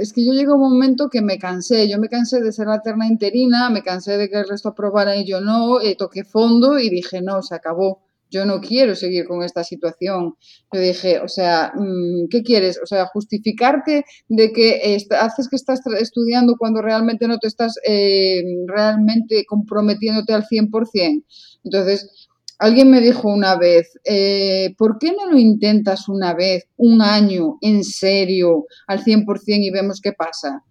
Es 0.00 0.12
que 0.12 0.24
yo 0.24 0.32
llegué 0.32 0.50
a 0.50 0.54
un 0.54 0.60
momento 0.60 1.08
que 1.10 1.22
me 1.22 1.38
cansé, 1.38 1.88
yo 1.88 1.98
me 1.98 2.08
cansé 2.08 2.40
de 2.40 2.52
ser 2.52 2.66
la 2.66 2.80
terna 2.80 3.06
interina, 3.06 3.70
me 3.70 3.82
cansé 3.82 4.16
de 4.16 4.28
que 4.28 4.38
el 4.38 4.48
resto 4.48 4.70
aprobara 4.70 5.16
y 5.16 5.26
yo 5.26 5.40
no, 5.40 5.80
eh, 5.80 5.94
toqué 5.96 6.24
fondo 6.24 6.78
y 6.78 6.90
dije, 6.90 7.20
no, 7.22 7.42
se 7.42 7.54
acabó 7.54 8.02
yo 8.30 8.46
no 8.46 8.60
quiero 8.60 8.94
seguir 8.94 9.26
con 9.26 9.42
esta 9.42 9.64
situación. 9.64 10.36
Yo 10.72 10.80
dije, 10.80 11.20
o 11.20 11.28
sea, 11.28 11.72
mm, 11.74 12.28
¿qué 12.30 12.42
quieres? 12.42 12.78
O 12.82 12.86
sea, 12.86 13.06
justificarte 13.06 14.04
de 14.28 14.52
que 14.52 14.96
haces 15.18 15.48
que 15.48 15.56
estás 15.56 15.80
estudiando 15.98 16.56
cuando 16.56 16.80
realmente 16.80 17.26
no 17.26 17.38
te 17.38 17.48
estás 17.48 17.74
eh, 17.86 18.42
realmente 18.66 19.44
comprometiéndote 19.46 20.32
al 20.32 20.44
100%. 20.44 21.24
Entonces, 21.64 22.19
alguien 22.60 22.90
me 22.90 23.00
dijo 23.00 23.28
una 23.28 23.56
vez, 23.56 23.98
eh, 24.04 24.74
¿por 24.76 24.98
qué 24.98 25.12
no 25.12 25.30
lo 25.30 25.38
intentas 25.38 26.08
una 26.08 26.34
vez, 26.34 26.68
un 26.76 27.00
año, 27.00 27.56
en 27.62 27.82
serio, 27.82 28.66
al 28.86 29.02
100% 29.02 29.42
y 29.46 29.70
vemos 29.70 30.00
qué 30.00 30.12
pasa? 30.12 30.62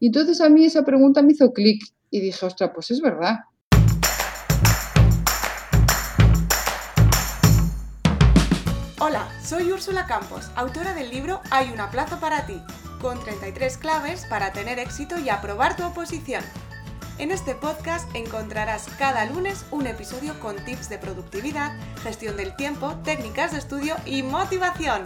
Y 0.00 0.08
entonces 0.08 0.40
a 0.40 0.48
mí 0.48 0.64
esa 0.64 0.84
pregunta 0.84 1.22
me 1.22 1.32
hizo 1.32 1.52
clic 1.52 1.80
y 2.10 2.20
dije, 2.20 2.44
ostras, 2.44 2.72
pues 2.74 2.90
es 2.90 3.00
verdad. 3.00 3.36
Hola, 9.00 9.28
soy 9.42 9.70
Úrsula 9.70 10.06
Campos, 10.06 10.50
autora 10.56 10.92
del 10.92 11.08
libro 11.10 11.40
Hay 11.52 11.70
una 11.72 11.88
plaza 11.90 12.18
para 12.18 12.46
ti, 12.46 12.60
con 13.00 13.18
33 13.20 13.78
claves 13.78 14.26
para 14.28 14.52
tener 14.52 14.80
éxito 14.80 15.16
y 15.20 15.28
aprobar 15.28 15.76
tu 15.76 15.84
oposición. 15.84 16.42
En 17.18 17.32
este 17.32 17.56
podcast 17.56 18.08
encontrarás 18.14 18.86
cada 18.96 19.24
lunes 19.24 19.66
un 19.72 19.88
episodio 19.88 20.38
con 20.38 20.54
tips 20.64 20.88
de 20.88 20.98
productividad, 20.98 21.72
gestión 22.04 22.36
del 22.36 22.54
tiempo, 22.54 22.94
técnicas 23.02 23.50
de 23.50 23.58
estudio 23.58 23.96
y 24.06 24.22
motivación. 24.22 25.02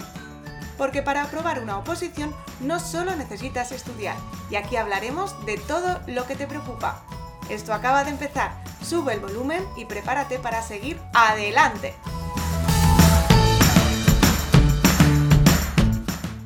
Porque 0.77 1.01
para 1.01 1.23
aprobar 1.23 1.63
una 1.63 1.79
oposición 1.79 2.35
no 2.61 2.81
solo 2.81 3.17
necesitas 3.17 3.73
estudiar, 3.73 4.15
y 4.51 4.57
aquí 4.57 4.77
hablaremos 4.77 5.35
de 5.47 5.57
todo 5.57 6.01
lo 6.07 6.27
que 6.27 6.37
te 6.37 6.47
preocupa. 6.47 7.03
Esto 7.49 7.73
acaba 7.73 8.05
de 8.05 8.11
empezar, 8.11 8.53
sube 8.83 9.15
el 9.15 9.21
volumen 9.21 9.65
y 9.79 9.87
prepárate 9.87 10.39
para 10.39 10.61
seguir 10.61 11.01
adelante. 11.15 11.95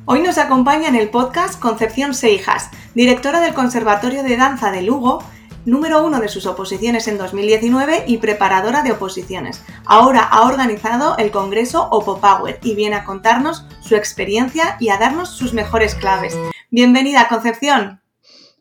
Hoy 0.05 0.21
nos 0.21 0.37
acompaña 0.37 0.87
en 0.87 0.95
el 0.95 1.09
podcast 1.09 1.59
Concepción 1.59 2.13
Seijas, 2.13 2.69
directora 2.95 3.41
del 3.41 3.53
Conservatorio 3.53 4.23
de 4.23 4.37
Danza 4.37 4.71
de 4.71 4.81
Lugo, 4.81 5.21
número 5.67 6.03
uno 6.03 6.19
de 6.19 6.29
sus 6.29 6.45
oposiciones 6.47 7.07
en 7.07 7.17
2019 7.17 8.05
y 8.07 8.17
preparadora 8.17 8.81
de 8.81 8.93
oposiciones. 8.93 9.61
Ahora 9.85 10.21
ha 10.23 10.43
organizado 10.47 11.15
el 11.17 11.29
Congreso 11.29 11.89
Opopower 11.91 12.59
y 12.63 12.73
viene 12.73 12.95
a 12.95 13.03
contarnos 13.03 13.65
su 13.81 13.95
experiencia 13.95 14.77
y 14.79 14.89
a 14.89 14.97
darnos 14.97 15.29
sus 15.29 15.53
mejores 15.53 15.93
claves. 15.93 16.35
Bienvenida, 16.71 17.27
Concepción. 17.27 18.01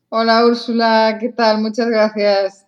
Hola, 0.09 0.45
Úrsula, 0.45 1.17
¿qué 1.21 1.29
tal? 1.29 1.63
Muchas 1.63 1.87
gracias. 1.87 2.67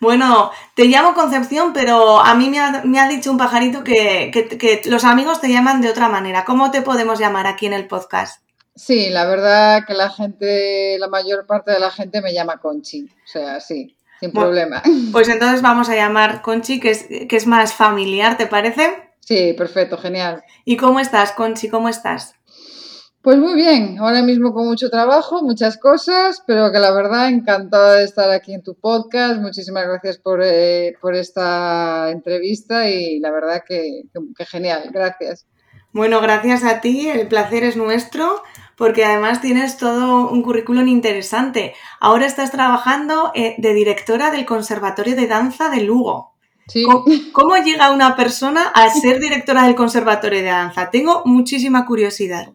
Bueno, 0.00 0.50
te 0.74 0.84
llamo 0.86 1.14
Concepción, 1.14 1.72
pero 1.72 2.20
a 2.20 2.34
mí 2.34 2.50
me 2.50 3.00
ha, 3.00 3.08
dicho 3.08 3.30
un 3.30 3.38
pajarito 3.38 3.84
que, 3.84 4.82
los 4.86 5.04
amigos 5.04 5.40
te 5.40 5.48
llaman 5.48 5.80
de 5.80 5.88
otra 5.88 6.08
manera. 6.08 6.44
¿Cómo 6.44 6.70
te 6.70 6.82
podemos 6.82 7.18
llamar 7.18 7.46
aquí 7.46 7.66
en 7.66 7.72
el 7.72 7.86
podcast? 7.86 8.41
Sí, 8.74 9.10
la 9.10 9.26
verdad 9.26 9.84
que 9.86 9.94
la 9.94 10.08
gente, 10.08 10.96
la 10.98 11.08
mayor 11.08 11.46
parte 11.46 11.72
de 11.72 11.80
la 11.80 11.90
gente 11.90 12.22
me 12.22 12.32
llama 12.32 12.58
Conchi. 12.58 13.04
O 13.04 13.26
sea, 13.26 13.60
sí, 13.60 13.96
sin 14.20 14.32
problema. 14.32 14.82
Pues 15.12 15.28
entonces 15.28 15.62
vamos 15.62 15.88
a 15.88 15.94
llamar 15.94 16.42
Conchi, 16.42 16.80
que 16.80 16.90
es, 16.90 17.06
que 17.28 17.36
es 17.36 17.46
más 17.46 17.74
familiar, 17.74 18.36
¿te 18.36 18.46
parece? 18.46 19.12
Sí, 19.20 19.52
perfecto, 19.52 19.98
genial. 19.98 20.42
¿Y 20.64 20.76
cómo 20.76 21.00
estás, 21.00 21.32
Conchi? 21.32 21.68
¿Cómo 21.68 21.88
estás? 21.88 22.34
Pues 23.22 23.38
muy 23.38 23.54
bien, 23.54 23.98
ahora 24.00 24.20
mismo 24.20 24.52
con 24.52 24.66
mucho 24.66 24.90
trabajo, 24.90 25.42
muchas 25.44 25.78
cosas, 25.78 26.42
pero 26.44 26.72
que 26.72 26.80
la 26.80 26.92
verdad 26.92 27.28
encantada 27.28 27.98
de 27.98 28.04
estar 28.04 28.28
aquí 28.32 28.52
en 28.52 28.64
tu 28.64 28.74
podcast. 28.74 29.40
Muchísimas 29.40 29.86
gracias 29.86 30.18
por, 30.18 30.42
eh, 30.42 30.96
esta 31.12 32.10
entrevista 32.10 32.90
y 32.90 33.20
la 33.20 33.30
verdad 33.30 33.62
que, 33.64 34.02
genial, 34.38 34.90
gracias. 34.92 35.46
Bueno, 35.92 36.20
gracias 36.20 36.64
a 36.64 36.80
ti, 36.80 37.08
el 37.08 37.28
placer 37.28 37.62
es 37.62 37.76
nuestro 37.76 38.42
porque 38.76 39.04
además 39.04 39.40
tienes 39.40 39.76
todo 39.76 40.28
un 40.30 40.42
currículum 40.42 40.88
interesante. 40.88 41.74
Ahora 42.00 42.26
estás 42.26 42.50
trabajando 42.50 43.32
eh, 43.34 43.54
de 43.58 43.74
directora 43.74 44.30
del 44.30 44.46
Conservatorio 44.46 45.16
de 45.16 45.26
Danza 45.26 45.68
de 45.70 45.82
Lugo. 45.82 46.32
Sí. 46.68 46.84
¿Cómo, 47.32 47.56
llega 47.56 47.92
una 47.92 48.16
persona 48.16 48.68
a 48.74 48.88
ser 48.90 49.18
directora 49.20 49.64
del 49.64 49.74
Conservatorio 49.74 50.40
de 50.40 50.46
Danza? 50.46 50.90
Tengo 50.90 51.22
muchísima 51.24 51.84
curiosidad. 51.84 52.52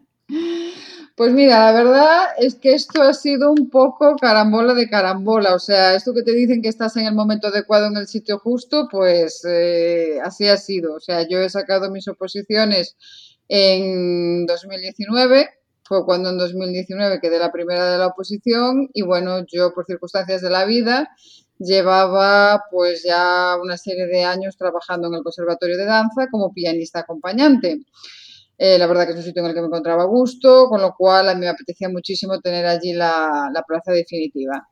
Pues 1.18 1.32
mira, 1.32 1.58
la 1.58 1.72
verdad 1.72 2.26
es 2.38 2.54
que 2.54 2.74
esto 2.74 3.02
ha 3.02 3.12
sido 3.12 3.50
un 3.50 3.70
poco 3.70 4.14
carambola 4.16 4.72
de 4.74 4.88
carambola. 4.88 5.54
O 5.54 5.58
sea, 5.58 5.96
esto 5.96 6.14
que 6.14 6.22
te 6.22 6.32
dicen 6.32 6.62
que 6.62 6.68
estás 6.68 6.96
en 6.96 7.06
el 7.06 7.14
momento 7.14 7.48
adecuado, 7.48 7.88
en 7.88 7.96
el 7.96 8.06
sitio 8.06 8.38
justo, 8.38 8.86
pues 8.88 9.44
eh, 9.44 10.20
así 10.24 10.46
ha 10.46 10.56
sido. 10.56 10.94
O 10.94 11.00
sea, 11.00 11.26
yo 11.28 11.40
he 11.40 11.50
sacado 11.50 11.90
mis 11.90 12.06
oposiciones 12.06 12.96
en 13.48 14.46
2019. 14.46 15.48
Fue 15.88 16.04
cuando 16.04 16.28
en 16.28 16.36
2019 16.36 17.18
quedé 17.18 17.38
la 17.38 17.50
primera 17.50 17.90
de 17.90 17.96
la 17.96 18.08
oposición 18.08 18.90
y 18.92 19.00
bueno, 19.00 19.46
yo 19.46 19.72
por 19.72 19.86
circunstancias 19.86 20.42
de 20.42 20.50
la 20.50 20.66
vida 20.66 21.08
llevaba 21.58 22.64
pues 22.70 23.02
ya 23.02 23.56
una 23.56 23.78
serie 23.78 24.06
de 24.06 24.22
años 24.22 24.58
trabajando 24.58 25.08
en 25.08 25.14
el 25.14 25.22
Conservatorio 25.22 25.78
de 25.78 25.86
Danza 25.86 26.28
como 26.30 26.52
pianista 26.52 27.00
acompañante. 27.00 27.80
Eh, 28.58 28.76
la 28.76 28.86
verdad 28.86 29.06
que 29.06 29.12
es 29.12 29.16
un 29.16 29.22
sitio 29.22 29.40
en 29.40 29.48
el 29.48 29.54
que 29.54 29.62
me 29.62 29.68
encontraba 29.68 30.02
a 30.02 30.06
gusto, 30.06 30.68
con 30.68 30.82
lo 30.82 30.94
cual 30.94 31.30
a 31.30 31.34
mí 31.34 31.40
me 31.40 31.48
apetecía 31.48 31.88
muchísimo 31.88 32.38
tener 32.38 32.66
allí 32.66 32.92
la, 32.92 33.50
plaza 33.66 33.92
definitiva. 33.92 34.68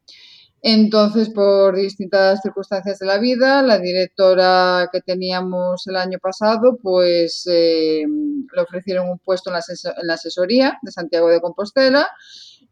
Entonces, 0.68 1.30
por 1.30 1.76
distintas 1.76 2.40
circunstancias 2.42 2.98
de 2.98 3.06
la 3.06 3.18
vida, 3.18 3.62
la 3.62 3.78
directora 3.78 4.88
que 4.92 5.00
teníamos 5.00 5.86
el 5.86 5.94
año 5.94 6.18
pasado, 6.20 6.76
pues 6.82 7.46
eh, 7.46 8.04
le 8.04 8.60
ofrecieron 8.60 9.08
un 9.08 9.20
puesto 9.20 9.50
en 9.50 9.54
la, 9.54 9.60
en 9.60 10.06
la, 10.08 10.14
asesoría 10.14 10.76
de 10.82 10.90
Santiago 10.90 11.28
de 11.28 11.40
Compostela 11.40 12.08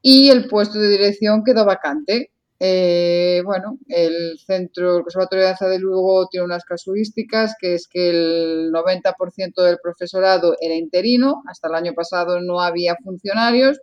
y 0.03 0.29
el 0.31 0.49
puesto 0.49 0.81
de 0.81 0.89
dirección 0.89 1.45
quedó 1.45 1.65
vacante. 1.65 2.33
Eh, 2.61 3.43
bueno, 3.45 3.79
el 3.89 4.39
centro, 4.39 4.99
el 4.99 5.03
Conservatorio 5.03 5.43
de 5.43 5.49
Danza 5.49 5.69
de 5.69 5.79
Lugo 5.79 6.29
tiene 6.29 6.47
unas 6.47 6.65
casuísticas, 6.65 7.57
que 7.61 7.75
es 7.75 7.89
que 7.89 8.11
el 8.11 8.73
90% 8.73 9.63
del 9.63 9.79
profesorado 9.83 10.55
era 10.61 10.75
interino, 10.75 11.43
hasta 11.49 11.69
el 11.69 11.75
año 11.75 11.95
pasado 11.95 12.41
no 12.41 12.61
había 12.61 12.97
funcionarios, 13.03 13.81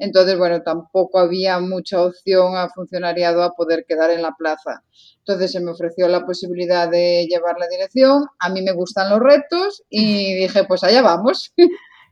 entonces, 0.00 0.38
bueno, 0.38 0.62
tampoco 0.62 1.18
había 1.18 1.60
mucha 1.60 2.02
opción 2.02 2.56
a 2.56 2.70
funcionariado 2.70 3.42
a 3.42 3.52
poder 3.52 3.84
quedar 3.86 4.10
en 4.10 4.22
la 4.22 4.32
plaza. 4.32 4.82
Entonces 5.18 5.52
se 5.52 5.60
me 5.60 5.70
ofreció 5.70 6.08
la 6.08 6.24
posibilidad 6.24 6.88
de 6.90 7.26
llevar 7.28 7.56
la 7.58 7.68
dirección, 7.68 8.24
a 8.38 8.48
mí 8.48 8.62
me 8.62 8.72
gustan 8.72 9.10
los 9.10 9.20
retos 9.20 9.82
y 9.90 10.34
dije, 10.40 10.64
pues 10.64 10.84
allá 10.84 11.02
vamos. 11.02 11.52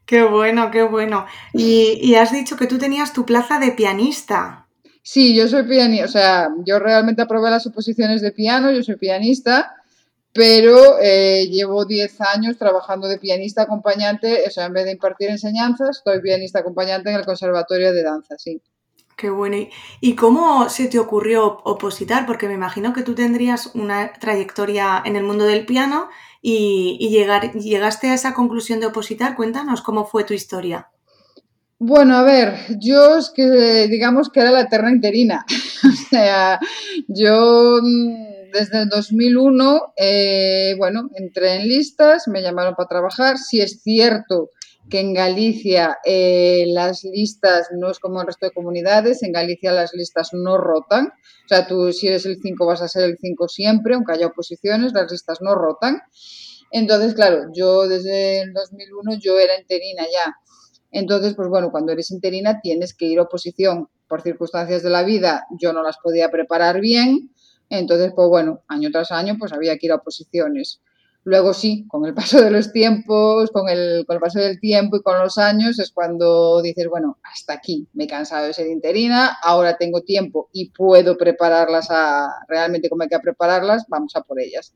Qué 0.04 0.22
bueno, 0.22 0.70
qué 0.70 0.82
bueno. 0.84 1.26
Y, 1.52 1.98
y 2.00 2.14
has 2.14 2.32
dicho 2.32 2.56
que 2.56 2.66
tú 2.66 2.78
tenías 2.78 3.12
tu 3.12 3.26
plaza 3.26 3.58
de 3.58 3.72
pianista. 3.72 4.67
Sí, 5.10 5.34
yo 5.34 5.48
soy 5.48 5.62
pianista, 5.62 6.04
o 6.04 6.08
sea, 6.08 6.50
yo 6.66 6.78
realmente 6.78 7.22
aprobé 7.22 7.48
las 7.48 7.66
oposiciones 7.66 8.20
de 8.20 8.30
piano, 8.30 8.70
yo 8.70 8.82
soy 8.82 8.96
pianista, 8.96 9.74
pero 10.34 10.98
eh, 11.00 11.48
llevo 11.50 11.86
10 11.86 12.20
años 12.20 12.58
trabajando 12.58 13.08
de 13.08 13.16
pianista 13.16 13.62
acompañante, 13.62 14.44
o 14.46 14.50
sea, 14.50 14.66
en 14.66 14.74
vez 14.74 14.84
de 14.84 14.92
impartir 14.92 15.30
enseñanzas, 15.30 15.96
estoy 15.96 16.20
pianista 16.20 16.58
acompañante 16.58 17.08
en 17.08 17.16
el 17.16 17.24
Conservatorio 17.24 17.94
de 17.94 18.02
Danza, 18.02 18.36
sí. 18.36 18.60
Qué 19.16 19.30
bueno. 19.30 19.56
¿Y 20.02 20.14
cómo 20.14 20.68
se 20.68 20.88
te 20.88 20.98
ocurrió 20.98 21.62
opositar? 21.64 22.26
Porque 22.26 22.46
me 22.46 22.52
imagino 22.52 22.92
que 22.92 23.02
tú 23.02 23.14
tendrías 23.14 23.74
una 23.74 24.12
trayectoria 24.12 25.02
en 25.06 25.16
el 25.16 25.22
mundo 25.22 25.46
del 25.46 25.64
piano 25.64 26.10
y, 26.42 26.98
y 27.00 27.08
llegar, 27.08 27.54
llegaste 27.54 28.10
a 28.10 28.14
esa 28.14 28.34
conclusión 28.34 28.78
de 28.78 28.88
opositar. 28.88 29.36
Cuéntanos 29.36 29.80
cómo 29.80 30.04
fue 30.04 30.24
tu 30.24 30.34
historia. 30.34 30.90
Bueno, 31.80 32.16
a 32.16 32.24
ver, 32.24 32.54
yo 32.80 33.18
es 33.18 33.30
que 33.30 33.86
digamos 33.88 34.30
que 34.30 34.40
era 34.40 34.50
la 34.50 34.62
eterna 34.62 34.90
interina. 34.90 35.46
o 35.84 36.10
sea, 36.10 36.58
yo 37.06 37.78
mm, 37.80 38.50
desde 38.52 38.82
el 38.82 38.88
2001, 38.88 39.94
eh, 39.96 40.74
bueno, 40.76 41.08
entré 41.14 41.54
en 41.54 41.68
listas, 41.68 42.26
me 42.26 42.42
llamaron 42.42 42.74
para 42.74 42.88
trabajar. 42.88 43.38
Si 43.38 43.60
es 43.60 43.80
cierto 43.82 44.50
que 44.90 44.98
en 44.98 45.14
Galicia 45.14 45.98
eh, 46.04 46.64
las 46.68 47.04
listas 47.04 47.68
no 47.78 47.90
es 47.90 48.00
como 48.00 48.20
el 48.20 48.26
resto 48.26 48.46
de 48.46 48.52
comunidades, 48.52 49.22
en 49.22 49.30
Galicia 49.30 49.70
las 49.70 49.94
listas 49.94 50.30
no 50.32 50.58
rotan. 50.58 51.06
O 51.44 51.48
sea, 51.48 51.68
tú 51.68 51.92
si 51.92 52.08
eres 52.08 52.26
el 52.26 52.38
5 52.42 52.66
vas 52.66 52.82
a 52.82 52.88
ser 52.88 53.04
el 53.04 53.18
5 53.20 53.46
siempre, 53.46 53.94
aunque 53.94 54.14
haya 54.14 54.26
oposiciones, 54.26 54.92
las 54.94 55.12
listas 55.12 55.38
no 55.42 55.54
rotan. 55.54 56.00
Entonces, 56.72 57.14
claro, 57.14 57.44
yo 57.54 57.86
desde 57.86 58.40
el 58.40 58.52
2001 58.52 59.18
yo 59.20 59.38
era 59.38 59.58
interina 59.58 60.02
ya. 60.12 60.34
Entonces, 60.98 61.34
pues 61.36 61.48
bueno, 61.48 61.70
cuando 61.70 61.92
eres 61.92 62.10
interina 62.10 62.60
tienes 62.60 62.92
que 62.92 63.06
ir 63.06 63.20
a 63.20 63.22
oposición. 63.22 63.88
Por 64.08 64.22
circunstancias 64.22 64.82
de 64.82 64.90
la 64.90 65.04
vida 65.04 65.46
yo 65.60 65.72
no 65.72 65.82
las 65.82 65.98
podía 65.98 66.30
preparar 66.30 66.80
bien, 66.80 67.30
entonces, 67.70 68.12
pues 68.16 68.28
bueno, 68.28 68.62
año 68.66 68.90
tras 68.90 69.12
año 69.12 69.36
pues 69.38 69.52
había 69.52 69.76
que 69.76 69.86
ir 69.86 69.92
a 69.92 69.96
oposiciones. 69.96 70.80
Luego 71.24 71.52
sí, 71.52 71.86
con 71.88 72.04
el 72.06 72.14
paso 72.14 72.40
de 72.40 72.50
los 72.50 72.72
tiempos, 72.72 73.50
con 73.50 73.68
el, 73.68 74.04
con 74.06 74.16
el 74.16 74.20
paso 74.20 74.40
del 74.40 74.58
tiempo 74.58 74.96
y 74.96 75.02
con 75.02 75.18
los 75.18 75.38
años 75.38 75.78
es 75.78 75.92
cuando 75.92 76.62
dices, 76.62 76.88
bueno, 76.88 77.18
hasta 77.22 77.52
aquí, 77.52 77.86
me 77.92 78.04
he 78.04 78.06
cansado 78.08 78.46
de 78.46 78.54
ser 78.54 78.66
interina, 78.66 79.36
ahora 79.42 79.76
tengo 79.76 80.00
tiempo 80.00 80.48
y 80.52 80.70
puedo 80.70 81.16
prepararlas 81.16 81.90
a 81.90 82.28
realmente 82.48 82.88
como 82.88 83.02
hay 83.02 83.08
que 83.08 83.20
prepararlas, 83.20 83.84
vamos 83.88 84.16
a 84.16 84.22
por 84.22 84.40
ellas. 84.40 84.74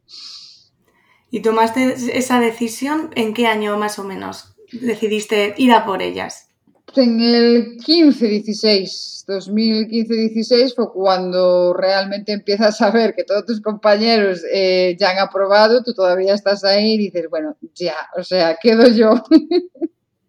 ¿Y 1.31 1.41
tomaste 1.41 1.95
esa 2.19 2.39
decisión 2.39 3.11
en 3.17 3.33
qué 3.33 3.47
año 3.47 3.79
más 3.79 3.99
o 3.99 4.05
menos 4.05 4.51
decidiste 4.73 5.55
ir 5.57 5.73
a 5.73 5.85
por 5.85 6.03
ellas? 6.03 6.49
En 6.95 7.21
el 7.21 7.79
15-16, 7.79 9.25
2015-16 9.27 10.75
fue 10.75 10.93
cuando 10.93 11.73
realmente 11.73 12.33
empiezas 12.33 12.83
a 12.83 12.91
ver 12.91 13.15
que 13.15 13.25
todos 13.25 13.47
tus 13.47 13.63
compañeros 13.63 14.43
eh, 14.53 14.95
ya 14.99 15.11
han 15.11 15.19
aprobado, 15.19 15.83
tú 15.83 15.95
todavía 15.95 16.35
estás 16.35 16.65
ahí 16.65 16.95
y 16.95 16.99
dices, 16.99 17.29
bueno, 17.31 17.57
ya, 17.75 17.97
o 18.17 18.23
sea, 18.23 18.59
quedo 18.61 18.89
yo. 18.89 19.15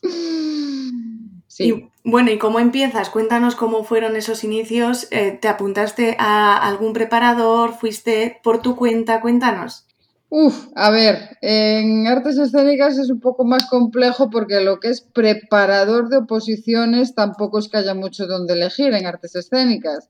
sí. 1.47 1.63
Y, 1.65 1.89
bueno, 2.05 2.31
¿y 2.31 2.37
cómo 2.37 2.59
empiezas? 2.59 3.09
Cuéntanos 3.09 3.55
cómo 3.55 3.83
fueron 3.83 4.15
esos 4.15 4.43
inicios. 4.43 5.07
Eh, 5.11 5.37
¿Te 5.41 5.47
apuntaste 5.47 6.15
a 6.19 6.57
algún 6.57 6.93
preparador? 6.93 7.73
¿Fuiste 7.73 8.39
por 8.43 8.61
tu 8.61 8.75
cuenta? 8.75 9.21
Cuéntanos. 9.21 9.85
Uf, 10.35 10.69
a 10.73 10.89
ver, 10.89 11.37
en 11.41 12.07
artes 12.07 12.39
escénicas 12.39 12.97
es 12.97 13.11
un 13.11 13.19
poco 13.19 13.43
más 13.45 13.67
complejo 13.69 14.31
porque 14.31 14.61
lo 14.61 14.79
que 14.79 14.87
es 14.89 15.01
preparador 15.01 16.09
de 16.09 16.17
oposiciones 16.17 17.13
tampoco 17.13 17.59
es 17.59 17.69
que 17.69 17.77
haya 17.77 17.93
mucho 17.93 18.25
donde 18.25 18.55
elegir 18.55 18.95
en 18.95 19.05
artes 19.05 19.35
escénicas. 19.35 20.09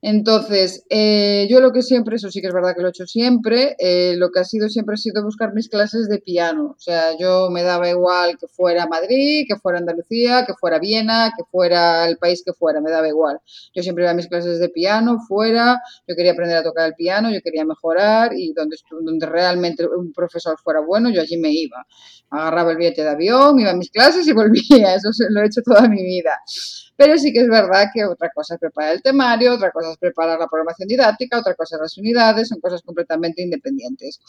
Entonces, 0.00 0.84
eh, 0.90 1.48
yo 1.50 1.60
lo 1.60 1.72
que 1.72 1.82
siempre, 1.82 2.16
eso 2.16 2.30
sí 2.30 2.40
que 2.40 2.46
es 2.46 2.52
verdad 2.54 2.74
que 2.76 2.82
lo 2.82 2.88
he 2.88 2.90
hecho 2.90 3.06
siempre, 3.06 3.74
eh, 3.80 4.14
lo 4.16 4.30
que 4.30 4.40
ha 4.40 4.44
sido 4.44 4.68
siempre 4.68 4.94
ha 4.94 4.96
sido 4.96 5.24
buscar 5.24 5.52
mis 5.54 5.68
clases 5.68 6.08
de 6.08 6.20
piano. 6.20 6.76
O 6.76 6.80
sea, 6.80 7.16
yo 7.18 7.50
me 7.50 7.64
daba 7.64 7.88
igual 7.90 8.38
que 8.38 8.46
fuera 8.46 8.86
Madrid, 8.86 9.44
que 9.48 9.56
fuera 9.56 9.78
Andalucía, 9.78 10.44
que 10.46 10.54
fuera 10.54 10.78
Viena, 10.78 11.32
que 11.36 11.44
fuera 11.50 12.06
el 12.08 12.16
país 12.16 12.42
que 12.44 12.52
fuera, 12.52 12.80
me 12.80 12.92
daba 12.92 13.08
igual. 13.08 13.40
Yo 13.74 13.82
siempre 13.82 14.04
iba 14.04 14.12
a 14.12 14.14
mis 14.14 14.28
clases 14.28 14.60
de 14.60 14.68
piano 14.68 15.18
fuera, 15.26 15.80
yo 16.06 16.14
quería 16.14 16.32
aprender 16.32 16.58
a 16.58 16.62
tocar 16.62 16.86
el 16.86 16.94
piano, 16.94 17.30
yo 17.32 17.40
quería 17.42 17.64
mejorar 17.64 18.32
y 18.36 18.52
donde, 18.52 18.76
donde 19.02 19.26
realmente 19.26 19.84
un 19.84 20.12
profesor 20.12 20.56
fuera 20.62 20.80
bueno, 20.80 21.10
yo 21.10 21.20
allí 21.20 21.36
me 21.38 21.50
iba. 21.50 21.84
Agarraba 22.30 22.70
el 22.70 22.76
billete 22.76 23.02
de 23.02 23.08
avión, 23.10 23.58
iba 23.58 23.70
a 23.70 23.76
mis 23.76 23.90
clases 23.90 24.26
y 24.28 24.32
volvía. 24.34 24.94
Eso 24.94 25.10
lo 25.30 25.42
he 25.42 25.46
hecho 25.46 25.62
toda 25.62 25.88
mi 25.88 26.02
vida. 26.04 26.38
Pero 26.98 27.16
sí 27.16 27.32
que 27.32 27.42
es 27.42 27.48
verdad 27.48 27.90
que 27.94 28.04
otra 28.04 28.28
cosa 28.34 28.54
es 28.54 28.60
preparar 28.60 28.94
el 28.94 29.02
temario, 29.02 29.54
otra 29.54 29.70
cosa 29.70 29.92
es 29.92 29.98
preparar 29.98 30.36
la 30.36 30.48
programación 30.48 30.88
didáctica, 30.88 31.38
otra 31.38 31.54
cosa 31.54 31.78
las 31.80 31.96
unidades, 31.96 32.48
son 32.48 32.60
cosas 32.60 32.82
completamente 32.82 33.40
independientes. 33.40 34.20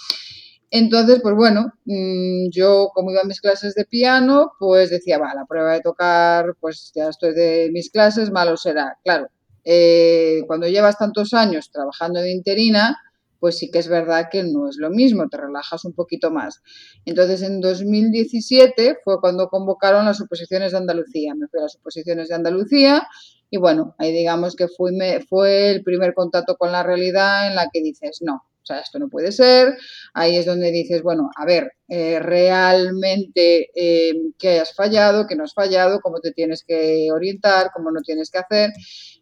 Entonces, 0.69 1.19
pues 1.23 1.33
bueno, 1.33 1.73
mm, 1.85 2.49
yo 2.51 2.91
como 2.93 3.09
iba 3.09 3.21
a 3.21 3.23
mis 3.23 3.41
clases 3.41 3.73
de 3.73 3.85
piano, 3.85 4.51
pues 4.59 4.91
decía, 4.91 5.17
va, 5.17 5.33
la 5.33 5.47
prueba 5.47 5.73
de 5.73 5.81
tocar, 5.81 6.55
pues 6.59 6.91
ya 6.93 7.09
estoy 7.09 7.33
de 7.33 7.71
mis 7.73 7.89
clases, 7.89 8.29
malo 8.29 8.55
será. 8.55 8.99
Claro, 9.03 9.29
eh, 9.65 10.43
cuando 10.45 10.67
llevas 10.67 10.99
tantos 10.99 11.33
años 11.33 11.71
trabajando 11.71 12.21
de 12.21 12.31
interina, 12.31 12.99
pues 13.39 13.57
sí 13.57 13.71
que 13.71 13.79
es 13.79 13.87
verdad 13.87 14.27
que 14.31 14.43
no 14.43 14.69
es 14.69 14.77
lo 14.77 14.89
mismo, 14.89 15.27
te 15.29 15.37
relajas 15.37 15.85
un 15.85 15.93
poquito 15.93 16.31
más. 16.31 16.61
Entonces, 17.05 17.41
en 17.41 17.61
2017 17.61 18.97
fue 19.03 19.19
cuando 19.19 19.47
convocaron 19.47 20.05
las 20.05 20.21
oposiciones 20.21 20.71
de 20.71 20.77
Andalucía. 20.77 21.35
Me 21.35 21.47
fui 21.47 21.59
a 21.59 21.63
las 21.63 21.75
oposiciones 21.75 22.29
de 22.29 22.35
Andalucía 22.35 23.07
y 23.49 23.57
bueno, 23.57 23.95
ahí 23.97 24.11
digamos 24.11 24.55
que 24.55 24.67
fui, 24.67 24.91
fue 25.27 25.71
el 25.71 25.83
primer 25.83 26.13
contacto 26.13 26.55
con 26.57 26.71
la 26.71 26.83
realidad 26.83 27.47
en 27.47 27.55
la 27.55 27.69
que 27.71 27.81
dices, 27.81 28.19
no, 28.21 28.43
sea, 28.73 28.79
esto 28.79 28.99
no 28.99 29.09
puede 29.09 29.31
ser. 29.31 29.77
Ahí 30.13 30.35
es 30.37 30.45
donde 30.45 30.71
dices, 30.71 31.01
bueno, 31.01 31.29
a 31.35 31.45
ver, 31.45 31.73
eh, 31.87 32.19
realmente 32.19 33.69
eh, 33.73 34.13
qué 34.37 34.59
has 34.59 34.75
fallado, 34.75 35.25
qué 35.27 35.35
no 35.35 35.43
has 35.43 35.53
fallado, 35.53 35.99
cómo 36.01 36.19
te 36.19 36.31
tienes 36.31 36.63
que 36.63 37.07
orientar, 37.11 37.71
cómo 37.73 37.91
no 37.91 38.01
tienes 38.01 38.29
que 38.29 38.37
hacer. 38.37 38.71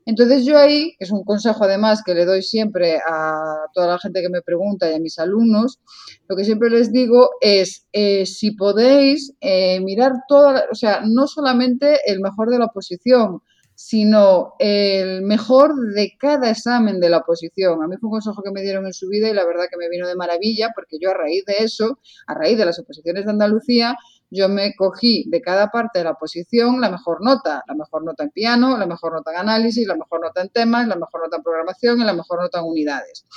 Entonces 0.05 0.45
yo 0.45 0.57
ahí, 0.57 0.93
que 0.99 1.05
es 1.05 1.11
un 1.11 1.23
consejo 1.23 1.63
además 1.63 2.01
que 2.05 2.13
le 2.13 2.25
doy 2.25 2.41
siempre 2.41 2.97
a 2.97 3.67
toda 3.73 3.87
la 3.87 3.99
gente 3.99 4.21
que 4.21 4.29
me 4.29 4.41
pregunta 4.41 4.91
y 4.91 4.95
a 4.95 4.99
mis 4.99 5.17
alumnos, 5.17 5.79
lo 6.27 6.35
que 6.35 6.43
siempre 6.43 6.69
les 6.69 6.91
digo 6.91 7.29
es, 7.39 7.85
eh, 7.93 8.25
si 8.25 8.51
podéis 8.51 9.33
mirar 9.81 10.11
toda, 10.27 10.65
o 10.71 10.75
sea, 10.75 11.01
no 11.05 11.27
solamente 11.27 11.99
el 12.05 12.19
mejor 12.19 12.49
de 12.49 12.59
la 12.59 12.65
oposición, 12.65 13.41
sino 13.79 14.55
el 14.57 15.21
mejor 15.21 15.75
de 15.93 16.17
cada 16.19 16.49
examen 16.49 16.99
de 16.99 17.11
la 17.11 17.19
oposición. 17.19 17.83
A 17.83 17.87
mí 17.87 17.95
fue 17.97 18.07
un 18.07 18.13
consejo 18.13 18.41
que 18.41 18.49
me 18.49 18.63
dieron 18.63 18.87
en 18.87 18.93
su 18.93 19.07
vida 19.07 19.29
y 19.29 19.35
la 19.35 19.45
verdad 19.45 19.65
que 19.69 19.77
me 19.77 19.87
vino 19.87 20.07
de 20.07 20.15
maravilla 20.15 20.71
porque 20.73 20.97
yo 20.99 21.11
a 21.11 21.13
raíz 21.13 21.45
de 21.45 21.57
eso, 21.59 21.99
a 22.25 22.33
raíz 22.33 22.57
de 22.57 22.65
las 22.65 22.79
oposiciones 22.79 23.25
de 23.25 23.31
Andalucía, 23.31 23.95
yo 24.31 24.49
me 24.49 24.73
cogí 24.75 25.29
de 25.29 25.41
cada 25.41 25.67
parte 25.67 25.99
de 25.99 26.05
la 26.05 26.11
oposición 26.11 26.81
la 26.81 26.89
mejor 26.89 27.19
nota, 27.23 27.63
la 27.67 27.75
mejor 27.75 28.03
nota 28.03 28.23
en 28.23 28.31
piano, 28.31 28.79
la 28.79 28.87
mejor 28.87 29.13
nota 29.13 29.31
en 29.31 29.37
análisis, 29.37 29.87
la 29.87 29.95
mejor 29.95 30.21
nota 30.21 30.41
en 30.41 30.49
temas, 30.49 30.87
la 30.87 30.95
mejor 30.95 31.21
nota 31.25 31.37
en 31.37 31.43
programación 31.43 32.01
y 32.01 32.03
la 32.03 32.13
mejor 32.13 32.41
nota 32.41 32.57
en 32.57 32.65
unidades. 32.65 33.27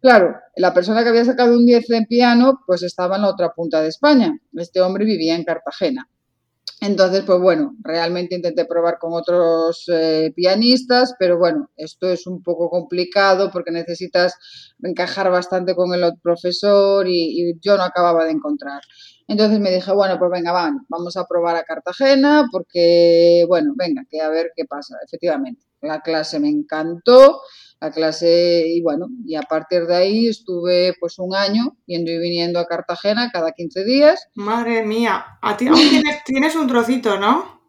Claro, 0.00 0.34
la 0.56 0.72
persona 0.72 1.02
que 1.02 1.10
había 1.10 1.26
sacado 1.26 1.54
un 1.54 1.66
10 1.66 1.90
en 1.90 2.06
piano, 2.06 2.60
pues 2.66 2.82
estaba 2.82 3.16
en 3.16 3.22
la 3.22 3.28
otra 3.28 3.52
punta 3.52 3.82
de 3.82 3.88
España. 3.88 4.38
Este 4.54 4.80
hombre 4.80 5.04
vivía 5.04 5.36
en 5.36 5.44
Cartagena. 5.44 6.08
Entonces, 6.80 7.24
pues 7.26 7.40
bueno, 7.40 7.74
realmente 7.82 8.36
intenté 8.36 8.64
probar 8.64 8.98
con 9.00 9.12
otros 9.12 9.84
eh, 9.88 10.32
pianistas, 10.36 11.14
pero 11.18 11.36
bueno, 11.36 11.68
esto 11.76 12.08
es 12.08 12.24
un 12.28 12.40
poco 12.40 12.70
complicado 12.70 13.50
porque 13.50 13.72
necesitas 13.72 14.34
encajar 14.80 15.28
bastante 15.28 15.74
con 15.74 15.92
el 15.92 16.04
otro 16.04 16.20
profesor 16.22 17.06
y, 17.08 17.58
yo 17.60 17.76
no 17.76 17.82
acababa 17.82 18.24
de 18.24 18.30
encontrar. 18.30 18.80
Entonces 19.26 19.58
me 19.58 19.72
dije, 19.72 19.92
bueno, 19.92 20.18
pues 20.20 20.30
venga, 20.30 20.52
van, 20.52 20.86
vamos 20.88 21.16
a 21.16 21.26
probar 21.26 21.56
a 21.56 21.64
Cartagena 21.64 22.46
porque, 22.52 23.44
bueno, 23.48 23.72
venga, 23.76 24.04
que 24.08 24.20
a 24.20 24.28
ver 24.28 24.52
qué 24.54 24.64
pasa. 24.64 24.96
Efectivamente, 25.04 25.66
la 25.80 26.00
clase 26.00 26.38
me 26.38 26.48
encantó 26.48 27.40
la 27.80 27.90
clase 27.92 28.64
y 28.66 28.82
bueno, 28.82 29.06
y 29.24 29.36
a 29.36 29.42
partir 29.42 29.86
de 29.86 29.96
ahí 29.96 30.28
estuve 30.28 30.94
pues 30.98 31.18
un 31.18 31.34
año 31.34 31.76
yendo 31.86 32.10
y 32.10 32.18
viniendo 32.18 32.58
a 32.58 32.66
Cartagena 32.66 33.30
cada 33.32 33.52
15 33.52 33.84
días. 33.84 34.28
Madre 34.34 34.84
mía, 34.84 35.38
a 35.40 35.56
ti 35.56 35.68
tienes, 35.70 36.22
tienes 36.24 36.56
un 36.56 36.66
trocito, 36.66 37.18
¿no? 37.18 37.60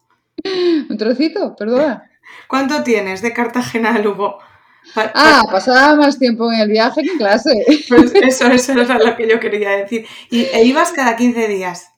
¿Un 0.44 0.96
trocito? 0.96 1.54
Perdona. 1.56 2.10
¿Cuánto 2.48 2.82
tienes 2.82 3.22
de 3.22 3.32
Cartagena 3.32 3.94
a 3.94 3.98
Lugo? 3.98 4.38
Ah, 4.96 5.42
pasaba 5.50 5.94
más 5.94 6.18
tiempo 6.18 6.50
en 6.52 6.60
el 6.60 6.68
viaje 6.68 7.02
que 7.02 7.12
en 7.12 7.18
clase. 7.18 7.64
Pues 7.88 8.12
eso, 8.14 8.46
eso 8.46 8.72
era 8.72 8.98
lo 8.98 9.16
que 9.16 9.28
yo 9.28 9.38
quería 9.38 9.70
decir. 9.70 10.06
¿Y 10.30 10.44
e 10.44 10.64
ibas 10.64 10.92
cada 10.92 11.16
15 11.16 11.48
días? 11.48 11.90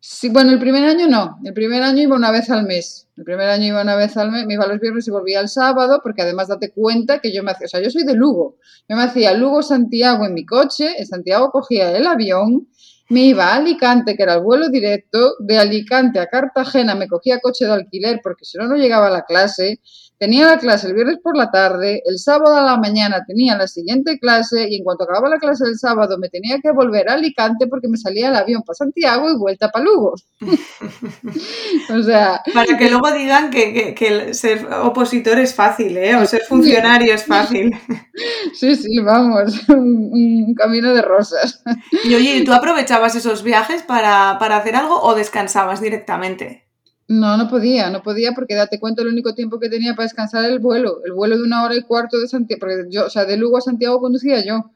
Sí, 0.00 0.28
bueno, 0.28 0.52
el 0.52 0.60
primer 0.60 0.84
año 0.84 1.08
no. 1.08 1.38
El 1.44 1.52
primer 1.54 1.82
año 1.82 2.02
iba 2.02 2.16
una 2.16 2.30
vez 2.30 2.50
al 2.50 2.64
mes. 2.64 3.08
El 3.16 3.24
primer 3.24 3.48
año 3.48 3.66
iba 3.66 3.82
una 3.82 3.96
vez 3.96 4.16
al 4.16 4.30
mes, 4.30 4.46
me 4.46 4.54
iba 4.54 4.66
los 4.66 4.78
viernes 4.78 5.08
y 5.08 5.10
volvía 5.10 5.40
el 5.40 5.48
sábado, 5.48 6.00
porque 6.02 6.22
además 6.22 6.48
date 6.48 6.70
cuenta 6.70 7.18
que 7.18 7.32
yo 7.32 7.42
me 7.42 7.50
hacía, 7.50 7.66
o 7.66 7.68
sea, 7.68 7.80
yo 7.80 7.90
soy 7.90 8.04
de 8.04 8.14
Lugo. 8.14 8.56
Yo 8.88 8.96
me 8.96 9.02
hacía 9.02 9.34
Lugo-Santiago 9.34 10.24
en 10.24 10.34
mi 10.34 10.46
coche, 10.46 10.94
en 10.98 11.06
Santiago 11.06 11.50
cogía 11.50 11.96
el 11.96 12.06
avión, 12.06 12.68
me 13.08 13.22
iba 13.22 13.46
a 13.46 13.56
Alicante, 13.56 14.16
que 14.16 14.22
era 14.22 14.34
el 14.34 14.42
vuelo 14.42 14.68
directo, 14.68 15.34
de 15.40 15.58
Alicante 15.58 16.20
a 16.20 16.26
Cartagena 16.26 16.94
me 16.94 17.08
cogía 17.08 17.40
coche 17.40 17.64
de 17.64 17.72
alquiler 17.72 18.20
porque 18.22 18.44
si 18.44 18.56
no, 18.58 18.68
no 18.68 18.76
llegaba 18.76 19.08
a 19.08 19.10
la 19.10 19.24
clase. 19.24 19.80
Tenía 20.18 20.46
la 20.46 20.58
clase 20.58 20.88
el 20.88 20.94
viernes 20.94 21.18
por 21.22 21.36
la 21.36 21.48
tarde, 21.48 22.02
el 22.04 22.18
sábado 22.18 22.56
a 22.56 22.62
la 22.62 22.76
mañana 22.76 23.24
tenía 23.24 23.56
la 23.56 23.68
siguiente 23.68 24.18
clase 24.18 24.66
y 24.68 24.76
en 24.76 24.84
cuanto 24.84 25.04
acababa 25.04 25.28
la 25.28 25.38
clase 25.38 25.64
del 25.64 25.78
sábado 25.78 26.18
me 26.18 26.28
tenía 26.28 26.58
que 26.60 26.72
volver 26.72 27.08
a 27.08 27.14
Alicante 27.14 27.68
porque 27.68 27.86
me 27.86 27.96
salía 27.96 28.28
el 28.28 28.34
avión 28.34 28.62
para 28.62 28.74
Santiago 28.74 29.30
y 29.30 29.36
vuelta 29.36 29.70
para 29.70 29.84
Lugo. 29.84 30.14
o 31.90 32.02
sea... 32.02 32.42
Para 32.52 32.76
que 32.76 32.90
luego 32.90 33.12
digan 33.12 33.50
que, 33.50 33.94
que, 33.94 34.34
ser 34.34 34.66
opositor 34.82 35.38
es 35.38 35.54
fácil, 35.54 35.96
¿eh? 35.96 36.16
O 36.16 36.26
ser 36.26 36.42
funcionario 36.48 37.14
es 37.14 37.24
fácil. 37.24 37.70
sí, 38.54 38.74
sí, 38.74 38.98
vamos, 38.98 39.52
un, 39.68 40.52
camino 40.56 40.94
de 40.94 41.02
rosas. 41.02 41.62
Y 42.04 42.14
oye, 42.16 42.42
¿tú 42.44 42.52
aprovechabas 42.52 43.14
esos 43.14 43.44
viajes 43.44 43.82
para, 43.84 44.36
para 44.40 44.56
hacer 44.56 44.74
algo 44.74 45.00
o 45.00 45.14
descansabas 45.14 45.80
directamente? 45.80 46.67
No, 47.08 47.38
no 47.38 47.48
podía, 47.48 47.88
no 47.88 48.02
podía 48.02 48.32
porque 48.32 48.54
date 48.54 48.78
cuenta 48.78 49.00
el 49.00 49.08
único 49.08 49.34
tiempo 49.34 49.58
que 49.58 49.70
tenía 49.70 49.94
para 49.94 50.04
descansar 50.04 50.44
era 50.44 50.52
el 50.52 50.58
vuelo, 50.58 51.00
el 51.04 51.14
vuelo 51.14 51.38
de 51.38 51.42
una 51.42 51.64
hora 51.64 51.74
y 51.74 51.82
cuarto 51.82 52.18
de 52.18 52.28
Santiago, 52.28 52.60
porque 52.60 52.84
yo, 52.90 53.06
o 53.06 53.10
sea, 53.10 53.24
de 53.24 53.38
Lugo 53.38 53.56
a 53.56 53.62
Santiago 53.62 53.98
conducía 53.98 54.44
yo. 54.44 54.70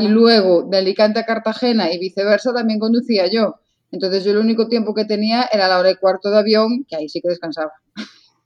Y 0.00 0.08
luego 0.08 0.64
de 0.68 0.78
Alicante 0.78 1.20
a 1.20 1.24
Cartagena 1.24 1.92
y 1.92 1.98
viceversa 1.98 2.52
también 2.52 2.80
conducía 2.80 3.28
yo. 3.30 3.60
Entonces 3.92 4.24
yo 4.24 4.32
el 4.32 4.38
único 4.38 4.66
tiempo 4.66 4.94
que 4.94 5.04
tenía 5.04 5.48
era 5.52 5.68
la 5.68 5.78
hora 5.78 5.90
y 5.90 5.96
cuarto 5.96 6.30
de 6.30 6.38
avión, 6.38 6.84
que 6.88 6.96
ahí 6.96 7.08
sí 7.08 7.20
que 7.20 7.28
descansaba. 7.28 7.70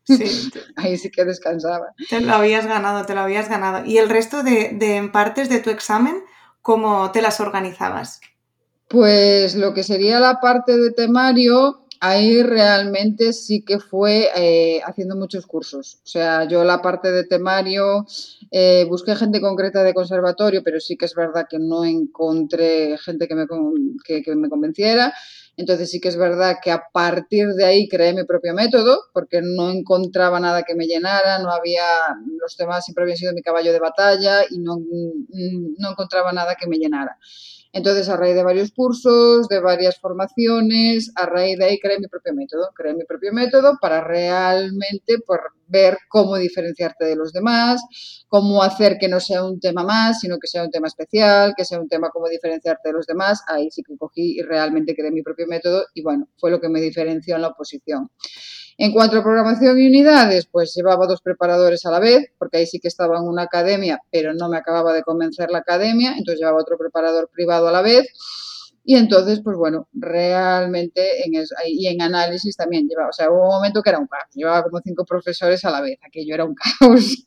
Sí. 0.04 0.50
ahí 0.76 0.98
sí 0.98 1.10
que 1.10 1.24
descansaba. 1.24 1.94
Te 2.10 2.20
lo 2.20 2.34
habías 2.34 2.66
ganado, 2.66 3.06
te 3.06 3.14
lo 3.14 3.20
habías 3.20 3.48
ganado. 3.48 3.86
¿Y 3.86 3.96
el 3.96 4.10
resto 4.10 4.42
de, 4.42 4.76
de 4.78 5.08
partes 5.10 5.48
de 5.48 5.60
tu 5.60 5.70
examen, 5.70 6.22
cómo 6.60 7.10
te 7.10 7.22
las 7.22 7.40
organizabas? 7.40 8.20
Pues 8.88 9.54
lo 9.54 9.72
que 9.72 9.84
sería 9.84 10.20
la 10.20 10.40
parte 10.40 10.76
de 10.76 10.90
temario, 10.90 11.86
ahí 12.00 12.42
realmente 12.42 13.32
sí 13.34 13.62
que 13.62 13.78
fue 13.78 14.28
eh, 14.34 14.80
haciendo 14.84 15.16
muchos 15.16 15.46
cursos. 15.46 15.96
O 16.02 16.06
sea, 16.06 16.44
yo 16.44 16.64
la 16.64 16.80
parte 16.82 17.12
de 17.12 17.24
temario 17.24 18.06
eh, 18.50 18.86
busqué 18.88 19.14
gente 19.14 19.40
concreta 19.40 19.82
de 19.82 19.94
conservatorio, 19.94 20.62
pero 20.64 20.80
sí 20.80 20.96
que 20.96 21.04
es 21.04 21.14
verdad 21.14 21.46
que 21.48 21.58
no 21.58 21.84
encontré 21.84 22.96
gente 22.98 23.28
que 23.28 23.34
me, 23.34 23.46
que 24.04 24.34
me 24.34 24.48
convenciera. 24.48 25.12
Entonces 25.56 25.90
sí 25.90 26.00
que 26.00 26.08
es 26.08 26.16
verdad 26.16 26.56
que 26.62 26.70
a 26.70 26.84
partir 26.90 27.48
de 27.48 27.66
ahí 27.66 27.86
creé 27.86 28.14
mi 28.14 28.24
propio 28.24 28.54
método, 28.54 29.02
porque 29.12 29.42
no 29.42 29.70
encontraba 29.70 30.40
nada 30.40 30.62
que 30.62 30.74
me 30.74 30.86
llenara, 30.86 31.38
no 31.38 31.50
había, 31.50 31.84
los 32.40 32.56
temas 32.56 32.84
siempre 32.84 33.04
habían 33.04 33.18
sido 33.18 33.34
mi 33.34 33.42
caballo 33.42 33.72
de 33.72 33.78
batalla 33.78 34.40
y 34.48 34.58
no, 34.58 34.78
no 34.78 35.90
encontraba 35.90 36.32
nada 36.32 36.54
que 36.54 36.66
me 36.66 36.78
llenara. 36.78 37.18
Entonces, 37.72 38.08
a 38.08 38.16
raíz 38.16 38.34
de 38.34 38.42
varios 38.42 38.72
cursos, 38.72 39.46
de 39.48 39.60
varias 39.60 40.00
formaciones, 40.00 41.12
a 41.14 41.26
raíz 41.26 41.56
de 41.58 41.66
ahí 41.66 41.78
creé 41.78 42.00
mi 42.00 42.08
propio 42.08 42.34
método. 42.34 42.70
Creé 42.74 42.94
mi 42.94 43.04
propio 43.04 43.32
método 43.32 43.78
para 43.80 44.00
realmente 44.02 45.16
ver 45.68 45.98
cómo 46.08 46.36
diferenciarte 46.36 47.04
de 47.04 47.14
los 47.14 47.32
demás, 47.32 47.80
cómo 48.28 48.62
hacer 48.62 48.98
que 48.98 49.08
no 49.08 49.20
sea 49.20 49.44
un 49.44 49.60
tema 49.60 49.84
más, 49.84 50.20
sino 50.20 50.38
que 50.38 50.48
sea 50.48 50.64
un 50.64 50.70
tema 50.70 50.88
especial, 50.88 51.54
que 51.56 51.64
sea 51.64 51.80
un 51.80 51.88
tema 51.88 52.10
cómo 52.10 52.28
diferenciarte 52.28 52.88
de 52.88 52.92
los 52.92 53.06
demás. 53.06 53.42
Ahí 53.46 53.70
sí 53.70 53.82
que 53.82 53.96
cogí 53.96 54.38
y 54.38 54.42
realmente 54.42 54.96
creé 54.96 55.12
mi 55.12 55.22
propio 55.22 55.46
método 55.46 55.84
y 55.94 56.02
bueno, 56.02 56.28
fue 56.38 56.50
lo 56.50 56.60
que 56.60 56.68
me 56.68 56.80
diferenció 56.80 57.36
en 57.36 57.42
la 57.42 57.48
oposición. 57.48 58.10
En 58.82 58.92
cuanto 58.92 59.18
a 59.18 59.22
programación 59.22 59.78
y 59.78 59.88
unidades, 59.88 60.46
pues 60.46 60.72
llevaba 60.74 61.06
dos 61.06 61.20
preparadores 61.20 61.84
a 61.84 61.90
la 61.90 61.98
vez, 61.98 62.32
porque 62.38 62.56
ahí 62.56 62.66
sí 62.66 62.80
que 62.80 62.88
estaba 62.88 63.18
en 63.18 63.24
una 63.24 63.42
academia, 63.42 64.00
pero 64.10 64.32
no 64.32 64.48
me 64.48 64.56
acababa 64.56 64.94
de 64.94 65.02
convencer 65.02 65.50
la 65.50 65.58
academia, 65.58 66.12
entonces 66.16 66.38
llevaba 66.38 66.62
otro 66.62 66.78
preparador 66.78 67.28
privado 67.30 67.68
a 67.68 67.72
la 67.72 67.82
vez. 67.82 68.08
Y 68.82 68.96
entonces, 68.96 69.42
pues 69.44 69.58
bueno, 69.58 69.86
realmente 69.92 71.26
en 71.26 71.44
y 71.66 71.88
en 71.88 72.00
análisis 72.00 72.56
también 72.56 72.88
llevaba, 72.88 73.10
o 73.10 73.12
sea, 73.12 73.30
hubo 73.30 73.42
un 73.42 73.56
momento 73.56 73.82
que 73.82 73.90
era 73.90 73.98
un 73.98 74.06
caos, 74.06 74.24
llevaba 74.32 74.62
como 74.62 74.80
cinco 74.82 75.04
profesores 75.04 75.62
a 75.66 75.70
la 75.70 75.82
vez, 75.82 75.98
aquello 76.02 76.32
era 76.32 76.46
un 76.46 76.54
caos. 76.54 77.22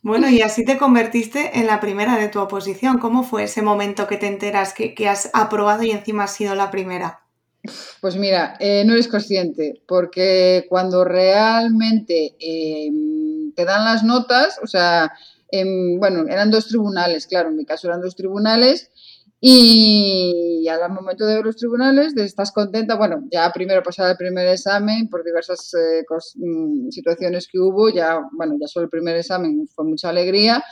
Bueno, 0.00 0.30
y 0.30 0.42
así 0.42 0.64
te 0.64 0.78
convertiste 0.78 1.58
en 1.58 1.66
la 1.66 1.80
primera 1.80 2.16
de 2.16 2.28
tu 2.28 2.38
oposición. 2.38 2.98
¿Cómo 2.98 3.24
fue 3.24 3.42
ese 3.42 3.62
momento 3.62 4.06
que 4.06 4.16
te 4.16 4.28
enteras 4.28 4.72
que, 4.72 4.94
que 4.94 5.08
has 5.08 5.30
aprobado 5.32 5.82
y 5.82 5.90
encima 5.90 6.22
has 6.24 6.34
sido 6.34 6.54
la 6.54 6.70
primera? 6.70 7.25
Pues 8.00 8.16
mira, 8.16 8.56
eh, 8.60 8.84
no 8.84 8.92
eres 8.92 9.08
consciente, 9.08 9.82
porque 9.86 10.66
cuando 10.68 11.04
realmente 11.04 12.36
em, 12.38 13.52
te 13.54 13.64
dan 13.64 13.84
las 13.84 14.04
notas, 14.04 14.58
o 14.62 14.66
sea, 14.66 15.12
em, 15.50 15.98
bueno, 15.98 16.24
eran 16.28 16.50
dos 16.50 16.68
tribunales, 16.68 17.26
claro, 17.26 17.48
en 17.48 17.56
mi 17.56 17.64
caso 17.64 17.88
eran 17.88 18.00
dos 18.00 18.16
tribunales, 18.16 18.90
y 19.40 20.66
al 20.68 20.90
momento 20.92 21.26
de 21.26 21.36
ver 21.36 21.44
los 21.44 21.56
tribunales, 21.56 22.16
estás 22.16 22.52
contenta, 22.52 22.96
bueno, 22.96 23.22
ya 23.30 23.52
primero 23.52 23.82
pasar 23.82 24.10
el 24.10 24.16
primer 24.16 24.48
examen 24.48 25.08
por 25.08 25.22
diversas 25.24 25.72
eh, 25.74 26.04
mm, 26.36 26.90
situaciones 26.90 27.46
que 27.50 27.58
hubo, 27.58 27.90
ya, 27.90 28.20
bueno, 28.32 28.56
ya 28.60 28.66
solo 28.66 28.84
el 28.84 28.90
primer 28.90 29.16
examen 29.16 29.68
fue 29.68 29.84
mucha 29.84 30.08
alegría, 30.08 30.64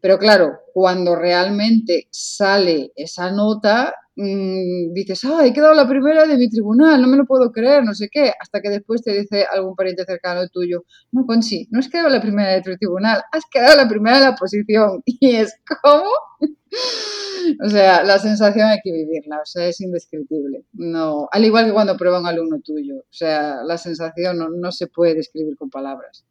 pero 0.00 0.18
claro, 0.18 0.60
cuando 0.72 1.16
realmente 1.16 2.08
sale 2.10 2.92
esa 2.94 3.30
nota, 3.30 3.94
mmm, 4.20 4.92
dices, 4.92 5.24
ah, 5.24 5.46
he 5.46 5.52
quedado 5.52 5.74
la 5.74 5.88
primera 5.88 6.26
de 6.26 6.36
mi 6.36 6.48
tribunal, 6.48 7.00
no 7.00 7.08
me 7.08 7.16
lo 7.16 7.24
puedo 7.24 7.50
creer, 7.50 7.84
no 7.84 7.94
sé 7.94 8.08
qué, 8.10 8.32
hasta 8.38 8.60
que 8.60 8.70
después 8.70 9.02
te 9.02 9.12
dice 9.12 9.46
algún 9.50 9.74
pariente 9.74 10.04
cercano 10.04 10.46
tuyo, 10.48 10.84
no, 11.12 11.26
Conchi, 11.26 11.68
no 11.70 11.80
has 11.80 11.88
quedado 11.88 12.08
la 12.08 12.20
primera 12.20 12.52
de 12.52 12.62
tu 12.62 12.76
tribunal, 12.76 13.22
has 13.32 13.44
quedado 13.50 13.76
la 13.76 13.88
primera 13.88 14.18
de 14.18 14.24
la 14.24 14.34
posición. 14.34 15.02
Y 15.22 15.36
es 15.36 15.54
como, 15.82 16.04
o 17.64 17.68
sea, 17.68 18.04
la 18.04 18.18
sensación 18.18 18.68
hay 18.68 18.78
que 18.82 18.92
vivirla, 18.92 19.38
o 19.42 19.46
sea, 19.46 19.66
es 19.66 19.80
indescriptible. 19.80 20.64
No, 20.72 21.28
al 21.32 21.44
igual 21.44 21.66
que 21.66 21.72
cuando 21.72 21.96
prueba 21.96 22.20
un 22.20 22.26
alumno 22.26 22.60
tuyo, 22.60 22.96
o 22.98 23.12
sea, 23.12 23.62
la 23.64 23.76
sensación 23.78 24.38
no, 24.38 24.48
no 24.50 24.72
se 24.72 24.86
puede 24.86 25.14
describir 25.14 25.56
con 25.56 25.70
palabras. 25.70 26.24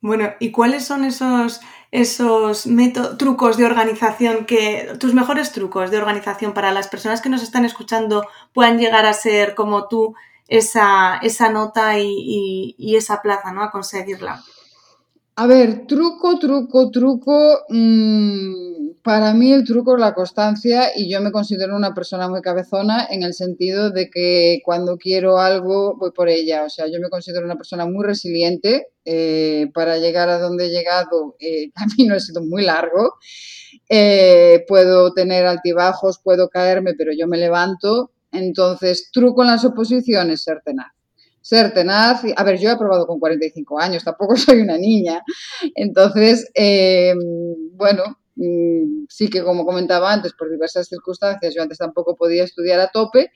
Bueno, 0.00 0.30
¿y 0.38 0.52
cuáles 0.52 0.84
son 0.84 1.04
esos, 1.04 1.60
esos 1.90 2.68
trucos 3.18 3.56
de 3.56 3.64
organización 3.64 4.46
que, 4.46 4.92
tus 5.00 5.12
mejores 5.12 5.52
trucos 5.52 5.90
de 5.90 5.98
organización 5.98 6.54
para 6.54 6.72
las 6.72 6.88
personas 6.88 7.20
que 7.20 7.28
nos 7.28 7.42
están 7.42 7.64
escuchando 7.64 8.24
puedan 8.52 8.78
llegar 8.78 9.06
a 9.06 9.12
ser 9.12 9.56
como 9.56 9.88
tú 9.88 10.14
esa, 10.46 11.16
esa 11.18 11.50
nota 11.50 11.98
y, 11.98 12.74
y, 12.78 12.96
esa 12.96 13.20
plaza, 13.22 13.52
¿no? 13.52 13.62
A 13.62 13.70
conseguirla? 13.70 14.42
A 15.34 15.46
ver, 15.46 15.86
truco, 15.86 16.38
truco, 16.38 16.90
truco. 16.90 17.64
Mmm, 17.68 18.77
para 19.02 19.34
mí 19.34 19.52
el 19.52 19.64
truco 19.64 19.94
es 19.94 20.00
la 20.00 20.14
constancia 20.14 20.90
y 20.96 21.10
yo 21.10 21.20
me 21.20 21.32
considero 21.32 21.76
una 21.76 21.94
persona 21.94 22.28
muy 22.28 22.40
cabezona 22.40 23.06
en 23.10 23.22
el 23.22 23.34
sentido 23.34 23.90
de 23.90 24.10
que 24.10 24.60
cuando 24.64 24.96
quiero 24.96 25.38
algo 25.38 25.96
voy 25.96 26.10
por 26.12 26.28
ella. 26.28 26.64
O 26.64 26.70
sea, 26.70 26.86
yo 26.86 27.00
me 27.00 27.08
considero 27.10 27.44
una 27.44 27.56
persona 27.56 27.86
muy 27.86 28.04
resiliente. 28.04 28.88
Eh, 29.04 29.70
para 29.72 29.98
llegar 29.98 30.28
a 30.28 30.38
donde 30.38 30.66
he 30.66 30.70
llegado, 30.70 31.36
eh, 31.38 31.64
el 31.64 31.72
camino 31.72 32.14
ha 32.14 32.20
sido 32.20 32.42
muy 32.42 32.62
largo. 32.64 33.14
Eh, 33.88 34.64
puedo 34.68 35.12
tener 35.12 35.46
altibajos, 35.46 36.20
puedo 36.22 36.48
caerme, 36.48 36.94
pero 36.94 37.12
yo 37.16 37.26
me 37.26 37.38
levanto. 37.38 38.12
Entonces, 38.32 39.10
truco 39.12 39.42
en 39.42 39.48
las 39.48 39.64
oposiciones, 39.64 40.42
ser 40.42 40.60
tenaz 40.64 40.92
ser 41.40 41.72
tenaz. 41.72 42.20
A 42.36 42.44
ver, 42.44 42.58
yo 42.58 42.68
he 42.68 42.72
aprobado 42.72 43.06
con 43.06 43.18
45 43.18 43.80
años, 43.80 44.04
tampoco 44.04 44.36
soy 44.36 44.60
una 44.60 44.76
niña. 44.76 45.22
Entonces, 45.74 46.46
bueno, 47.72 48.02
Mm, 48.04 48.27
sí 49.08 49.28
que 49.30 49.42
como 49.42 49.64
comentaba 49.64 50.12
antes, 50.12 50.32
por 50.32 50.50
diversas 50.50 50.88
circunstancias, 50.88 51.54
yo 51.54 51.62
antes 51.62 51.78
tampoco 51.78 52.16
podía 52.16 52.44
estudiar 52.44 52.80
a 52.80 52.88
tope, 52.88 53.32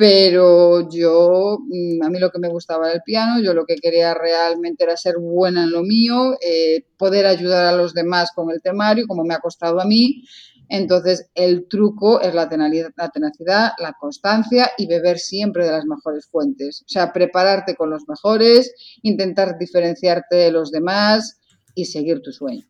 pero 0.00 0.88
yo, 0.88 1.58
mm, 1.60 2.02
a 2.02 2.08
mí 2.08 2.18
lo 2.18 2.30
que 2.30 2.38
me 2.38 2.48
gustaba 2.48 2.86
era 2.86 2.96
el 2.96 3.02
piano, 3.02 3.38
yo 3.42 3.52
lo 3.52 3.66
que 3.66 3.76
quería 3.76 4.14
realmente 4.14 4.84
era 4.84 4.96
ser 4.96 5.16
buena 5.18 5.64
en 5.64 5.72
lo 5.72 5.82
mío, 5.82 6.38
eh, 6.40 6.86
poder 6.96 7.26
ayudar 7.26 7.66
a 7.66 7.76
los 7.76 7.92
demás 7.92 8.30
con 8.34 8.50
el 8.50 8.62
temario, 8.62 9.06
como 9.06 9.24
me 9.24 9.34
ha 9.34 9.40
costado 9.40 9.78
a 9.78 9.84
mí. 9.84 10.24
Entonces, 10.70 11.28
el 11.34 11.68
truco 11.68 12.20
es 12.22 12.32
la 12.32 12.48
tenacidad, 12.48 13.72
la 13.78 13.92
constancia 14.00 14.70
y 14.78 14.86
beber 14.86 15.18
siempre 15.18 15.66
de 15.66 15.72
las 15.72 15.84
mejores 15.84 16.26
fuentes. 16.28 16.82
O 16.82 16.88
sea, 16.88 17.12
prepararte 17.12 17.74
con 17.74 17.90
los 17.90 18.08
mejores, 18.08 18.72
intentar 19.02 19.58
diferenciarte 19.58 20.36
de 20.36 20.52
los 20.52 20.70
demás 20.70 21.40
y 21.74 21.84
seguir 21.86 22.22
tu 22.22 22.32
sueño. 22.32 22.69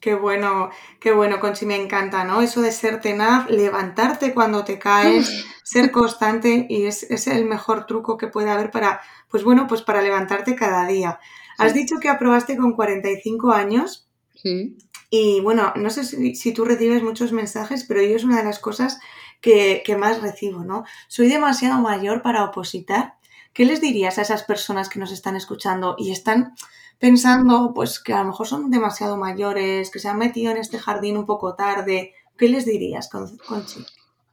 Qué 0.00 0.14
bueno, 0.14 0.70
qué 0.98 1.12
bueno, 1.12 1.40
Conchi, 1.40 1.66
me 1.66 1.76
encanta, 1.76 2.24
¿no? 2.24 2.40
Eso 2.40 2.62
de 2.62 2.72
ser 2.72 3.02
tenaz, 3.02 3.50
levantarte 3.50 4.32
cuando 4.32 4.64
te 4.64 4.78
caes, 4.78 5.44
ser 5.62 5.90
constante 5.90 6.66
y 6.70 6.86
es, 6.86 7.26
el 7.26 7.44
mejor 7.44 7.86
truco 7.86 8.16
que 8.16 8.26
puede 8.26 8.50
haber 8.50 8.70
para, 8.70 9.02
pues 9.28 9.44
bueno, 9.44 9.66
pues 9.68 9.82
para 9.82 10.00
levantarte 10.00 10.56
cada 10.56 10.86
día. 10.86 11.20
Has 11.58 11.74
dicho 11.74 11.96
que 12.00 12.08
aprobaste 12.08 12.56
con 12.56 12.72
45 12.72 13.52
años. 13.52 14.08
Sí. 14.34 14.78
Y 15.10 15.40
bueno, 15.42 15.74
no 15.76 15.90
sé 15.90 16.04
si, 16.04 16.54
tú 16.54 16.64
recibes 16.64 17.02
muchos 17.02 17.32
mensajes, 17.32 17.84
pero 17.84 18.00
yo 18.00 18.16
es 18.16 18.24
una 18.24 18.38
de 18.38 18.44
las 18.44 18.58
cosas 18.58 18.98
que, 19.42 19.82
que 19.84 19.98
más 19.98 20.22
recibo, 20.22 20.64
¿no? 20.64 20.84
Soy 21.08 21.28
demasiado 21.28 21.78
mayor 21.82 22.22
para 22.22 22.44
opositar. 22.44 23.19
¿Qué 23.52 23.64
les 23.64 23.80
dirías 23.80 24.18
a 24.18 24.22
esas 24.22 24.44
personas 24.44 24.88
que 24.88 24.98
nos 24.98 25.12
están 25.12 25.36
escuchando 25.36 25.96
y 25.98 26.12
están 26.12 26.54
pensando 27.00 27.72
pues 27.74 27.98
que 27.98 28.12
a 28.12 28.20
lo 28.20 28.26
mejor 28.26 28.46
son 28.46 28.70
demasiado 28.70 29.16
mayores, 29.16 29.90
que 29.90 29.98
se 29.98 30.08
han 30.08 30.18
metido 30.18 30.52
en 30.52 30.58
este 30.58 30.78
jardín 30.78 31.16
un 31.16 31.26
poco 31.26 31.54
tarde. 31.54 32.12
¿Qué 32.36 32.48
les 32.48 32.66
dirías, 32.66 33.08
Conchi? 33.08 33.84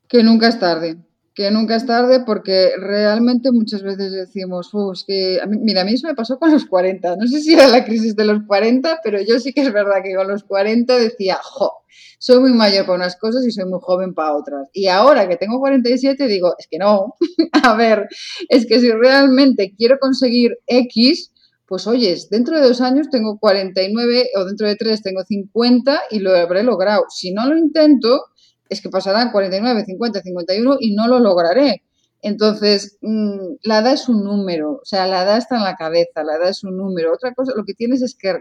Que 0.07 0.21
nunca 0.21 0.49
es 0.49 0.59
tarde, 0.59 0.97
que 1.37 1.51
nunca 1.51 1.75
es 1.75 1.85
tarde 1.85 2.23
porque 2.25 2.71
realmente 2.79 3.51
muchas 3.51 3.83
veces 3.83 4.11
decimos, 4.11 4.71
es 4.91 5.03
que, 5.05 5.39
mira, 5.47 5.81
a 5.81 5.85
mí 5.85 5.93
eso 5.93 6.07
me 6.07 6.15
pasó 6.15 6.39
con 6.39 6.51
los 6.51 6.65
40, 6.65 7.15
no 7.15 7.27
sé 7.27 7.41
si 7.41 7.53
era 7.53 7.67
la 7.67 7.85
crisis 7.85 8.15
de 8.15 8.25
los 8.25 8.39
40, 8.47 9.01
pero 9.03 9.21
yo 9.21 9.39
sí 9.39 9.53
que 9.53 9.61
es 9.61 9.71
verdad 9.71 10.01
que 10.03 10.15
con 10.15 10.27
los 10.27 10.43
40 10.43 10.97
decía, 10.97 11.37
jo, 11.43 11.73
soy 12.17 12.39
muy 12.39 12.53
mayor 12.53 12.87
para 12.87 12.95
unas 12.95 13.17
cosas 13.17 13.45
y 13.45 13.51
soy 13.51 13.65
muy 13.65 13.77
joven 13.79 14.15
para 14.15 14.35
otras. 14.35 14.67
Y 14.73 14.87
ahora 14.87 15.29
que 15.29 15.35
tengo 15.35 15.59
47 15.59 16.25
digo, 16.25 16.55
es 16.57 16.65
que 16.67 16.79
no, 16.79 17.13
a 17.63 17.75
ver, 17.75 18.07
es 18.49 18.65
que 18.65 18.79
si 18.79 18.91
realmente 18.91 19.75
quiero 19.77 19.99
conseguir 19.99 20.57
X, 20.65 21.33
pues 21.67 21.85
oyes, 21.85 22.31
dentro 22.31 22.59
de 22.59 22.67
dos 22.67 22.81
años 22.81 23.11
tengo 23.11 23.37
49 23.37 24.29
o 24.37 24.45
dentro 24.45 24.67
de 24.67 24.75
tres 24.75 25.03
tengo 25.03 25.21
50 25.21 26.01
y 26.09 26.17
lo 26.17 26.35
habré 26.35 26.63
logrado. 26.63 27.03
Si 27.09 27.31
no 27.31 27.45
lo 27.45 27.55
intento, 27.55 28.23
es 28.69 28.81
que 28.81 28.89
pasarán 28.89 29.31
49, 29.31 29.85
50, 29.85 30.21
51 30.21 30.77
y 30.79 30.95
no 30.95 31.07
lo 31.07 31.19
lograré. 31.19 31.83
Entonces, 32.21 32.97
mm, 33.01 33.57
la 33.63 33.79
edad 33.79 33.93
es 33.93 34.09
un 34.09 34.23
número, 34.23 34.79
o 34.81 34.85
sea, 34.85 35.05
la 35.07 35.23
edad 35.23 35.37
está 35.37 35.57
en 35.57 35.63
la 35.63 35.75
cabeza, 35.75 36.23
la 36.23 36.35
edad 36.35 36.49
es 36.49 36.63
un 36.63 36.77
número. 36.77 37.13
Otra 37.13 37.33
cosa, 37.33 37.53
lo 37.55 37.63
que 37.63 37.73
tienes 37.73 38.01
es 38.01 38.15
que, 38.15 38.39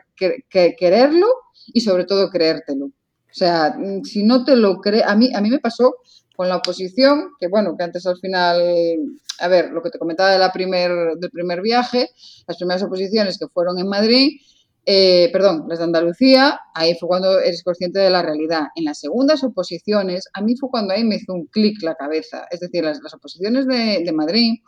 que 0.48 0.76
quererlo 0.76 1.26
y 1.66 1.80
sobre 1.80 2.04
todo 2.04 2.30
creértelo. 2.30 2.86
O 2.86 3.38
sea, 3.38 3.76
mm, 3.76 4.02
si 4.04 4.24
no 4.24 4.44
te 4.44 4.56
lo 4.56 4.80
crees, 4.80 5.04
a 5.06 5.14
mí, 5.14 5.30
a 5.34 5.40
mí 5.40 5.50
me 5.50 5.58
pasó 5.58 5.96
con 6.36 6.48
la 6.48 6.56
oposición, 6.56 7.32
que 7.40 7.48
bueno, 7.48 7.76
que 7.76 7.84
antes 7.84 8.06
al 8.06 8.18
final, 8.18 8.62
a 9.40 9.48
ver, 9.48 9.70
lo 9.72 9.82
que 9.82 9.90
te 9.90 9.98
comentaba 9.98 10.30
de 10.30 10.38
la 10.38 10.52
primer, 10.52 10.90
del 11.18 11.30
primer 11.30 11.62
viaje, 11.62 12.10
las 12.46 12.56
primeras 12.58 12.82
oposiciones 12.82 13.38
que 13.38 13.48
fueron 13.48 13.78
en 13.78 13.88
Madrid, 13.88 14.40
eh, 14.88 15.30
perdón, 15.32 15.64
las 15.68 15.80
de 15.80 15.84
Andalucía, 15.84 16.60
ahí 16.72 16.94
fue 16.94 17.08
cuando 17.08 17.40
eres 17.40 17.64
consciente 17.64 17.98
de 17.98 18.08
la 18.08 18.22
realidad. 18.22 18.68
En 18.76 18.84
las 18.84 19.00
segundas 19.00 19.42
oposiciones, 19.42 20.28
a 20.32 20.40
mí 20.40 20.54
fue 20.56 20.70
cuando 20.70 20.94
ahí 20.94 21.02
me 21.02 21.16
hizo 21.16 21.34
un 21.34 21.46
clic 21.46 21.82
la 21.82 21.96
cabeza. 21.96 22.46
Es 22.52 22.60
decir, 22.60 22.84
las, 22.84 23.00
oposiciones 23.12 23.66
de, 23.66 24.04
de 24.04 24.12
Madrid, 24.12 24.60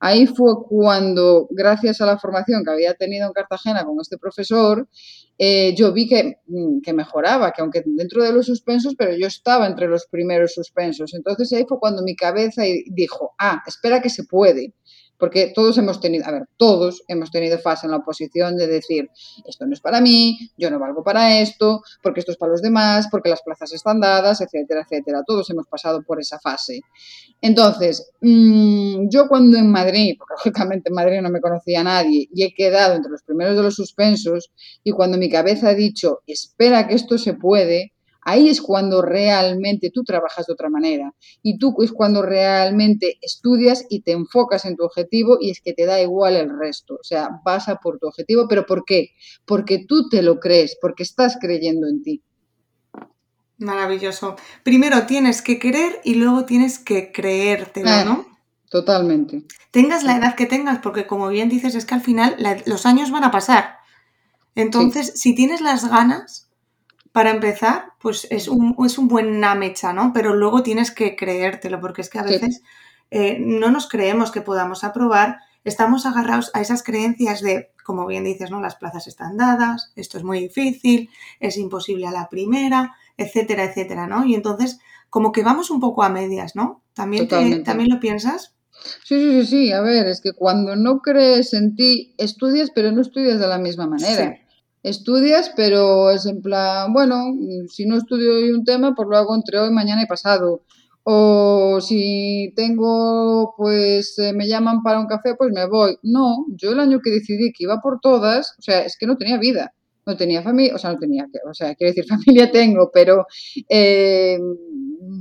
ahí 0.00 0.26
fue 0.26 0.54
cuando, 0.66 1.48
gracias 1.50 2.00
a 2.00 2.06
la 2.06 2.18
formación 2.18 2.64
que 2.64 2.70
había 2.70 2.94
tenido 2.94 3.26
en 3.26 3.34
Cartagena 3.34 3.84
con 3.84 3.98
este 4.00 4.16
profesor, 4.16 4.88
eh, 5.36 5.74
yo 5.76 5.92
vi 5.92 6.08
que, 6.08 6.38
mm, 6.46 6.80
que, 6.80 6.94
mejoraba, 6.94 7.52
que 7.52 7.60
aunque 7.60 7.82
dentro 7.84 8.24
de 8.24 8.32
los 8.32 8.46
suspensos, 8.46 8.94
pero 8.96 9.14
yo 9.16 9.26
estaba 9.26 9.66
entre 9.66 9.86
los 9.86 10.06
primeros 10.06 10.54
suspensos. 10.54 11.12
Entonces 11.12 11.52
ahí 11.52 11.66
fue 11.68 11.78
cuando 11.78 12.02
mi 12.02 12.16
cabeza 12.16 12.62
dijo, 12.86 13.34
ah, 13.38 13.62
espera 13.66 14.00
que 14.00 14.08
se 14.08 14.24
puede 14.24 14.72
porque 15.18 15.52
todos 15.54 15.76
hemos 15.78 16.00
tenido, 16.00 16.26
a 16.26 16.30
ver, 16.30 16.48
todos 16.56 17.02
hemos 17.08 17.30
tenido 17.30 17.58
fase 17.58 17.86
en 17.86 17.90
la 17.90 17.98
oposición 17.98 18.56
de 18.56 18.66
decir, 18.66 19.10
esto 19.46 19.66
no 19.66 19.72
es 19.72 19.80
para 19.80 20.00
mí, 20.00 20.38
yo 20.56 20.70
no 20.70 20.78
valgo 20.78 21.02
para 21.02 21.40
esto, 21.40 21.82
porque 22.02 22.20
esto 22.20 22.32
es 22.32 22.38
para 22.38 22.52
los 22.52 22.62
demás, 22.62 23.08
porque 23.10 23.28
las 23.28 23.42
plazas 23.42 23.72
están 23.72 24.00
dadas, 24.00 24.40
etcétera, 24.40 24.82
etcétera. 24.82 25.22
Todos 25.26 25.50
hemos 25.50 25.66
pasado 25.66 26.02
por 26.02 26.20
esa 26.20 26.38
fase. 26.38 26.80
Entonces, 27.40 28.10
mmm, 28.20 29.08
yo 29.10 29.28
cuando 29.28 29.58
en 29.58 29.70
Madrid, 29.70 30.14
porque 30.18 30.34
lógicamente 30.34 30.88
en 30.88 30.94
Madrid 30.94 31.20
no 31.20 31.30
me 31.30 31.40
conocía 31.40 31.80
a 31.80 31.84
nadie, 31.84 32.28
y 32.32 32.44
he 32.44 32.54
quedado 32.54 32.94
entre 32.94 33.10
los 33.10 33.22
primeros 33.22 33.56
de 33.56 33.62
los 33.62 33.74
suspensos, 33.74 34.50
y 34.84 34.92
cuando 34.92 35.18
mi 35.18 35.28
cabeza 35.28 35.70
ha 35.70 35.74
dicho, 35.74 36.20
espera 36.26 36.86
que 36.86 36.94
esto 36.94 37.18
se 37.18 37.34
puede, 37.34 37.92
Ahí 38.22 38.48
es 38.48 38.60
cuando 38.60 39.00
realmente 39.00 39.90
tú 39.90 40.04
trabajas 40.04 40.46
de 40.46 40.52
otra 40.52 40.68
manera 40.68 41.14
y 41.42 41.58
tú 41.58 41.74
es 41.82 41.92
cuando 41.92 42.22
realmente 42.22 43.18
estudias 43.22 43.86
y 43.88 44.02
te 44.02 44.12
enfocas 44.12 44.64
en 44.64 44.76
tu 44.76 44.84
objetivo 44.84 45.38
y 45.40 45.50
es 45.50 45.60
que 45.60 45.72
te 45.72 45.86
da 45.86 46.00
igual 46.00 46.36
el 46.36 46.58
resto. 46.58 46.94
O 46.94 47.04
sea, 47.04 47.40
vas 47.44 47.68
a 47.68 47.76
por 47.76 47.98
tu 47.98 48.08
objetivo, 48.08 48.46
pero 48.48 48.66
¿por 48.66 48.84
qué? 48.84 49.10
Porque 49.46 49.84
tú 49.86 50.08
te 50.08 50.22
lo 50.22 50.40
crees, 50.40 50.76
porque 50.80 51.04
estás 51.04 51.38
creyendo 51.40 51.86
en 51.88 52.02
ti. 52.02 52.22
Maravilloso. 53.58 54.36
Primero 54.62 55.06
tienes 55.06 55.42
que 55.42 55.58
querer 55.58 56.00
y 56.04 56.14
luego 56.14 56.44
tienes 56.44 56.78
que 56.78 57.10
creértelo, 57.10 57.90
ah, 57.90 58.04
¿no? 58.04 58.26
Totalmente. 58.70 59.44
Tengas 59.70 60.04
la 60.04 60.16
edad 60.16 60.36
que 60.36 60.46
tengas, 60.46 60.78
porque 60.78 61.06
como 61.06 61.28
bien 61.28 61.48
dices, 61.48 61.74
es 61.74 61.84
que 61.84 61.94
al 61.94 62.00
final 62.00 62.36
los 62.66 62.86
años 62.86 63.10
van 63.10 63.24
a 63.24 63.30
pasar. 63.30 63.78
Entonces, 64.54 65.12
si 65.14 65.34
tienes 65.34 65.60
las 65.60 65.88
ganas, 65.88 66.47
para 67.12 67.30
empezar, 67.30 67.92
pues 68.00 68.26
es 68.30 68.48
un, 68.48 68.76
es 68.84 68.98
un 68.98 69.08
buena 69.08 69.54
mecha, 69.54 69.92
¿no? 69.92 70.12
Pero 70.12 70.34
luego 70.34 70.62
tienes 70.62 70.90
que 70.90 71.16
creértelo, 71.16 71.80
porque 71.80 72.02
es 72.02 72.10
que 72.10 72.18
a 72.18 72.22
veces 72.22 72.62
eh, 73.10 73.38
no 73.40 73.70
nos 73.70 73.88
creemos 73.88 74.30
que 74.30 74.40
podamos 74.40 74.84
aprobar, 74.84 75.38
estamos 75.64 76.06
agarrados 76.06 76.50
a 76.54 76.60
esas 76.60 76.82
creencias 76.82 77.40
de, 77.40 77.70
como 77.84 78.06
bien 78.06 78.24
dices, 78.24 78.50
¿no? 78.50 78.60
Las 78.60 78.76
plazas 78.76 79.06
están 79.06 79.36
dadas, 79.36 79.92
esto 79.96 80.18
es 80.18 80.24
muy 80.24 80.40
difícil, 80.40 81.10
es 81.40 81.56
imposible 81.56 82.06
a 82.06 82.12
la 82.12 82.28
primera, 82.28 82.94
etcétera, 83.16 83.64
etcétera, 83.64 84.06
¿no? 84.06 84.24
Y 84.24 84.34
entonces, 84.34 84.78
como 85.10 85.32
que 85.32 85.42
vamos 85.42 85.70
un 85.70 85.80
poco 85.80 86.02
a 86.02 86.08
medias, 86.08 86.54
¿no? 86.54 86.82
¿También, 86.94 87.28
¿también 87.28 87.88
lo 87.90 88.00
piensas? 88.00 88.54
Sí, 89.04 89.18
sí, 89.18 89.42
sí, 89.42 89.46
sí. 89.46 89.72
A 89.72 89.80
ver, 89.80 90.06
es 90.06 90.20
que 90.20 90.32
cuando 90.32 90.76
no 90.76 91.00
crees 91.00 91.52
en 91.54 91.74
ti, 91.74 92.14
estudias, 92.18 92.70
pero 92.72 92.92
no 92.92 93.00
estudias 93.00 93.40
de 93.40 93.46
la 93.46 93.58
misma 93.58 93.86
manera 93.86 94.38
estudias, 94.88 95.52
pero 95.56 96.10
es 96.10 96.26
en 96.26 96.42
plan, 96.42 96.92
bueno, 96.92 97.34
si 97.68 97.86
no 97.86 97.96
estudio 97.96 98.34
hoy 98.34 98.50
un 98.50 98.64
tema, 98.64 98.94
pues 98.94 99.08
lo 99.08 99.16
hago 99.16 99.34
entre 99.34 99.58
hoy, 99.58 99.70
mañana 99.70 100.02
y 100.02 100.06
pasado. 100.06 100.62
O 101.04 101.80
si 101.80 102.52
tengo, 102.54 103.54
pues 103.56 104.18
eh, 104.18 104.32
me 104.34 104.46
llaman 104.46 104.82
para 104.82 105.00
un 105.00 105.06
café, 105.06 105.34
pues 105.36 105.50
me 105.52 105.66
voy. 105.66 105.96
No, 106.02 106.44
yo 106.56 106.72
el 106.72 106.80
año 106.80 107.00
que 107.02 107.10
decidí 107.10 107.52
que 107.52 107.64
iba 107.64 107.80
por 107.80 108.00
todas, 108.00 108.54
o 108.58 108.62
sea, 108.62 108.80
es 108.82 108.96
que 108.98 109.06
no 109.06 109.16
tenía 109.16 109.38
vida, 109.38 109.72
no 110.06 110.16
tenía 110.16 110.42
familia, 110.42 110.74
o 110.74 110.78
sea, 110.78 110.92
no 110.92 110.98
tenía, 110.98 111.26
o 111.48 111.54
sea, 111.54 111.74
quiero 111.74 111.94
decir, 111.94 112.06
familia 112.08 112.50
tengo, 112.50 112.90
pero 112.92 113.26
eh, 113.68 114.38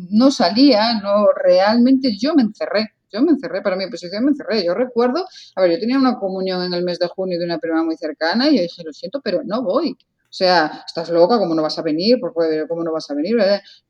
no 0.10 0.32
salía, 0.32 1.00
no, 1.02 1.28
realmente 1.44 2.18
yo 2.18 2.36
me 2.36 2.44
encerré. 2.44 2.97
Yo 3.12 3.22
me 3.22 3.32
encerré, 3.32 3.62
para 3.62 3.76
mi 3.76 3.88
posición 3.88 4.26
me 4.26 4.32
encerré. 4.32 4.66
Yo 4.66 4.74
recuerdo, 4.74 5.26
a 5.56 5.62
ver, 5.62 5.72
yo 5.72 5.80
tenía 5.80 5.98
una 5.98 6.18
comunión 6.18 6.64
en 6.64 6.74
el 6.74 6.84
mes 6.84 7.00
de 7.00 7.08
junio 7.08 7.40
de 7.40 7.46
una 7.46 7.58
prima 7.58 7.84
muy 7.84 7.98
cercana 7.98 8.50
y 8.50 8.58
yo 8.58 8.62
dije, 8.64 8.84
lo 8.84 8.94
siento, 8.94 9.22
pero 9.24 9.42
no 9.44 9.64
voy. 9.64 9.92
O 9.92 10.34
sea, 10.38 10.84
estás 10.86 11.10
loca, 11.10 11.38
¿cómo 11.38 11.56
no 11.56 11.62
vas 11.62 11.80
a 11.80 11.82
venir? 11.82 12.20
¿Cómo 12.68 12.84
no 12.84 12.92
vas 12.92 13.10
a 13.10 13.14
venir? 13.14 13.38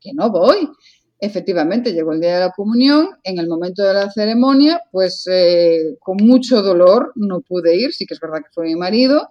Que 0.00 0.12
no 0.14 0.30
voy. 0.30 0.68
Efectivamente, 1.20 1.92
llegó 1.92 2.12
el 2.12 2.20
día 2.20 2.34
de 2.34 2.44
la 2.46 2.52
comunión, 2.52 3.08
en 3.24 3.38
el 3.38 3.48
momento 3.48 3.82
de 3.82 3.92
la 3.92 4.10
ceremonia, 4.10 4.80
pues 4.92 5.26
eh, 5.28 5.96
con 5.98 6.16
mucho 6.18 6.62
dolor 6.62 7.12
no 7.16 7.40
pude 7.40 7.74
ir, 7.74 7.92
sí 7.92 8.06
que 8.06 8.14
es 8.14 8.20
verdad 8.20 8.38
que 8.38 8.52
fue 8.52 8.66
mi 8.66 8.76
marido, 8.76 9.30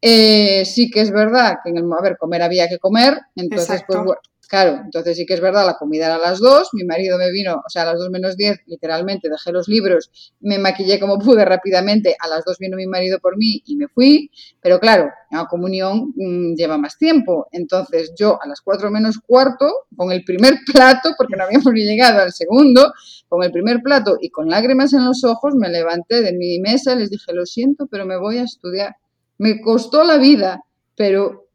eh, 0.00 0.64
sí 0.64 0.88
que 0.88 1.00
es 1.00 1.10
verdad 1.10 1.56
que 1.64 1.70
en 1.70 1.78
el, 1.78 1.84
a 1.92 2.00
ver, 2.00 2.16
comer 2.16 2.42
había 2.42 2.68
que 2.68 2.78
comer, 2.78 3.18
entonces 3.34 3.82
pues 3.88 3.98
bueno, 4.04 4.20
Claro, 4.48 4.80
entonces 4.84 5.16
sí 5.16 5.26
que 5.26 5.34
es 5.34 5.40
verdad, 5.40 5.66
la 5.66 5.74
comida 5.74 6.06
era 6.06 6.14
a 6.14 6.18
las 6.18 6.38
dos, 6.38 6.68
mi 6.72 6.84
marido 6.84 7.18
me 7.18 7.32
vino, 7.32 7.62
o 7.66 7.68
sea, 7.68 7.82
a 7.82 7.86
las 7.86 7.98
dos 7.98 8.10
menos 8.10 8.36
diez, 8.36 8.58
literalmente, 8.66 9.28
dejé 9.28 9.50
los 9.50 9.66
libros, 9.66 10.32
me 10.40 10.58
maquillé 10.58 11.00
como 11.00 11.18
pude 11.18 11.44
rápidamente, 11.44 12.14
a 12.20 12.28
las 12.28 12.44
dos 12.44 12.56
vino 12.58 12.76
mi 12.76 12.86
marido 12.86 13.18
por 13.18 13.36
mí 13.36 13.60
y 13.66 13.74
me 13.74 13.88
fui, 13.88 14.30
pero 14.60 14.78
claro, 14.78 15.10
la 15.32 15.46
comunión 15.46 16.12
mm, 16.14 16.54
lleva 16.54 16.78
más 16.78 16.96
tiempo, 16.96 17.48
entonces 17.50 18.12
yo 18.16 18.38
a 18.40 18.46
las 18.46 18.60
cuatro 18.60 18.88
menos 18.88 19.18
cuarto, 19.18 19.68
con 19.96 20.12
el 20.12 20.22
primer 20.22 20.54
plato, 20.72 21.10
porque 21.18 21.34
no 21.36 21.42
habíamos 21.42 21.72
llegado 21.72 22.20
al 22.20 22.32
segundo, 22.32 22.92
con 23.28 23.42
el 23.42 23.50
primer 23.50 23.82
plato 23.82 24.16
y 24.20 24.30
con 24.30 24.48
lágrimas 24.48 24.92
en 24.92 25.04
los 25.04 25.24
ojos, 25.24 25.56
me 25.56 25.68
levanté 25.68 26.22
de 26.22 26.32
mi 26.32 26.60
mesa 26.60 26.92
y 26.92 26.98
les 27.00 27.10
dije, 27.10 27.32
lo 27.32 27.46
siento, 27.46 27.88
pero 27.90 28.06
me 28.06 28.16
voy 28.16 28.38
a 28.38 28.44
estudiar. 28.44 28.94
Me 29.38 29.60
costó 29.60 30.04
la 30.04 30.18
vida, 30.18 30.62
pero 30.94 31.45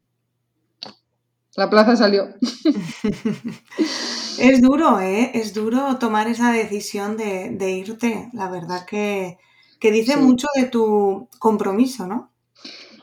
la 1.56 1.68
plaza 1.68 1.96
salió. 1.96 2.28
es 4.38 4.62
duro, 4.62 5.00
¿eh? 5.00 5.32
Es 5.34 5.52
duro 5.52 5.98
tomar 5.98 6.26
esa 6.28 6.52
decisión 6.52 7.16
de, 7.16 7.70
irte. 7.70 8.30
La 8.32 8.48
verdad 8.50 8.86
que, 8.86 9.38
dice 9.80 10.16
mucho 10.16 10.48
de 10.54 10.64
tu 10.64 11.28
compromiso, 11.38 12.06
¿no? 12.06 12.30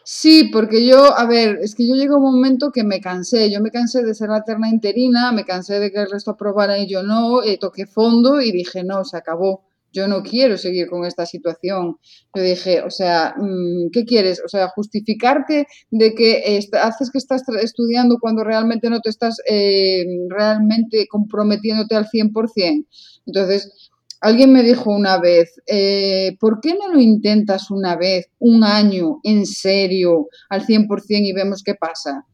Sí, 0.03 0.49
porque 0.51 0.87
yo, 0.87 1.15
a 1.15 1.25
ver, 1.27 1.59
es 1.61 1.75
que 1.75 1.87
yo 1.87 1.93
llegué 1.93 2.13
a 2.13 2.17
un 2.17 2.23
momento 2.23 2.71
que 2.71 2.83
me 2.83 2.99
cansé. 2.99 3.51
Yo 3.51 3.61
me 3.61 3.69
cansé 3.69 4.01
de 4.01 4.15
ser 4.15 4.29
la 4.29 4.43
terna 4.43 4.67
interina, 4.69 5.31
me 5.31 5.45
cansé 5.45 5.79
de 5.79 5.91
que 5.91 5.99
el 5.99 6.09
resto 6.09 6.31
aprobara 6.31 6.79
y 6.79 6.87
yo 6.87 7.03
no, 7.03 7.43
eh, 7.43 7.59
toqué 7.59 7.85
fondo 7.85 8.41
y 8.41 8.51
dije, 8.51 8.83
no, 8.83 9.05
se 9.05 9.17
acabó 9.17 9.68
yo 9.91 10.07
no 10.07 10.23
quiero 10.23 10.57
seguir 10.57 10.87
con 10.87 11.05
esta 11.05 11.25
situación. 11.25 11.97
Yo 12.35 12.43
dije, 12.43 12.81
o 12.81 12.89
sea, 12.89 13.33
mm, 13.37 13.89
¿qué 13.91 14.05
quieres? 14.05 14.41
O 14.45 14.47
sea, 14.47 14.69
justificarte 14.69 15.67
de 15.91 16.13
que 16.13 16.59
haces 16.81 17.11
que 17.11 17.17
estás 17.17 17.43
estudiando 17.61 18.17
cuando 18.19 18.43
realmente 18.43 18.89
no 18.89 18.99
te 19.01 19.09
estás 19.09 19.37
eh, 19.49 20.05
realmente 20.29 21.07
comprometiéndote 21.09 21.95
al 21.95 22.07
100%. 22.07 22.85
Entonces, 23.25 23.89
alguien 24.21 24.51
me 24.51 24.63
dijo 24.63 24.91
una 24.91 25.17
vez, 25.17 25.61
eh, 25.67 26.35
¿por 26.39 26.59
qué 26.61 26.75
no 26.75 26.93
lo 26.93 26.99
intentas 26.99 27.71
una 27.71 27.95
vez, 27.95 28.29
un 28.39 28.63
año, 28.63 29.19
en 29.23 29.45
serio, 29.45 30.27
al 30.49 30.65
100% 30.65 31.27
y 31.27 31.33
vemos 31.33 31.63
qué 31.63 31.75
pasa? 31.75 32.25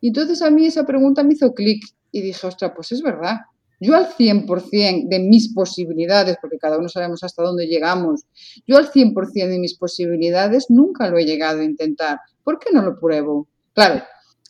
Y 0.00 0.08
entonces 0.08 0.42
a 0.42 0.50
mí 0.50 0.66
esa 0.66 0.84
pregunta 0.84 1.22
me 1.22 1.34
hizo 1.34 1.54
clic 1.54 1.82
y 2.12 2.22
dije, 2.22 2.46
ostras, 2.46 2.72
pues 2.74 2.92
es 2.92 3.02
verdad. 3.02 3.36
Yo 3.78 3.94
al 3.94 4.08
100% 4.08 5.08
de 5.08 5.18
mis 5.18 5.52
posibilidades, 5.52 6.36
porque 6.40 6.58
cada 6.58 6.78
uno 6.78 6.88
sabemos 6.88 7.22
hasta 7.22 7.42
dónde 7.42 7.66
llegamos, 7.66 8.22
yo 8.66 8.78
al 8.78 8.90
100% 8.90 9.48
de 9.48 9.58
mis 9.58 9.74
posibilidades 9.74 10.66
nunca 10.70 11.08
lo 11.08 11.18
he 11.18 11.24
llegado 11.24 11.60
a 11.60 11.64
intentar. 11.64 12.20
¿Por 12.42 12.58
qué 12.58 12.72
no 12.72 12.82
lo 12.82 12.98
pruebo? 12.98 13.48
Claro, 13.74 14.02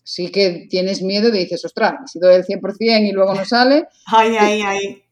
sí 0.05 0.31
que 0.31 0.67
tienes 0.71 1.03
miedo 1.03 1.31
de 1.31 1.41
dices, 1.41 1.65
ostras, 1.65 1.95
si 2.11 2.19
doy 2.21 2.37
el 2.37 2.45
100% 2.45 3.09
y 3.09 3.13
luego 3.13 3.35
no 3.35 3.45
sale. 3.45 3.87
Ay, 4.07 4.37
ay, 4.39 4.63
ay. 4.63 5.03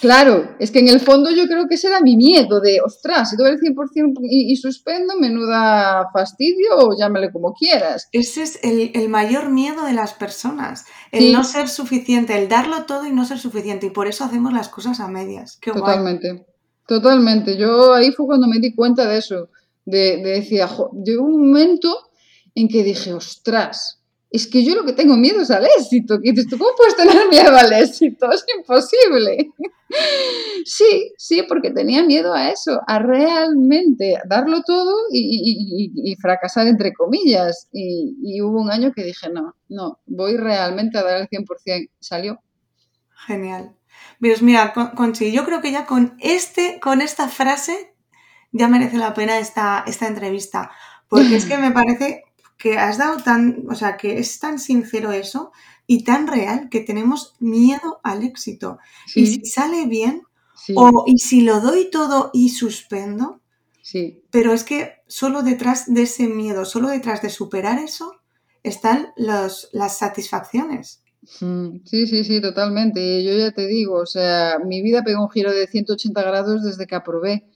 Claro, 0.00 0.56
es 0.58 0.70
que 0.70 0.78
en 0.78 0.88
el 0.88 0.98
fondo 0.98 1.30
yo 1.30 1.46
creo 1.46 1.68
que 1.68 1.74
ese 1.74 1.88
era 1.88 2.00
mi 2.00 2.16
miedo 2.16 2.60
de, 2.60 2.80
ostras, 2.80 3.28
si 3.28 3.36
doy 3.36 3.50
el 3.50 3.60
100% 3.60 4.14
y, 4.22 4.50
y 4.50 4.56
suspendo, 4.56 5.14
menuda 5.20 6.08
fastidio 6.10 6.78
o 6.78 6.96
llámale 6.98 7.30
como 7.30 7.52
quieras. 7.52 8.08
Ese 8.10 8.42
es 8.42 8.60
el, 8.62 9.08
mayor 9.10 9.50
miedo 9.50 9.84
de 9.84 9.92
las 9.92 10.14
personas, 10.14 10.86
el 11.12 11.32
no 11.32 11.44
ser 11.44 11.68
suficiente, 11.68 12.38
el 12.38 12.48
darlo 12.48 12.86
todo 12.86 13.06
y 13.06 13.12
no 13.12 13.26
ser 13.26 13.38
suficiente. 13.38 13.86
Y 13.86 13.90
por 13.90 14.06
eso 14.06 14.24
hacemos 14.24 14.54
las 14.54 14.70
cosas 14.70 15.00
a 15.00 15.08
medias. 15.08 15.58
Qué 15.60 15.70
totalmente, 15.70 16.46
totalmente. 16.86 17.58
Yo 17.58 17.92
ahí 17.92 18.10
fue 18.12 18.24
cuando 18.24 18.48
me 18.48 18.60
di 18.60 18.74
cuenta 18.74 19.06
de 19.06 19.18
eso, 19.18 19.50
de, 19.84 20.16
de 20.16 20.30
decir, 20.30 20.62
llegó 21.04 21.24
un 21.24 21.48
momento 21.48 21.94
en 22.54 22.68
que 22.68 22.82
dije, 22.82 23.12
ostras, 23.12 23.93
es 24.34 24.48
que 24.48 24.64
yo 24.64 24.74
lo 24.74 24.84
que 24.84 24.92
tengo 24.92 25.16
miedo 25.16 25.42
es 25.42 25.50
al 25.52 25.64
éxito. 25.78 26.18
Y 26.20 26.32
dices, 26.32 26.48
¿tú 26.48 26.58
cómo 26.58 26.70
puedes 26.76 26.96
tener 26.96 27.28
miedo 27.28 27.56
al 27.56 27.72
éxito? 27.72 28.30
Es 28.32 28.44
imposible. 28.56 29.50
Sí, 30.64 31.12
sí, 31.18 31.44
porque 31.46 31.70
tenía 31.70 32.02
miedo 32.02 32.34
a 32.34 32.50
eso, 32.50 32.80
a 32.88 32.98
realmente 32.98 34.18
darlo 34.26 34.62
todo 34.62 34.92
y, 35.12 36.16
fracasar 36.20 36.66
entre 36.66 36.92
comillas. 36.92 37.68
Y, 37.70 38.40
hubo 38.40 38.60
un 38.60 38.72
año 38.72 38.92
que 38.92 39.04
dije, 39.04 39.28
no, 39.28 39.54
no, 39.68 40.00
voy 40.06 40.36
realmente 40.36 40.98
a 40.98 41.04
dar 41.04 41.20
el 41.20 41.28
100%. 41.28 41.90
Salió. 42.00 42.40
Genial. 43.26 43.76
Pues 44.18 44.42
mira, 44.42 44.72
Conchi, 44.96 45.30
yo 45.30 45.44
creo 45.44 45.60
que 45.60 45.70
ya 45.70 45.86
con, 45.86 46.16
este, 46.18 46.80
con 46.80 47.00
esta 47.00 47.28
frase 47.28 47.94
ya 48.50 48.66
merece 48.66 48.96
la 48.96 49.14
pena 49.14 49.38
esta, 49.38 49.84
esta 49.86 50.08
entrevista. 50.08 50.72
Porque 51.08 51.36
es 51.36 51.44
que 51.44 51.58
me 51.58 51.70
parece 51.70 52.24
que 52.64 52.78
has 52.78 52.96
dado 52.96 53.22
tan, 53.22 53.66
o 53.68 53.74
sea, 53.74 53.98
que 53.98 54.18
es 54.18 54.38
tan 54.38 54.58
sincero 54.58 55.12
eso 55.12 55.52
y 55.86 56.02
tan 56.02 56.26
real 56.26 56.70
que 56.70 56.80
tenemos 56.80 57.34
miedo 57.38 58.00
al 58.02 58.22
éxito. 58.22 58.78
Y 59.14 59.26
si 59.26 59.44
sale 59.44 59.84
bien, 59.84 60.22
O, 60.74 61.04
y 61.06 61.18
si 61.18 61.42
lo 61.42 61.60
doy 61.60 61.90
todo 61.90 62.30
y 62.32 62.48
suspendo, 62.48 63.42
sí. 63.82 64.22
pero 64.30 64.54
es 64.54 64.64
que 64.64 64.94
solo 65.06 65.42
detrás 65.42 65.92
de 65.92 66.04
ese 66.04 66.26
miedo, 66.26 66.64
solo 66.64 66.88
detrás 66.88 67.20
de 67.20 67.28
superar 67.28 67.78
eso, 67.78 68.14
están 68.62 69.08
los, 69.18 69.68
las 69.72 69.98
satisfacciones. 69.98 71.02
Mm, 71.40 71.84
sí, 71.84 72.06
sí, 72.06 72.24
sí, 72.24 72.40
totalmente. 72.40 73.22
Yo 73.24 73.32
ya 73.36 73.52
te 73.52 73.66
digo, 73.66 73.96
o 74.00 74.06
sea, 74.06 74.58
mi 74.64 74.80
vida 74.80 75.02
pegó 75.04 75.22
un 75.22 75.30
giro 75.30 75.52
de 75.52 75.66
180 75.66 76.22
grados 76.22 76.62
desde 76.64 76.86
que 76.86 76.94
aprobé. 76.94 77.46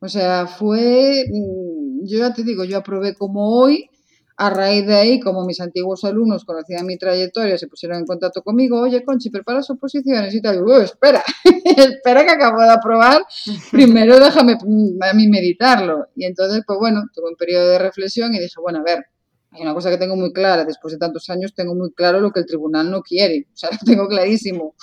O 0.00 0.08
sea, 0.08 0.46
fue, 0.46 1.24
mm, 1.32 2.06
yo 2.06 2.18
ya 2.18 2.32
te 2.34 2.44
digo, 2.44 2.64
yo 2.64 2.78
aprobé 2.78 3.14
como 3.14 3.58
hoy, 3.60 3.90
a 4.36 4.50
raíz 4.50 4.86
de 4.86 4.94
ahí, 4.94 5.20
como 5.20 5.44
mis 5.44 5.60
antiguos 5.60 6.04
alumnos 6.04 6.44
conocían 6.44 6.86
mi 6.86 6.96
trayectoria, 6.96 7.58
se 7.58 7.68
pusieron 7.68 7.98
en 7.98 8.06
contacto 8.06 8.42
conmigo, 8.42 8.80
oye, 8.80 9.04
Conchi, 9.04 9.30
preparas 9.30 9.68
oposiciones 9.70 10.34
y 10.34 10.40
tal. 10.40 10.62
Uy, 10.62 10.82
espera, 10.82 11.22
espera 11.64 12.24
que 12.24 12.30
acabo 12.30 12.60
de 12.60 12.70
aprobar, 12.70 13.22
primero 13.70 14.18
déjame 14.18 14.56
mm, 14.64 15.02
a 15.02 15.12
mí 15.12 15.28
meditarlo. 15.28 16.08
Y 16.16 16.24
entonces, 16.24 16.62
pues 16.66 16.78
bueno, 16.78 17.04
tuve 17.14 17.30
un 17.30 17.36
periodo 17.36 17.68
de 17.68 17.78
reflexión 17.78 18.34
y 18.34 18.38
dije, 18.38 18.60
bueno, 18.60 18.80
a 18.80 18.82
ver, 18.82 19.06
hay 19.52 19.62
una 19.62 19.74
cosa 19.74 19.90
que 19.90 19.98
tengo 19.98 20.16
muy 20.16 20.32
clara, 20.32 20.64
después 20.64 20.92
de 20.92 20.98
tantos 20.98 21.28
años 21.28 21.54
tengo 21.54 21.74
muy 21.74 21.92
claro 21.92 22.20
lo 22.20 22.30
que 22.30 22.40
el 22.40 22.46
tribunal 22.46 22.90
no 22.90 23.02
quiere, 23.02 23.46
o 23.52 23.56
sea, 23.56 23.70
lo 23.72 23.78
tengo 23.84 24.08
clarísimo. 24.08 24.74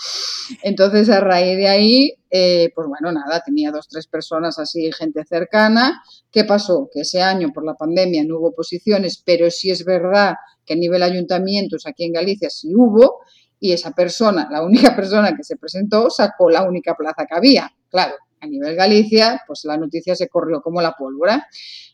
Entonces, 0.63 1.09
a 1.09 1.19
raíz 1.19 1.57
de 1.57 1.67
ahí, 1.67 2.13
eh, 2.29 2.71
pues 2.75 2.87
bueno, 2.87 3.11
nada, 3.11 3.41
tenía 3.43 3.71
dos, 3.71 3.87
tres 3.87 4.07
personas 4.07 4.59
así, 4.59 4.91
gente 4.91 5.23
cercana. 5.25 6.01
¿Qué 6.31 6.43
pasó? 6.43 6.89
Que 6.93 7.01
ese 7.01 7.21
año 7.21 7.51
por 7.53 7.65
la 7.65 7.73
pandemia 7.73 8.23
no 8.23 8.37
hubo 8.37 8.53
posiciones, 8.53 9.21
pero 9.25 9.49
sí 9.49 9.71
es 9.71 9.83
verdad 9.83 10.35
que 10.65 10.73
a 10.73 10.77
nivel 10.77 11.01
ayuntamientos 11.01 11.87
aquí 11.87 12.05
en 12.05 12.13
Galicia 12.13 12.49
sí 12.49 12.71
hubo, 12.75 13.21
y 13.59 13.73
esa 13.73 13.91
persona, 13.91 14.47
la 14.51 14.63
única 14.63 14.95
persona 14.95 15.35
que 15.35 15.43
se 15.43 15.57
presentó, 15.57 16.09
sacó 16.09 16.49
la 16.49 16.63
única 16.63 16.95
plaza 16.95 17.25
que 17.25 17.35
había. 17.35 17.71
Claro, 17.89 18.15
a 18.41 18.47
nivel 18.47 18.75
Galicia, 18.75 19.41
pues 19.47 19.65
la 19.65 19.77
noticia 19.77 20.15
se 20.15 20.27
corrió 20.27 20.61
como 20.61 20.81
la 20.81 20.93
pólvora. 20.93 21.47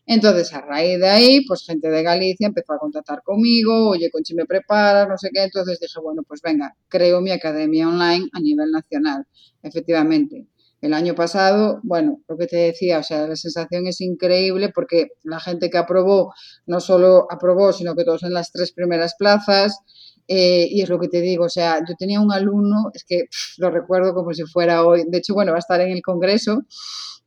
Entonces, 0.06 0.54
a 0.54 0.62
raíz 0.62 1.00
de 1.00 1.08
ahí, 1.08 1.46
pues 1.46 1.66
gente 1.66 1.90
de 1.90 2.04
Galicia 2.04 2.48
empezó 2.48 2.74
a 2.74 2.80
contactar 2.80 3.24
conmigo, 3.24 3.90
oye, 3.90 4.10
Conchi, 4.12 4.36
me 4.36 4.46
preparas, 4.46 5.08
no 5.08 5.18
sé 5.18 5.30
qué. 5.34 5.44
Entonces 5.44 5.80
dije, 5.80 6.00
bueno, 6.02 6.24
pues 6.28 6.42
venga, 6.42 6.76
creo 6.88 7.22
mi 7.22 7.32
academia 7.32 7.88
online 7.88 8.28
a 8.34 8.40
nivel 8.40 8.72
nacional. 8.72 9.26
Efectivamente, 9.64 10.48
el 10.82 10.94
año 10.94 11.16
pasado, 11.16 11.80
bueno, 11.84 12.22
lo 12.28 12.38
que 12.38 12.46
te 12.46 12.58
decía, 12.58 13.00
o 13.00 13.04
sea, 13.04 13.28
la 13.28 13.36
sensación 13.36 13.88
es 13.88 14.02
increíble 14.02 14.70
porque 14.70 15.08
la 15.24 15.40
gente 15.40 15.72
que 15.72 15.80
aprobó, 15.80 16.34
no 16.68 16.80
solo 16.80 17.26
aprobó, 17.32 17.74
sino 17.74 17.96
que 17.96 18.04
todos 18.04 18.22
en 18.24 18.34
las 18.34 18.52
tres 18.52 18.72
primeras 18.72 19.16
plazas. 19.18 19.80
Eh, 20.28 20.68
y 20.70 20.82
es 20.82 20.90
lo 20.90 21.00
que 21.00 21.08
te 21.08 21.22
digo, 21.22 21.46
o 21.46 21.50
sea, 21.50 21.80
yo 21.88 21.94
tenía 21.98 22.20
un 22.20 22.32
alumno, 22.32 22.90
es 22.94 23.04
que 23.04 23.26
lo 23.58 23.70
recuerdo 23.70 24.14
como 24.14 24.34
si 24.34 24.44
fuera 24.44 24.84
hoy, 24.84 25.04
de 25.08 25.20
hecho, 25.20 25.34
bueno, 25.34 25.52
va 25.52 25.58
a 25.58 25.60
estar 25.60 25.80
en 25.82 25.92
el 25.92 26.02
Congreso, 26.02 26.64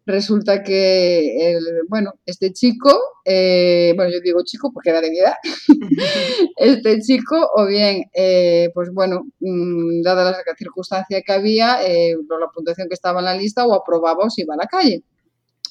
resulta 0.09 0.63
que, 0.63 1.53
el, 1.53 1.63
bueno, 1.89 2.15
este 2.25 2.53
chico, 2.53 2.91
eh, 3.25 3.93
bueno, 3.95 4.11
yo 4.11 4.21
digo 4.21 4.41
chico 4.43 4.73
porque 4.73 4.91
era 4.91 5.01
de 5.03 5.11
mi 5.11 5.19
edad, 5.19 5.35
este 6.57 6.99
chico, 7.01 7.37
o 7.55 7.67
bien, 7.67 8.05
eh, 8.15 8.71
pues 8.75 8.91
bueno, 8.93 9.27
mm, 9.39 10.03
dada 10.03 10.31
la 10.31 10.57
circunstancia 10.57 11.21
que 11.23 11.33
había, 11.33 11.87
eh, 11.87 12.15
la 12.29 12.49
puntuación 12.53 12.89
que 12.89 12.95
estaba 12.95 13.21
en 13.21 13.27
la 13.27 13.35
lista, 13.35 13.67
o 13.67 13.75
aprobaba 13.75 14.25
o 14.25 14.31
se 14.31 14.43
iba 14.43 14.55
a 14.55 14.59
la 14.59 14.67
calle. 14.67 15.05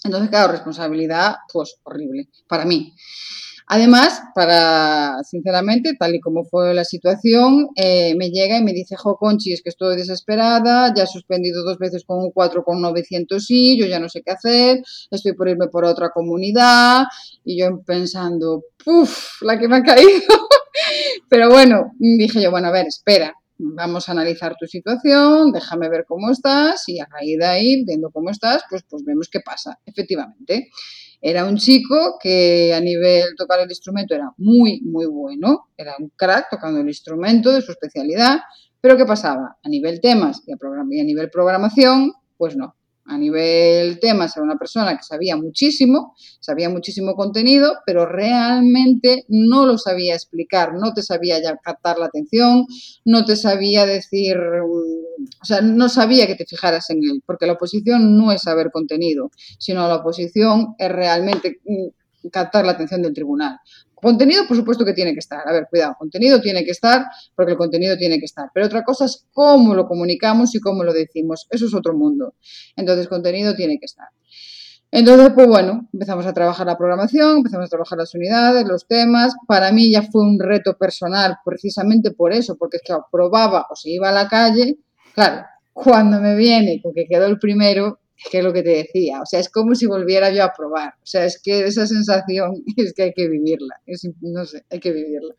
Entonces, 0.04 0.30
claro, 0.30 0.52
responsabilidad, 0.52 1.36
pues 1.52 1.78
horrible, 1.84 2.30
para 2.48 2.66
mí. 2.66 2.94
Además, 3.70 4.22
para, 4.34 5.22
sinceramente, 5.26 5.94
tal 6.00 6.16
y 6.16 6.22
como 6.22 6.46
fue 6.46 6.74
la 6.74 6.86
situación, 6.86 7.68
eh, 7.76 8.16
me 8.16 8.30
llega 8.30 8.58
y 8.58 8.64
me 8.64 8.72
dice, 8.72 8.96
jo, 8.96 9.18
Conchi, 9.18 9.52
es 9.52 9.62
que 9.62 9.70
estoy 9.70 9.98
desesperada, 9.98 10.94
ya 10.96 11.04
he 11.04 11.08
suspendido 11.08 11.66
dos 11.66 11.78
veces 11.78 12.06
con 12.06 12.20
un 12.20 12.32
4,900 12.32 13.46
y 13.50 13.78
yo 13.78 13.86
ya 13.86 14.00
no 14.00 14.08
sé 14.08 14.22
qué 14.22 14.32
hacer, 14.32 14.82
estoy 15.12 15.34
por 15.34 15.50
irme 15.50 15.68
por 15.68 15.84
otra 15.84 16.12
comunidad, 16.12 17.04
y 17.44 17.60
yo 17.60 17.82
pensando, 17.86 18.64
puff, 18.86 19.42
la 19.42 19.60
que 19.60 19.68
me 19.68 19.78
ha 19.78 19.84
caído. 19.84 20.22
Pero 21.30 21.50
bueno, 21.50 21.92
dije 22.00 22.42
yo, 22.42 22.52
bueno, 22.52 22.70
a 22.70 22.72
ver, 22.72 22.88
espera, 22.88 23.34
vamos 23.58 24.08
a 24.08 24.14
analizar 24.14 24.56
tu 24.58 24.66
situación, 24.66 25.52
déjame 25.52 25.90
ver 25.90 26.06
cómo 26.08 26.32
estás 26.32 26.88
y 26.88 27.00
a 27.02 27.06
raíz 27.06 27.38
de 27.38 27.46
ahí, 27.46 27.84
viendo 27.84 28.12
cómo 28.12 28.30
estás, 28.30 28.64
pues, 28.70 28.84
pues 28.90 29.04
vemos 29.04 29.28
qué 29.30 29.42
pasa, 29.42 29.78
efectivamente. 29.86 30.70
Era 31.22 31.46
un 31.46 31.58
chico 31.58 32.18
que 32.22 32.74
a 32.74 32.80
nivel 32.80 33.36
tocar 33.36 33.60
el 33.60 33.70
instrumento 33.70 34.16
era 34.16 34.32
muy, 34.38 34.82
muy 34.82 35.06
bueno, 35.08 35.70
era 35.76 35.96
un 36.00 36.10
crack 36.16 36.48
tocando 36.52 36.80
el 36.80 36.88
instrumento 36.88 37.52
de 37.52 37.62
su 37.62 37.72
especialidad, 37.72 38.40
pero 38.80 38.96
¿qué 38.96 39.06
pasaba? 39.06 39.58
A 39.64 39.70
nivel 39.70 40.00
temas 40.00 40.44
y 40.46 40.52
a, 40.52 40.58
y 40.92 41.00
a 41.00 41.04
nivel 41.04 41.30
programación, 41.30 42.14
pues 42.38 42.56
no 42.56 42.77
a 43.08 43.17
nivel 43.17 44.00
temas 44.00 44.36
era 44.36 44.43
una 44.43 44.58
persona 44.58 44.98
que 44.98 45.04
sabía 45.04 45.36
muchísimo, 45.38 46.15
sabía 46.39 46.70
muchísimo 46.70 47.15
contenido, 47.15 47.74
pero 47.86 48.06
realmente 48.06 49.26
no 49.30 49.65
lo 49.65 49.78
sabía 49.78 50.13
explicar, 50.13 50.74
no 50.74 50.93
te 50.93 51.02
sabía 51.02 51.41
ya 51.41 51.58
captar 51.58 51.98
la 51.98 52.08
atención, 52.08 52.65
no 53.06 53.26
te 53.26 53.36
sabía 53.36 53.86
decir, 53.86 54.38
mm, 54.38 55.24
o 55.41 55.46
sea, 55.46 55.62
no 55.62 55.89
sabía 55.89 56.28
que 56.28 56.36
te 56.36 56.46
fijaras 56.46 56.89
en 56.89 56.98
él, 56.98 57.24
porque 57.26 57.48
la 57.48 57.54
oposición 57.54 58.17
no 58.17 58.32
es 58.32 58.41
saber 58.41 58.72
contenido, 58.72 59.32
sino 59.58 59.88
la 59.88 59.96
oposición 59.96 60.76
es 60.78 60.91
realmente 60.91 61.60
mm, 61.65 61.97
captar 62.30 62.66
la 62.66 62.74
atención 62.74 63.02
del 63.02 63.13
tribunal. 63.13 63.60
Contenido, 63.94 64.48
por 64.48 64.56
supuesto 64.56 64.86
que 64.86 64.94
tiene 64.94 65.13
que 65.13 65.20
estar. 65.20 65.48
A 65.48 65.52
ver, 65.52 65.68
cuidado, 65.70 65.96
contenido 65.98 66.40
tiene 66.40 66.63
que 66.63 66.72
estar 66.72 67.06
porque 67.36 67.54
el 67.54 67.58
contenido 67.58 67.98
tiene 67.98 68.20
que 68.20 68.26
estar. 68.26 68.50
Pero 68.54 68.68
otra 68.68 68.84
cosa 68.84 69.06
es 69.06 69.26
cómo 69.32 69.74
lo 69.74 69.88
comunicamos 69.88 70.54
y 70.56 70.60
cómo 70.60 70.84
lo 70.84 70.94
decimos. 70.94 71.48
Eso 71.50 71.66
es 71.66 71.74
otro 71.74 71.96
mundo. 71.96 72.36
Entonces, 72.76 73.08
contenido 73.08 73.56
tiene 73.56 73.80
que 73.80 73.86
estar. 73.86 74.08
Entonces, 74.92 75.32
pues 75.36 75.48
bueno, 75.48 75.90
empezamos 75.92 76.26
a 76.26 76.34
trabajar 76.34 76.66
la 76.66 76.78
programación, 76.78 77.38
empezamos 77.38 77.66
a 77.66 77.70
trabajar 77.70 77.98
las 77.98 78.16
unidades, 78.16 78.66
los 78.68 78.88
temas. 78.88 79.36
Para 79.46 79.72
mí 79.72 79.92
ya 79.92 80.04
fue 80.04 80.22
un 80.22 80.40
reto 80.40 80.78
personal, 80.78 81.38
precisamente 81.44 82.12
por 82.12 82.32
eso, 82.32 82.56
porque 82.56 82.78
es 82.78 82.84
que 82.86 82.94
probaba 83.12 83.68
o 83.70 83.76
se 83.76 83.90
iba 83.90 84.10
a 84.10 84.13
la 84.13 84.30
calle. 84.30 84.78
Claro, 85.13 85.46
cuando 85.74 86.22
me 86.22 86.36
viene 86.36 86.82
con 86.82 86.94
que 86.94 87.06
quedó 87.06 87.26
el 87.26 87.38
primero, 87.38 88.00
que 88.32 88.40
es 88.40 88.44
lo 88.44 88.54
que 88.54 88.64
te 88.64 88.70
decía, 88.70 89.22
o 89.22 89.26
sea, 89.26 89.40
es 89.40 89.50
como 89.50 89.76
si 89.76 89.86
volviera 89.86 90.32
yo 90.32 90.44
a 90.44 90.54
probar, 90.54 90.96
o 90.96 91.06
sea, 91.06 91.26
es 91.26 91.42
que 91.42 91.66
esa 91.66 91.86
sensación 91.88 92.64
es 92.78 92.94
que 92.94 93.04
hay 93.04 93.14
que 93.14 93.28
vivirla, 93.28 93.76
es, 93.86 94.08
no 94.22 94.46
sé, 94.46 94.66
hay 94.70 94.80
que 94.80 94.92
vivirla. 94.92 95.36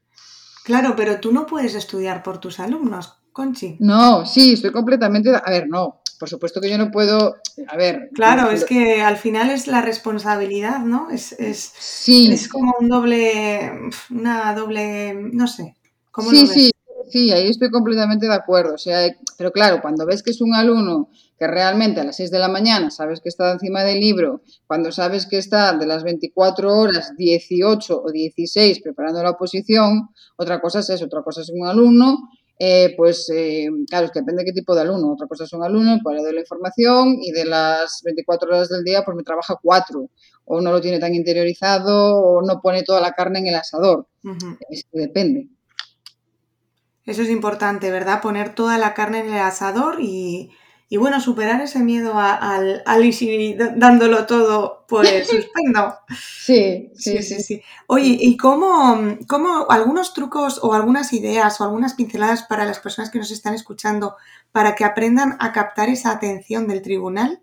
Claro, 0.65 0.95
pero 0.97 1.19
tú 1.19 1.33
no 1.33 1.47
puedes 1.47 1.75
estudiar 1.75 2.23
por 2.23 2.39
tus 2.39 2.61
alumnos, 2.61 3.15
Conchi. 3.33 3.77
No, 3.81 4.27
sí, 4.27 4.53
estoy 4.53 4.71
completamente, 4.71 5.31
a 5.35 5.51
ver, 5.51 5.69
no, 5.69 6.03
por 6.19 6.29
supuesto 6.29 6.61
que 6.61 6.69
yo 6.69 6.77
no 6.77 6.91
puedo, 6.91 7.37
a 7.69 7.77
ver. 7.77 8.11
Claro, 8.13 8.51
es 8.51 8.65
que 8.65 9.01
al 9.03 9.17
final 9.17 9.51
es 9.51 9.67
la 9.67 9.81
responsabilidad, 9.81 10.81
¿no? 10.81 11.11
Es, 11.11 11.33
es, 11.33 11.73
sí. 11.79 12.31
es 12.33 12.49
como 12.49 12.75
un 12.81 12.89
doble, 12.89 13.73
una 14.11 14.53
doble, 14.55 15.15
no 15.15 15.47
sé. 15.47 15.77
¿cómo 16.11 16.31
sí, 16.31 16.47
sí, 16.49 16.71
sí, 17.11 17.33
ahí 17.33 17.49
estoy 17.49 17.71
completamente 17.71 18.27
de 18.27 18.35
acuerdo, 18.35 18.75
o 18.75 18.79
sea, 18.79 19.09
pero 19.37 19.53
claro, 19.53 19.81
cuando 19.81 20.07
ves 20.07 20.23
que 20.23 20.31
es 20.31 20.41
un 20.41 20.55
alumno 20.55 21.11
que 21.39 21.47
realmente 21.47 22.01
a 22.01 22.05
las 22.05 22.17
6 22.17 22.31
de 22.31 22.39
la 22.39 22.49
mañana 22.49 22.91
sabes 22.91 23.21
que 23.21 23.29
está 23.29 23.53
encima 23.53 23.85
del 23.85 24.01
libro, 24.01 24.43
cuando 24.67 24.91
sabes 24.91 25.27
que 25.27 25.39
está 25.39 25.73
de 25.77 25.87
las 25.87 26.03
24 26.03 26.77
horas 26.77 27.13
18 27.17 28.03
o 28.03 28.11
16 28.11 28.81
preparando 28.83 29.23
la 29.23 29.31
oposición, 29.31 30.09
otra 30.37 30.61
cosa 30.61 30.81
es 30.81 30.91
eso, 30.91 31.05
otra 31.05 31.23
cosa 31.23 31.43
es 31.43 31.51
un 31.51 31.67
alumno, 31.67 32.31
eh, 32.59 32.95
pues 32.97 33.31
eh, 33.33 33.69
claro, 33.89 34.07
es 34.07 34.13
que 34.13 34.21
depende 34.21 34.43
de 34.43 34.47
qué 34.47 34.53
tipo 34.53 34.75
de 34.75 34.81
alumno, 34.81 35.13
otra 35.13 35.29
cosa 35.29 35.45
es 35.45 35.53
un 35.53 35.63
alumno, 35.63 35.95
el 35.95 36.03
cual 36.03 36.17
le 36.17 36.23
doy 36.23 36.35
la 36.35 36.41
información 36.41 37.17
y 37.23 37.31
de 37.31 37.45
las 37.45 38.01
24 38.05 38.49
horas 38.49 38.69
del 38.69 38.83
día 38.83 39.05
pues 39.05 39.17
me 39.17 39.23
trabaja 39.23 39.57
cuatro, 39.63 40.11
o 40.45 40.61
no 40.61 40.73
lo 40.73 40.81
tiene 40.81 40.99
tan 40.99 41.15
interiorizado, 41.15 42.17
o 42.17 42.43
no 42.43 42.61
pone 42.61 42.83
toda 42.83 43.01
la 43.01 43.13
carne 43.13 43.39
en 43.39 43.47
el 43.47 43.55
asador, 43.55 44.09
es 44.71 44.85
que 44.91 44.99
depende. 44.99 45.49
Eso 47.09 47.23
es 47.23 47.31
importante, 47.31 47.91
¿verdad? 47.91 48.21
Poner 48.21 48.55
toda 48.55 48.77
la 48.77 48.93
carne 48.93 49.21
en 49.21 49.33
el 49.33 49.41
asador 49.41 49.97
y, 49.99 50.51
y 50.91 50.99
bueno, 50.99 51.23
superar 51.23 51.59
ese 51.63 51.79
miedo 51.79 52.13
al, 52.19 52.83
al 52.85 53.03
y 53.03 53.55
dándolo 53.55 54.27
todo, 54.27 54.85
pues 54.87 55.09
suspendo. 55.27 55.95
Sí, 56.39 56.91
sí, 56.95 57.23
sí, 57.23 57.41
sí. 57.41 57.63
Oye, 57.87 58.19
¿y 58.21 58.37
cómo, 58.37 59.17
cómo 59.27 59.71
algunos 59.71 60.13
trucos 60.13 60.61
o 60.63 60.75
algunas 60.75 61.15
ideas 61.15 61.59
o 61.63 61.65
algunas 61.65 61.95
pinceladas 61.95 62.43
para 62.43 62.67
las 62.67 62.79
personas 62.79 63.11
que 63.11 63.19
nos 63.19 63.31
están 63.31 63.55
escuchando 63.55 64.17
para 64.53 64.75
que 64.75 64.85
aprendan 64.85 65.39
a 65.41 65.53
captar 65.53 65.89
esa 65.89 66.11
atención 66.11 66.69
del 66.69 66.83
tribunal? 66.83 67.41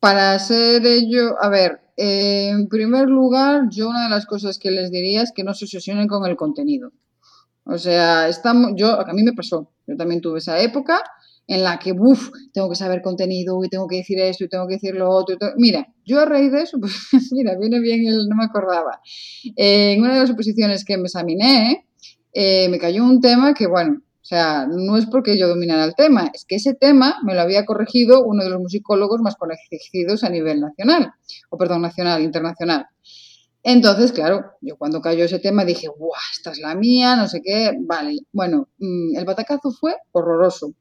Para 0.00 0.32
hacer 0.32 0.84
ello, 0.84 1.40
a 1.40 1.48
ver, 1.48 1.82
en 1.96 2.66
primer 2.66 3.08
lugar, 3.08 3.68
yo 3.70 3.88
una 3.88 4.02
de 4.02 4.10
las 4.10 4.26
cosas 4.26 4.58
que 4.58 4.72
les 4.72 4.90
diría 4.90 5.22
es 5.22 5.30
que 5.30 5.44
no 5.44 5.54
se 5.54 5.66
obsesionen 5.66 6.08
con 6.08 6.26
el 6.26 6.34
contenido. 6.34 6.90
O 7.66 7.78
sea, 7.78 8.28
estamos, 8.28 8.72
yo, 8.76 9.00
a 9.00 9.12
mí 9.12 9.22
me 9.24 9.32
pasó, 9.32 9.72
yo 9.86 9.96
también 9.96 10.20
tuve 10.20 10.38
esa 10.38 10.60
época 10.60 11.02
en 11.48 11.62
la 11.62 11.78
que, 11.78 11.92
uff, 11.92 12.30
tengo 12.52 12.68
que 12.68 12.76
saber 12.76 13.02
contenido 13.02 13.62
y 13.64 13.68
tengo 13.68 13.86
que 13.86 13.96
decir 13.96 14.18
esto 14.20 14.44
y 14.44 14.48
tengo 14.48 14.66
que 14.66 14.74
decir 14.74 14.94
lo 14.94 15.10
otro. 15.10 15.36
Mira, 15.56 15.86
yo 16.04 16.20
a 16.20 16.24
raíz 16.24 16.52
de 16.52 16.62
eso, 16.62 16.78
pues 16.80 16.94
mira, 17.32 17.56
viene 17.58 17.80
bien 17.80 18.06
el, 18.06 18.28
no 18.28 18.36
me 18.36 18.44
acordaba. 18.44 19.00
en 19.56 20.00
una 20.00 20.14
de 20.14 20.20
las 20.20 20.30
oposiciones 20.30 20.84
que 20.84 20.96
me 20.96 21.04
examiné, 21.04 21.86
eh, 22.32 22.68
me 22.68 22.78
cayó 22.78 23.04
un 23.04 23.20
tema 23.20 23.54
que, 23.54 23.66
bueno, 23.66 24.02
O 24.22 24.24
sea, 24.28 24.66
no 24.68 24.96
es 24.96 25.06
porque 25.06 25.38
yo 25.38 25.48
dominara 25.48 25.84
el 25.84 25.94
tema, 25.94 26.30
es 26.34 26.44
que 26.44 26.56
ese 26.56 26.74
tema 26.74 27.16
me 27.24 27.34
lo 27.34 27.40
había 27.40 27.64
corregido 27.64 28.24
uno 28.24 28.42
de 28.44 28.50
los 28.50 28.60
musicólogos 28.60 29.20
más 29.22 29.36
conocidos 29.36 30.24
a 30.24 30.30
nivel 30.30 30.60
nacional, 30.60 31.12
o 31.50 31.56
perdón, 31.56 31.82
nacional, 31.82 32.22
internacional. 32.22 32.86
Entonces, 33.68 34.12
claro, 34.12 34.52
yo 34.60 34.76
cuando 34.76 35.00
cayó 35.00 35.24
ese 35.24 35.40
tema 35.40 35.64
dije, 35.64 35.88
¡guau! 35.88 36.12
Esta 36.32 36.52
es 36.52 36.60
la 36.60 36.76
mía, 36.76 37.16
no 37.16 37.26
sé 37.26 37.42
qué. 37.42 37.72
Vale, 37.80 38.18
bueno, 38.30 38.68
mm, 38.78 39.16
el 39.16 39.24
batacazo 39.24 39.72
fue 39.72 39.96
horroroso, 40.12 40.74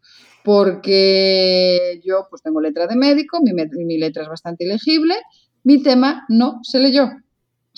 porque 0.44 2.00
yo 2.06 2.28
pues 2.30 2.44
tengo 2.44 2.62
letra 2.62 2.86
de 2.86 2.96
médico, 2.96 3.40
mi, 3.42 3.98
letra 3.98 4.22
es 4.22 4.30
bastante 4.30 4.66
ilegible, 4.66 5.16
mi 5.64 5.82
tema 5.82 6.26
no 6.30 6.60
se 6.62 6.80
leyó. 6.80 7.10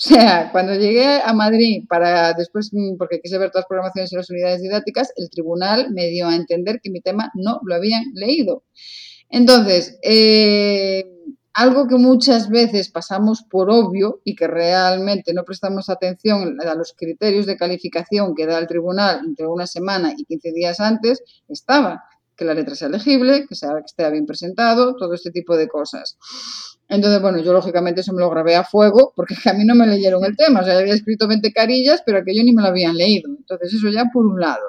sea, 0.00 0.50
cuando 0.52 0.74
llegué 0.74 1.20
a 1.24 1.32
Madrid 1.32 1.84
para 1.88 2.32
después, 2.32 2.68
mm, 2.72 2.98
porque 2.98 3.20
quise 3.20 3.36
ver 3.36 3.50
todas 3.50 3.62
las 3.62 3.68
programaciones 3.68 4.12
y 4.12 4.16
las 4.16 4.30
unidades 4.30 4.62
didácticas, 4.62 5.12
el 5.16 5.28
tribunal 5.28 5.90
me 5.90 6.06
dio 6.06 6.28
a 6.28 6.36
entender 6.36 6.80
que 6.80 6.90
mi 6.90 7.00
tema 7.00 7.32
no 7.34 7.58
lo 7.64 7.74
habían 7.74 8.04
leído. 8.14 8.62
Entonces, 9.30 9.98
eh, 10.02 11.02
algo 11.58 11.88
que 11.88 11.96
muchas 11.96 12.48
veces 12.48 12.88
pasamos 12.88 13.42
por 13.42 13.68
obvio 13.68 14.20
y 14.22 14.36
que 14.36 14.46
realmente 14.46 15.34
no 15.34 15.42
prestamos 15.42 15.90
atención 15.90 16.56
a 16.60 16.74
los 16.76 16.94
criterios 16.96 17.46
de 17.46 17.56
calificación 17.56 18.36
que 18.36 18.46
da 18.46 18.58
el 18.58 18.68
tribunal 18.68 19.22
entre 19.26 19.44
una 19.48 19.66
semana 19.66 20.14
y 20.16 20.22
15 20.22 20.52
días 20.52 20.78
antes, 20.78 21.20
estaba 21.48 22.04
que 22.36 22.44
la 22.44 22.54
letra 22.54 22.76
sea 22.76 22.88
legible, 22.88 23.44
que, 23.48 23.56
sea, 23.56 23.70
que 23.70 23.86
esté 23.86 24.08
bien 24.08 24.24
presentado, 24.24 24.94
todo 24.94 25.14
este 25.14 25.32
tipo 25.32 25.56
de 25.56 25.66
cosas. 25.66 26.16
Entonces, 26.88 27.20
bueno, 27.20 27.38
yo 27.38 27.52
lógicamente 27.52 28.02
eso 28.02 28.12
me 28.12 28.20
lo 28.20 28.30
grabé 28.30 28.54
a 28.54 28.62
fuego 28.62 29.12
porque 29.16 29.34
a 29.50 29.52
mí 29.52 29.64
no 29.64 29.74
me 29.74 29.88
leyeron 29.88 30.24
el 30.24 30.36
tema. 30.36 30.60
O 30.60 30.64
sea, 30.64 30.78
había 30.78 30.94
escrito 30.94 31.26
20 31.26 31.52
carillas, 31.52 32.04
pero 32.06 32.18
aquello 32.18 32.44
ni 32.44 32.52
me 32.52 32.62
lo 32.62 32.68
habían 32.68 32.94
leído. 32.94 33.30
Entonces, 33.36 33.74
eso 33.74 33.88
ya 33.88 34.04
por 34.12 34.24
un 34.24 34.38
lado. 34.38 34.62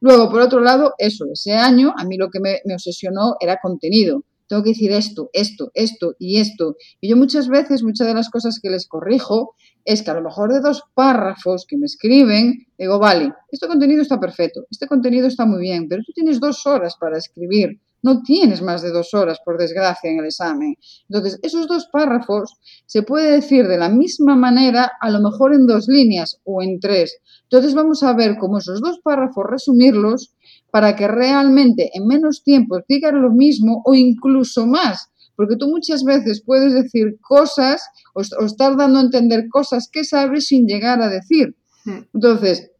Luego, 0.00 0.30
por 0.30 0.40
otro 0.40 0.60
lado, 0.60 0.94
eso, 0.96 1.26
ese 1.30 1.52
año 1.52 1.92
a 1.94 2.04
mí 2.04 2.16
lo 2.16 2.30
que 2.30 2.40
me 2.40 2.62
obsesionó 2.72 3.36
era 3.40 3.58
contenido. 3.60 4.24
Tengo 4.46 4.62
que 4.62 4.70
decir 4.70 4.92
esto, 4.92 5.30
esto, 5.32 5.70
esto 5.74 6.14
y 6.18 6.38
esto. 6.38 6.76
Y 7.00 7.08
yo 7.08 7.16
muchas 7.16 7.48
veces, 7.48 7.82
muchas 7.82 8.06
de 8.06 8.14
las 8.14 8.30
cosas 8.30 8.60
que 8.62 8.70
les 8.70 8.86
corrijo 8.86 9.54
es 9.84 10.02
que 10.02 10.10
a 10.10 10.14
lo 10.14 10.22
mejor 10.22 10.52
de 10.52 10.60
dos 10.60 10.82
párrafos 10.94 11.66
que 11.66 11.76
me 11.76 11.86
escriben, 11.86 12.66
digo, 12.78 12.98
vale, 12.98 13.32
este 13.50 13.66
contenido 13.66 14.02
está 14.02 14.18
perfecto, 14.20 14.66
este 14.70 14.86
contenido 14.86 15.26
está 15.26 15.46
muy 15.46 15.60
bien, 15.60 15.88
pero 15.88 16.02
tú 16.04 16.12
tienes 16.12 16.40
dos 16.40 16.66
horas 16.66 16.96
para 16.98 17.18
escribir 17.18 17.80
no 18.04 18.22
tienes 18.22 18.60
más 18.60 18.82
de 18.82 18.90
dos 18.90 19.14
horas, 19.14 19.38
por 19.42 19.56
desgracia, 19.56 20.10
en 20.10 20.18
el 20.18 20.26
examen. 20.26 20.76
Entonces, 21.08 21.40
esos 21.42 21.66
dos 21.66 21.88
párrafos 21.90 22.52
se 22.84 23.02
puede 23.02 23.30
decir 23.32 23.66
de 23.66 23.78
la 23.78 23.88
misma 23.88 24.36
manera, 24.36 24.92
a 25.00 25.08
lo 25.08 25.20
mejor 25.20 25.54
en 25.54 25.66
dos 25.66 25.88
líneas 25.88 26.38
o 26.44 26.62
en 26.62 26.80
tres. 26.80 27.16
Entonces, 27.44 27.74
vamos 27.74 28.02
a 28.02 28.12
ver 28.12 28.36
cómo 28.38 28.58
esos 28.58 28.82
dos 28.82 29.00
párrafos 29.02 29.46
resumirlos 29.48 30.34
para 30.74 30.96
que 30.96 31.06
realmente 31.06 31.92
en 31.94 32.04
menos 32.08 32.42
tiempo 32.42 32.80
digan 32.88 33.22
lo 33.22 33.30
mismo 33.30 33.80
o 33.84 33.94
incluso 33.94 34.66
más. 34.66 35.08
Porque 35.36 35.54
tú 35.54 35.68
muchas 35.68 36.02
veces 36.02 36.42
puedes 36.44 36.74
decir 36.74 37.16
cosas 37.20 37.80
o, 38.12 38.22
estar 38.22 38.76
dando 38.76 38.98
a 38.98 39.02
entender 39.02 39.48
cosas 39.48 39.88
que 39.88 40.02
sabes 40.02 40.48
sin 40.48 40.66
llegar 40.66 41.00
a 41.00 41.08
decir. 41.08 41.54
Hmm. 41.84 42.00
Entonces, 42.12 42.72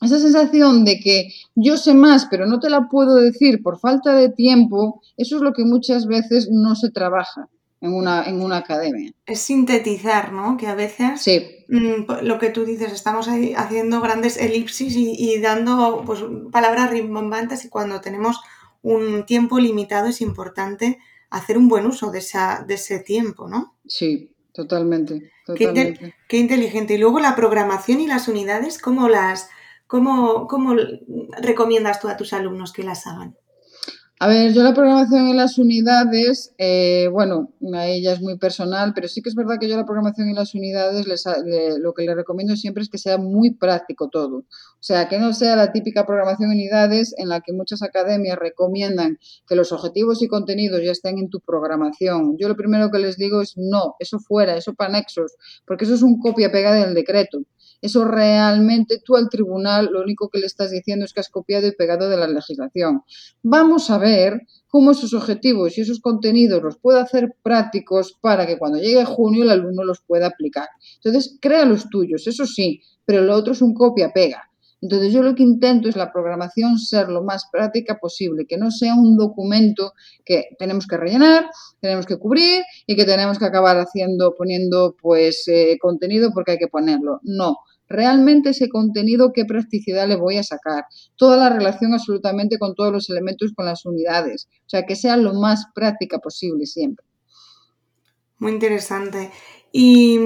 esa 0.00 0.20
sensación 0.20 0.84
de 0.84 1.00
que 1.00 1.32
yo 1.56 1.76
sé 1.76 1.92
más, 1.92 2.28
pero 2.30 2.46
no 2.46 2.60
te 2.60 2.70
la 2.70 2.86
puedo 2.88 3.16
decir 3.16 3.64
por 3.64 3.80
falta 3.80 4.14
de 4.14 4.28
tiempo, 4.28 5.02
eso 5.16 5.34
es 5.34 5.42
lo 5.42 5.52
que 5.52 5.64
muchas 5.64 6.06
veces 6.06 6.50
no 6.52 6.76
se 6.76 6.92
trabaja 6.92 7.48
en 7.80 7.94
una, 7.94 8.24
en 8.24 8.42
una 8.42 8.58
academia. 8.58 9.12
Es 9.26 9.40
sintetizar, 9.40 10.32
¿no? 10.32 10.56
Que 10.56 10.66
a 10.66 10.74
veces 10.74 11.22
sí. 11.22 11.64
Mm, 11.68 12.22
lo 12.22 12.38
que 12.38 12.50
tú 12.50 12.64
dices, 12.64 12.92
estamos 12.92 13.28
ahí 13.28 13.54
haciendo 13.56 14.00
grandes 14.00 14.36
elipsis 14.36 14.94
y, 14.96 15.40
dando 15.40 16.02
pues, 16.04 16.20
palabras 16.52 16.90
rimbombantes 16.90 17.64
y 17.64 17.68
cuando 17.68 18.00
tenemos 18.00 18.40
un 18.82 19.24
tiempo 19.26 19.58
limitado 19.58 20.08
es 20.08 20.20
importante 20.20 20.98
hacer 21.30 21.56
un 21.56 21.68
buen 21.68 21.86
uso 21.86 22.10
de, 22.10 22.18
esa, 22.18 22.64
de 22.66 22.74
ese 22.74 22.98
tiempo, 22.98 23.48
¿no? 23.48 23.76
Sí, 23.86 24.34
totalmente. 24.52 25.30
totalmente. 25.46 26.14
qué 26.28 26.38
inteligente. 26.38 26.94
Y 26.94 26.98
luego 26.98 27.20
la 27.20 27.36
programación 27.36 28.00
y 28.00 28.06
las 28.06 28.28
unidades, 28.28 28.78
¿cómo 28.78 29.08
las 29.08 29.48
¿Cómo, 29.90 30.46
¿Cómo 30.46 30.76
recomiendas 31.42 31.98
tú 31.98 32.06
a 32.06 32.16
tus 32.16 32.32
alumnos 32.32 32.72
que 32.72 32.84
las 32.84 33.08
hagan? 33.08 33.36
A 34.22 34.28
ver, 34.28 34.52
yo 34.52 34.62
la 34.62 34.74
programación 34.74 35.28
en 35.28 35.38
las 35.38 35.56
unidades, 35.56 36.52
eh, 36.58 37.08
bueno, 37.10 37.54
a 37.72 37.86
ella 37.86 38.12
es 38.12 38.20
muy 38.20 38.36
personal, 38.36 38.92
pero 38.94 39.08
sí 39.08 39.22
que 39.22 39.30
es 39.30 39.34
verdad 39.34 39.56
que 39.58 39.66
yo 39.66 39.78
la 39.78 39.86
programación 39.86 40.28
en 40.28 40.34
las 40.34 40.54
unidades 40.54 41.06
lo 41.78 41.94
que 41.94 42.02
le 42.02 42.14
recomiendo 42.14 42.54
siempre 42.54 42.82
es 42.82 42.90
que 42.90 42.98
sea 42.98 43.16
muy 43.16 43.54
práctico 43.54 44.10
todo. 44.10 44.36
O 44.40 44.82
sea, 44.82 45.08
que 45.08 45.18
no 45.18 45.32
sea 45.32 45.56
la 45.56 45.72
típica 45.72 46.04
programación 46.04 46.50
en 46.50 46.58
unidades 46.58 47.14
en 47.16 47.30
la 47.30 47.40
que 47.40 47.54
muchas 47.54 47.80
academias 47.82 48.38
recomiendan 48.38 49.18
que 49.48 49.56
los 49.56 49.72
objetivos 49.72 50.20
y 50.20 50.28
contenidos 50.28 50.82
ya 50.84 50.92
estén 50.92 51.18
en 51.18 51.30
tu 51.30 51.40
programación. 51.40 52.36
Yo 52.36 52.48
lo 52.48 52.56
primero 52.56 52.90
que 52.90 52.98
les 52.98 53.16
digo 53.16 53.40
es 53.40 53.54
no, 53.56 53.94
eso 54.00 54.18
fuera, 54.18 54.54
eso 54.54 54.74
para 54.74 54.92
nexos, 54.92 55.32
porque 55.66 55.86
eso 55.86 55.94
es 55.94 56.02
un 56.02 56.20
copia-pega 56.20 56.74
del 56.74 56.92
decreto. 56.92 57.38
Eso 57.82 58.04
realmente 58.04 58.98
tú 59.04 59.16
al 59.16 59.28
tribunal 59.28 59.88
lo 59.92 60.02
único 60.02 60.28
que 60.28 60.38
le 60.38 60.46
estás 60.46 60.70
diciendo 60.70 61.04
es 61.04 61.12
que 61.12 61.20
has 61.20 61.30
copiado 61.30 61.66
y 61.66 61.72
pegado 61.72 62.08
de 62.08 62.16
la 62.16 62.28
legislación. 62.28 63.02
Vamos 63.42 63.90
a 63.90 63.98
ver 63.98 64.42
cómo 64.68 64.90
esos 64.90 65.14
objetivos 65.14 65.76
y 65.76 65.80
esos 65.80 66.00
contenidos 66.00 66.62
los 66.62 66.78
puede 66.78 67.00
hacer 67.00 67.34
prácticos 67.42 68.16
para 68.20 68.46
que 68.46 68.58
cuando 68.58 68.78
llegue 68.78 69.04
junio 69.04 69.44
el 69.44 69.50
alumno 69.50 69.84
los 69.84 70.00
pueda 70.00 70.26
aplicar. 70.26 70.68
Entonces, 71.02 71.38
crea 71.40 71.64
los 71.64 71.88
tuyos, 71.88 72.26
eso 72.26 72.46
sí, 72.46 72.82
pero 73.04 73.22
lo 73.22 73.34
otro 73.34 73.52
es 73.52 73.62
un 73.62 73.74
copia-pega. 73.74 74.50
Entonces 74.82 75.12
yo 75.12 75.22
lo 75.22 75.34
que 75.34 75.42
intento 75.42 75.88
es 75.88 75.96
la 75.96 76.10
programación 76.10 76.78
ser 76.78 77.08
lo 77.08 77.22
más 77.22 77.46
práctica 77.52 77.98
posible, 77.98 78.46
que 78.46 78.56
no 78.56 78.70
sea 78.70 78.94
un 78.94 79.16
documento 79.16 79.92
que 80.24 80.44
tenemos 80.58 80.86
que 80.86 80.96
rellenar, 80.96 81.50
tenemos 81.80 82.06
que 82.06 82.16
cubrir 82.16 82.62
y 82.86 82.96
que 82.96 83.04
tenemos 83.04 83.38
que 83.38 83.44
acabar 83.44 83.76
haciendo, 83.76 84.34
poniendo 84.34 84.96
pues 85.00 85.46
eh, 85.48 85.76
contenido 85.80 86.30
porque 86.32 86.52
hay 86.52 86.58
que 86.58 86.68
ponerlo. 86.68 87.20
No, 87.22 87.58
realmente 87.90 88.50
ese 88.50 88.68
contenido, 88.68 89.32
qué 89.34 89.44
practicidad 89.44 90.08
le 90.08 90.16
voy 90.16 90.38
a 90.38 90.44
sacar. 90.44 90.84
Toda 91.16 91.36
la 91.36 91.50
relación 91.50 91.92
absolutamente 91.92 92.58
con 92.58 92.74
todos 92.74 92.92
los 92.92 93.10
elementos, 93.10 93.52
con 93.52 93.66
las 93.66 93.84
unidades. 93.84 94.48
O 94.60 94.68
sea, 94.68 94.86
que 94.86 94.96
sea 94.96 95.16
lo 95.16 95.34
más 95.34 95.66
práctica 95.74 96.18
posible 96.18 96.64
siempre. 96.66 97.04
Muy 98.38 98.52
interesante. 98.52 99.30
Y, 99.72 100.18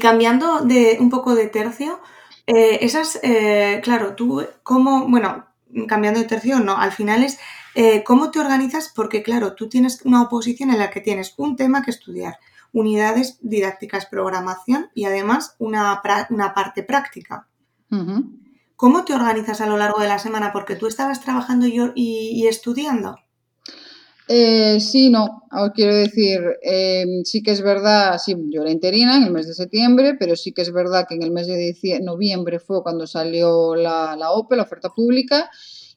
cambiando 0.00 0.60
de 0.62 0.98
un 1.00 1.08
poco 1.08 1.36
de 1.36 1.46
tercio, 1.46 2.00
eh, 2.46 2.78
esas, 2.82 3.20
eh, 3.22 3.80
claro, 3.82 4.14
tú, 4.16 4.44
¿cómo, 4.64 5.08
bueno, 5.08 5.46
cambiando 5.86 6.20
de 6.20 6.26
tercio, 6.26 6.58
no, 6.58 6.76
al 6.76 6.92
final 6.92 7.22
es 7.22 7.38
eh, 7.76 8.02
cómo 8.04 8.30
te 8.30 8.40
organizas, 8.40 8.92
porque 8.94 9.22
claro, 9.22 9.54
tú 9.54 9.68
tienes 9.68 10.02
una 10.04 10.22
oposición 10.22 10.70
en 10.70 10.78
la 10.78 10.90
que 10.90 11.00
tienes 11.00 11.34
un 11.36 11.56
tema 11.56 11.82
que 11.82 11.90
estudiar 11.92 12.38
unidades 12.74 13.38
didácticas 13.40 14.04
programación 14.04 14.90
y 14.94 15.06
además 15.06 15.54
una, 15.58 16.02
una 16.28 16.52
parte 16.52 16.82
práctica. 16.82 17.48
¿Cómo 18.76 19.04
te 19.04 19.14
organizas 19.14 19.60
a 19.60 19.66
lo 19.66 19.78
largo 19.78 20.00
de 20.00 20.08
la 20.08 20.18
semana? 20.18 20.52
Porque 20.52 20.74
tú 20.74 20.88
estabas 20.88 21.20
trabajando 21.20 21.66
y, 21.66 21.80
y 21.94 22.46
estudiando. 22.48 23.16
Eh, 24.26 24.80
sí, 24.80 25.10
no, 25.10 25.42
quiero 25.74 25.94
decir, 25.94 26.40
em, 26.62 27.24
sí 27.24 27.42
que 27.42 27.50
es 27.50 27.60
verdad, 27.60 28.18
sí, 28.18 28.34
yo 28.48 28.62
era 28.62 28.70
interina 28.70 29.16
en 29.16 29.24
el 29.24 29.30
mes 29.30 29.46
de 29.46 29.54
septiembre, 29.54 30.16
pero 30.18 30.34
sí 30.34 30.52
que 30.52 30.62
es 30.62 30.72
verdad 30.72 31.06
que 31.06 31.14
en 31.14 31.22
el 31.22 31.30
mes 31.30 31.46
de 31.46 32.00
noviembre 32.02 32.58
fue 32.58 32.82
cuando 32.82 33.06
salió 33.06 33.74
la, 33.76 34.16
la 34.16 34.30
OPE, 34.30 34.56
la 34.56 34.62
oferta 34.62 34.88
pública, 34.88 35.50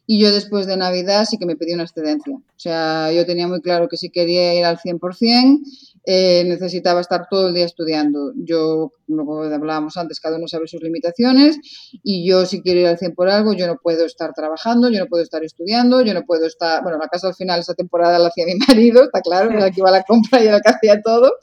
y 0.09 0.19
yo 0.21 0.31
después 0.31 0.65
de 0.67 0.77
Navidad 0.77 1.25
sí 1.29 1.37
que 1.37 1.45
me 1.45 1.57
pedí 1.57 1.73
una 1.73 1.83
excedencia. 1.83 2.33
O 2.33 2.59
sea, 2.59 3.11
yo 3.11 3.25
tenía 3.25 3.45
muy 3.47 3.61
claro 3.61 3.89
que 3.89 3.97
si 3.97 4.09
quería 4.09 4.55
ir 4.55 4.63
al 4.63 4.77
100%, 4.77 5.59
eh, 6.05 6.45
necesitaba 6.47 7.01
estar 7.01 7.27
todo 7.29 7.49
el 7.49 7.53
día 7.53 7.65
estudiando. 7.65 8.31
Yo, 8.37 8.93
como 9.05 9.43
hablábamos 9.43 9.97
antes, 9.97 10.21
cada 10.21 10.37
uno 10.37 10.47
sabe 10.47 10.65
sus 10.69 10.81
limitaciones 10.81 11.59
y 12.03 12.25
yo 12.25 12.45
si 12.45 12.61
quiero 12.61 12.79
ir 12.79 12.87
al 12.87 12.97
100 12.97 13.15
por 13.15 13.27
algo, 13.27 13.53
yo 13.53 13.67
no 13.67 13.75
puedo 13.83 14.05
estar 14.05 14.31
trabajando, 14.33 14.89
yo 14.89 14.99
no 14.99 15.07
puedo 15.07 15.21
estar 15.21 15.43
estudiando, 15.43 16.01
yo 16.01 16.13
no 16.13 16.23
puedo 16.23 16.45
estar, 16.45 16.81
bueno, 16.83 16.97
la 16.97 17.09
casa 17.09 17.27
al 17.27 17.35
final 17.35 17.59
esa 17.59 17.73
temporada 17.73 18.17
la 18.17 18.29
hacía 18.29 18.45
mi 18.45 18.55
marido, 18.67 19.03
está 19.03 19.19
claro, 19.19 19.51
era 19.51 19.67
el 19.67 19.73
que 19.73 19.81
iba 19.81 19.89
a 19.89 19.91
la 19.91 20.03
compra 20.03 20.41
y 20.41 20.47
era 20.47 20.55
el 20.55 20.61
que 20.61 20.69
hacía 20.69 21.01
todo. 21.01 21.33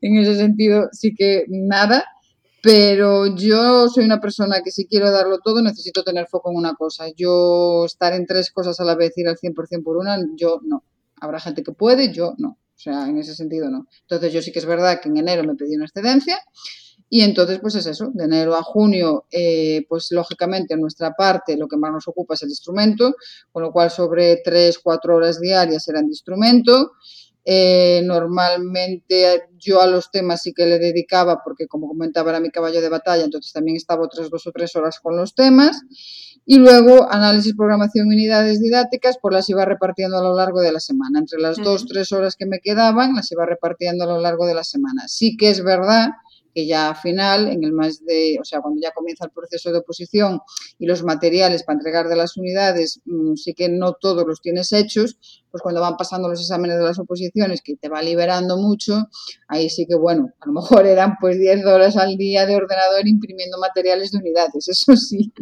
En 0.00 0.18
ese 0.18 0.34
sentido, 0.34 0.88
sí 0.90 1.14
que 1.16 1.44
nada. 1.48 2.04
Pero 2.66 3.26
yo 3.26 3.88
soy 3.88 4.04
una 4.04 4.20
persona 4.20 4.60
que 4.60 4.72
si 4.72 4.88
quiero 4.88 5.12
darlo 5.12 5.38
todo 5.38 5.62
necesito 5.62 6.02
tener 6.02 6.26
foco 6.26 6.50
en 6.50 6.56
una 6.56 6.74
cosa. 6.74 7.04
Yo 7.16 7.84
estar 7.84 8.12
en 8.12 8.26
tres 8.26 8.50
cosas 8.50 8.80
a 8.80 8.84
la 8.84 8.96
vez, 8.96 9.16
ir 9.16 9.28
al 9.28 9.36
100% 9.36 9.84
por 9.84 9.96
una, 9.96 10.18
yo 10.34 10.58
no. 10.64 10.82
Habrá 11.20 11.38
gente 11.38 11.62
que 11.62 11.70
puede, 11.70 12.12
yo 12.12 12.34
no. 12.38 12.48
O 12.48 12.78
sea, 12.78 13.06
en 13.08 13.18
ese 13.18 13.36
sentido 13.36 13.70
no. 13.70 13.86
Entonces 14.00 14.32
yo 14.32 14.42
sí 14.42 14.50
que 14.50 14.58
es 14.58 14.66
verdad 14.66 14.98
que 15.00 15.08
en 15.08 15.16
enero 15.16 15.44
me 15.44 15.54
pedí 15.54 15.76
una 15.76 15.84
excedencia 15.84 16.40
y 17.08 17.20
entonces 17.20 17.60
pues 17.60 17.76
es 17.76 17.86
eso, 17.86 18.10
de 18.12 18.24
enero 18.24 18.56
a 18.56 18.64
junio 18.64 19.26
eh, 19.30 19.86
pues 19.88 20.08
lógicamente 20.10 20.74
en 20.74 20.80
nuestra 20.80 21.12
parte 21.12 21.56
lo 21.56 21.68
que 21.68 21.76
más 21.76 21.92
nos 21.92 22.08
ocupa 22.08 22.34
es 22.34 22.42
el 22.42 22.48
instrumento, 22.48 23.14
con 23.52 23.62
lo 23.62 23.70
cual 23.70 23.92
sobre 23.92 24.40
3, 24.44 24.80
4 24.80 25.14
horas 25.14 25.40
diarias 25.40 25.84
serán 25.84 26.06
de 26.06 26.14
instrumento. 26.14 26.94
Eh, 27.48 28.02
normalmente 28.04 29.44
yo 29.56 29.80
a 29.80 29.86
los 29.86 30.10
temas 30.10 30.42
sí 30.42 30.52
que 30.52 30.66
le 30.66 30.80
dedicaba, 30.80 31.42
porque 31.44 31.68
como 31.68 31.86
comentaba 31.86 32.30
era 32.30 32.40
mi 32.40 32.50
caballo 32.50 32.80
de 32.80 32.88
batalla, 32.88 33.22
entonces 33.22 33.52
también 33.52 33.76
estaba 33.76 34.02
otras 34.02 34.28
dos 34.30 34.48
o 34.48 34.50
tres 34.50 34.74
horas 34.74 34.98
con 34.98 35.16
los 35.16 35.32
temas. 35.36 35.80
Y 36.44 36.58
luego 36.58 37.10
análisis, 37.10 37.54
programación 37.56 38.08
unidades 38.08 38.60
didácticas, 38.60 39.18
pues 39.22 39.32
las 39.32 39.48
iba 39.48 39.64
repartiendo 39.64 40.18
a 40.18 40.22
lo 40.22 40.34
largo 40.34 40.60
de 40.60 40.72
la 40.72 40.80
semana. 40.80 41.20
Entre 41.20 41.40
las 41.40 41.56
dos, 41.56 41.86
tres 41.86 42.10
horas 42.10 42.34
que 42.34 42.46
me 42.46 42.58
quedaban, 42.58 43.14
las 43.14 43.30
iba 43.30 43.46
repartiendo 43.46 44.04
a 44.04 44.08
lo 44.08 44.20
largo 44.20 44.44
de 44.46 44.54
la 44.54 44.64
semana. 44.64 45.06
Sí 45.06 45.36
que 45.36 45.50
es 45.50 45.62
verdad 45.62 46.10
que 46.56 46.66
ya 46.66 46.88
al 46.88 46.96
final, 46.96 47.48
en 47.48 47.62
el 47.62 47.72
mes 47.74 48.02
de, 48.06 48.38
o 48.40 48.44
sea, 48.44 48.62
cuando 48.62 48.80
ya 48.80 48.90
comienza 48.92 49.26
el 49.26 49.30
proceso 49.30 49.70
de 49.70 49.80
oposición 49.80 50.40
y 50.78 50.86
los 50.86 51.04
materiales 51.04 51.64
para 51.64 51.76
entregar 51.76 52.08
de 52.08 52.16
las 52.16 52.38
unidades, 52.38 53.02
mm, 53.04 53.34
sí 53.34 53.52
que 53.52 53.68
no 53.68 53.92
todos 53.92 54.26
los 54.26 54.40
tienes 54.40 54.72
hechos, 54.72 55.18
pues 55.50 55.62
cuando 55.62 55.82
van 55.82 55.98
pasando 55.98 56.30
los 56.30 56.40
exámenes 56.40 56.78
de 56.78 56.84
las 56.84 56.98
oposiciones, 56.98 57.60
que 57.60 57.76
te 57.76 57.90
va 57.90 58.00
liberando 58.00 58.56
mucho, 58.56 59.04
ahí 59.48 59.68
sí 59.68 59.84
que, 59.86 59.96
bueno, 59.96 60.30
a 60.40 60.46
lo 60.46 60.52
mejor 60.54 60.86
eran 60.86 61.16
pues 61.20 61.38
10 61.38 61.66
horas 61.66 61.98
al 61.98 62.16
día 62.16 62.46
de 62.46 62.56
ordenador 62.56 63.06
imprimiendo 63.06 63.58
materiales 63.58 64.12
de 64.12 64.18
unidades, 64.18 64.66
eso 64.68 64.96
sí. 64.96 65.34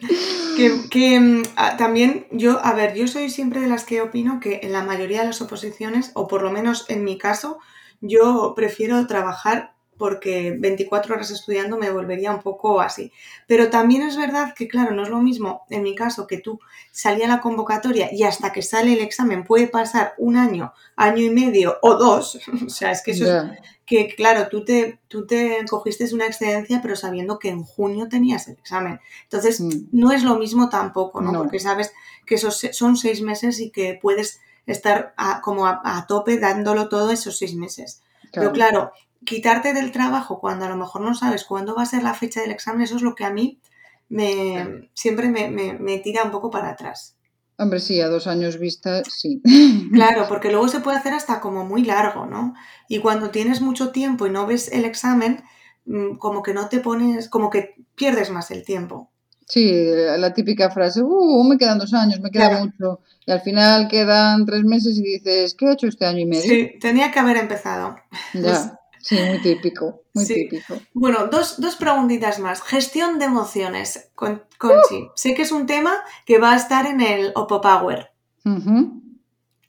que, 0.90 1.20
mm, 1.20 1.42
también 1.78 2.26
yo, 2.32 2.58
a 2.60 2.74
ver, 2.74 2.94
yo 2.94 3.06
soy 3.06 3.30
siempre 3.30 3.60
de 3.60 3.68
las 3.68 3.84
que 3.84 4.00
opino 4.00 4.40
que 4.40 4.58
en 4.64 4.72
la 4.72 4.82
mayoría 4.82 5.20
de 5.20 5.26
las 5.28 5.40
oposiciones, 5.42 6.10
o 6.14 6.26
por 6.26 6.42
lo 6.42 6.50
menos 6.50 6.86
en 6.88 7.04
mi 7.04 7.18
caso, 7.18 7.58
yo 8.00 8.54
prefiero 8.56 9.06
trabajar 9.06 9.77
porque 9.98 10.56
24 10.58 11.14
horas 11.14 11.30
estudiando 11.30 11.76
me 11.76 11.90
volvería 11.90 12.32
un 12.32 12.40
poco 12.40 12.80
así. 12.80 13.12
Pero 13.46 13.68
también 13.68 14.02
es 14.02 14.16
verdad 14.16 14.54
que, 14.54 14.68
claro, 14.68 14.94
no 14.94 15.02
es 15.02 15.08
lo 15.08 15.18
mismo 15.20 15.62
en 15.68 15.82
mi 15.82 15.94
caso 15.94 16.26
que 16.26 16.38
tú 16.38 16.60
salía 16.92 17.28
la 17.28 17.40
convocatoria 17.40 18.08
y 18.12 18.22
hasta 18.22 18.52
que 18.52 18.62
sale 18.62 18.94
el 18.94 19.00
examen 19.00 19.44
puede 19.44 19.66
pasar 19.66 20.14
un 20.16 20.36
año, 20.36 20.72
año 20.96 21.22
y 21.22 21.30
medio 21.30 21.78
o 21.82 21.96
dos. 21.96 22.38
o 22.66 22.70
sea, 22.70 22.92
es 22.92 23.02
que 23.02 23.10
eso 23.10 23.26
es 23.26 23.58
que, 23.88 24.14
claro, 24.14 24.48
tú 24.50 24.66
te, 24.66 25.00
tú 25.08 25.26
te 25.26 25.64
cogiste 25.66 26.12
una 26.12 26.26
excedencia 26.26 26.82
pero 26.82 26.94
sabiendo 26.94 27.38
que 27.38 27.48
en 27.48 27.64
junio 27.64 28.06
tenías 28.08 28.46
el 28.46 28.58
examen. 28.58 29.00
Entonces, 29.24 29.62
mm. 29.62 29.88
no 29.92 30.12
es 30.12 30.22
lo 30.22 30.36
mismo 30.36 30.68
tampoco, 30.68 31.22
¿no? 31.22 31.32
Porque 31.32 31.58
sabes 31.58 31.92
que 32.26 32.34
esos 32.34 32.60
son 32.72 32.98
seis 32.98 33.22
meses 33.22 33.60
y 33.60 33.70
que 33.70 33.98
puedes 34.00 34.40
estar 34.66 35.14
como 35.42 35.66
a, 35.66 36.04
tope 36.06 36.38
dándolo 36.38 36.90
todo 36.90 37.10
esos 37.10 37.38
seis 37.38 37.54
meses. 37.54 38.02
Pero 38.30 38.52
claro, 38.52 38.92
quitarte 39.28 39.74
del 39.74 39.92
trabajo 39.92 40.40
cuando 40.40 40.64
a 40.64 40.68
lo 40.68 40.76
mejor 40.76 41.02
no 41.02 41.14
sabes 41.14 41.44
cuándo 41.44 41.74
va 41.74 41.82
a 41.82 41.86
ser 41.86 42.02
la 42.02 42.14
fecha 42.14 42.40
del 42.40 42.50
examen, 42.50 42.82
eso 42.82 42.96
es 42.96 43.02
lo 43.02 43.14
que 43.14 43.24
a 43.24 43.30
mí 43.30 43.60
me, 44.08 44.90
siempre 44.94 45.28
me, 45.28 45.98
tira 45.98 46.24
un 46.24 46.30
poco 46.30 46.50
para 46.50 46.70
atrás. 46.70 47.14
Hombre, 47.58 47.80
sí, 47.80 48.00
a 48.00 48.08
dos 48.08 48.26
años 48.26 48.58
vista, 48.58 49.02
sí. 49.04 49.42
Claro, 49.92 50.26
porque 50.28 50.50
luego 50.50 50.68
se 50.68 50.80
puede 50.80 50.96
hacer 50.96 51.12
hasta 51.12 51.40
como 51.40 51.66
muy 51.66 51.84
largo, 51.84 52.24
¿no? 52.24 52.54
Y 52.88 53.00
cuando 53.00 53.30
tienes 53.30 53.60
mucho 53.60 53.90
tiempo 53.90 54.26
y 54.26 54.30
no 54.30 54.46
ves 54.46 54.72
el 54.72 54.84
examen, 54.84 55.42
mm, 55.84 56.16
como 56.16 56.42
que 56.42 56.54
no 56.54 56.68
te 56.68 56.80
pones, 56.80 57.28
como 57.28 57.50
que 57.50 57.74
pierdes 57.94 58.30
más 58.30 58.50
el 58.50 58.64
tiempo. 58.64 59.10
Sí, 59.46 59.72
la 60.18 60.32
típica 60.34 60.70
frase, 60.70 61.02
uh, 61.02 61.44
me 61.44 61.56
quedan 61.56 61.78
dos 61.78 61.94
años, 61.94 62.20
me 62.20 62.30
queda 62.30 62.58
mucho. 62.58 63.00
Y 63.26 63.30
al 63.32 63.40
final 63.40 63.88
quedan 63.88 64.44
tres 64.44 64.62
meses 64.64 64.98
y 64.98 65.02
dices, 65.02 65.54
¿qué 65.54 65.66
he 65.66 65.72
hecho 65.72 65.86
este 65.86 66.04
año 66.04 66.20
y 66.20 66.26
medio? 66.26 66.42
Sí, 66.42 66.78
tenía 66.80 67.10
que 67.10 67.18
haber 67.18 67.38
empezado. 67.38 67.96
Ya. 68.34 68.77
Sí, 69.00 69.16
muy 69.16 69.40
típico, 69.40 70.02
muy 70.14 70.26
típico. 70.26 70.74
Bueno, 70.92 71.28
dos, 71.28 71.60
dos, 71.60 71.76
preguntitas 71.76 72.38
más. 72.38 72.62
Gestión 72.62 73.18
de 73.18 73.26
emociones, 73.26 74.10
con, 74.14 74.42
Conchi. 74.58 75.02
Uh. 75.02 75.10
Sé 75.14 75.34
que 75.34 75.42
es 75.42 75.52
un 75.52 75.66
tema 75.66 75.94
que 76.26 76.38
va 76.38 76.52
a 76.52 76.56
estar 76.56 76.86
en 76.86 77.00
el 77.00 77.32
Oppo 77.34 77.60
Power. 77.60 78.10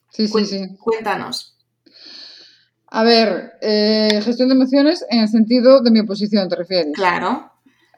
Sí, 0.09 0.27
sí, 0.27 0.45
sí. 0.45 0.77
Cuéntanos. 0.79 1.55
A 2.87 3.03
ver, 3.03 3.53
eh, 3.61 4.19
gestión 4.23 4.49
de 4.49 4.55
emociones 4.55 5.05
en 5.09 5.19
el 5.19 5.27
sentido 5.27 5.81
de 5.81 5.91
mi 5.91 5.99
oposición, 5.99 6.49
¿te 6.49 6.55
refieres? 6.55 6.93
Claro. 6.95 7.48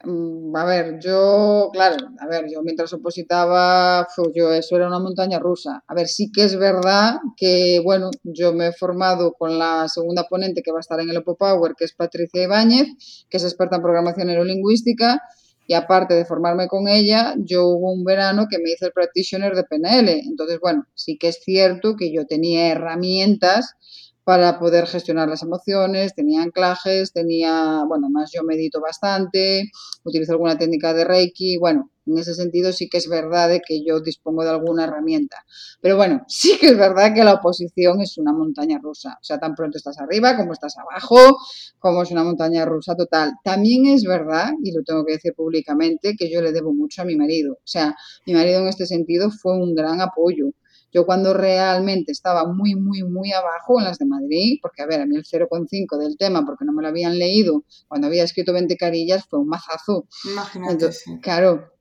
Mm, 0.03 0.55
a 0.55 0.65
ver, 0.65 0.99
yo, 0.99 1.69
claro, 1.71 1.97
a 2.19 2.27
ver, 2.27 2.45
yo 2.51 2.61
mientras 2.63 2.91
opositaba, 2.93 4.07
yo 4.33 4.51
eso 4.51 4.75
era 4.75 4.87
una 4.87 4.99
montaña 4.99 5.37
rusa. 5.39 5.83
A 5.87 5.93
ver, 5.93 6.07
sí 6.07 6.31
que 6.31 6.43
es 6.43 6.55
verdad 6.57 7.17
que, 7.37 7.81
bueno, 7.83 8.09
yo 8.23 8.53
me 8.53 8.67
he 8.67 8.73
formado 8.73 9.33
con 9.33 9.59
la 9.59 9.87
segunda 9.89 10.23
ponente 10.27 10.63
que 10.63 10.71
va 10.71 10.79
a 10.79 10.81
estar 10.81 10.99
en 10.99 11.09
el 11.09 11.17
Opo 11.17 11.35
Power, 11.35 11.73
que 11.77 11.85
es 11.85 11.93
Patricia 11.93 12.43
Ibáñez, 12.43 12.87
que 13.29 13.37
es 13.37 13.43
experta 13.43 13.75
en 13.75 13.83
programación 13.83 14.27
neurolingüística, 14.27 15.21
y 15.67 15.73
aparte 15.75 16.15
de 16.15 16.25
formarme 16.25 16.67
con 16.67 16.87
ella, 16.87 17.35
yo 17.37 17.67
hubo 17.67 17.93
un 17.93 18.03
verano 18.03 18.47
que 18.49 18.57
me 18.57 18.71
hice 18.71 18.87
el 18.87 18.91
practitioner 18.93 19.55
de 19.55 19.63
PNL. 19.63 20.09
Entonces, 20.25 20.59
bueno, 20.59 20.85
sí 20.95 21.17
que 21.17 21.29
es 21.29 21.39
cierto 21.43 21.95
que 21.95 22.11
yo 22.11 22.25
tenía 22.25 22.71
herramientas 22.71 23.75
para 24.23 24.59
poder 24.59 24.87
gestionar 24.87 25.27
las 25.29 25.43
emociones, 25.43 26.13
tenía 26.15 26.43
anclajes, 26.43 27.11
tenía, 27.13 27.83
bueno, 27.87 28.09
más 28.09 28.31
yo 28.31 28.43
medito 28.43 28.79
bastante, 28.79 29.71
utilizo 30.03 30.33
alguna 30.33 30.57
técnica 30.57 30.93
de 30.93 31.05
Reiki, 31.05 31.57
bueno, 31.57 31.91
en 32.05 32.17
ese 32.17 32.33
sentido 32.33 32.71
sí 32.73 32.89
que 32.89 32.97
es 32.97 33.07
verdad 33.07 33.49
de 33.49 33.61
que 33.61 33.83
yo 33.85 33.99
dispongo 33.99 34.43
de 34.43 34.49
alguna 34.49 34.85
herramienta. 34.85 35.37
Pero 35.81 35.97
bueno, 35.97 36.23
sí 36.27 36.57
que 36.59 36.67
es 36.67 36.77
verdad 36.77 37.13
que 37.13 37.23
la 37.23 37.33
oposición 37.33 38.01
es 38.01 38.17
una 38.17 38.33
montaña 38.33 38.79
rusa. 38.81 39.17
O 39.21 39.23
sea, 39.23 39.39
tan 39.39 39.55
pronto 39.55 39.77
estás 39.77 39.99
arriba 39.99 40.35
como 40.35 40.53
estás 40.53 40.75
abajo, 40.77 41.37
como 41.79 42.01
es 42.03 42.11
una 42.11 42.23
montaña 42.23 42.65
rusa 42.65 42.95
total. 42.95 43.33
También 43.43 43.85
es 43.87 44.03
verdad, 44.03 44.51
y 44.63 44.71
lo 44.71 44.83
tengo 44.83 45.05
que 45.05 45.13
decir 45.13 45.33
públicamente, 45.33 46.15
que 46.17 46.29
yo 46.31 46.41
le 46.41 46.51
debo 46.51 46.73
mucho 46.73 47.01
a 47.01 47.05
mi 47.05 47.15
marido. 47.15 47.53
O 47.53 47.67
sea, 47.67 47.95
mi 48.25 48.33
marido 48.33 48.61
en 48.61 48.67
este 48.67 48.85
sentido 48.85 49.29
fue 49.31 49.57
un 49.57 49.75
gran 49.75 50.01
apoyo. 50.01 50.51
Yo 50.91 51.05
cuando 51.05 51.33
realmente 51.33 52.11
estaba 52.11 52.45
muy, 52.45 52.75
muy, 52.75 53.03
muy 53.03 53.31
abajo 53.31 53.79
en 53.79 53.85
las 53.85 53.97
de 53.97 54.05
Madrid, 54.05 54.59
porque 54.61 54.81
a 54.81 54.85
ver, 54.85 55.01
a 55.01 55.05
mí 55.05 55.15
el 55.15 55.23
0,5 55.23 55.97
del 55.97 56.17
tema, 56.17 56.45
porque 56.45 56.65
no 56.65 56.73
me 56.73 56.81
lo 56.81 56.89
habían 56.89 57.17
leído, 57.17 57.63
cuando 57.87 58.07
había 58.07 58.23
escrito 58.23 58.53
20 58.53 58.75
carillas, 58.77 59.25
fue 59.29 59.39
un 59.39 59.47
mazazo. 59.47 60.07
Imagínate. 60.31 60.89
Claro. 61.21 61.71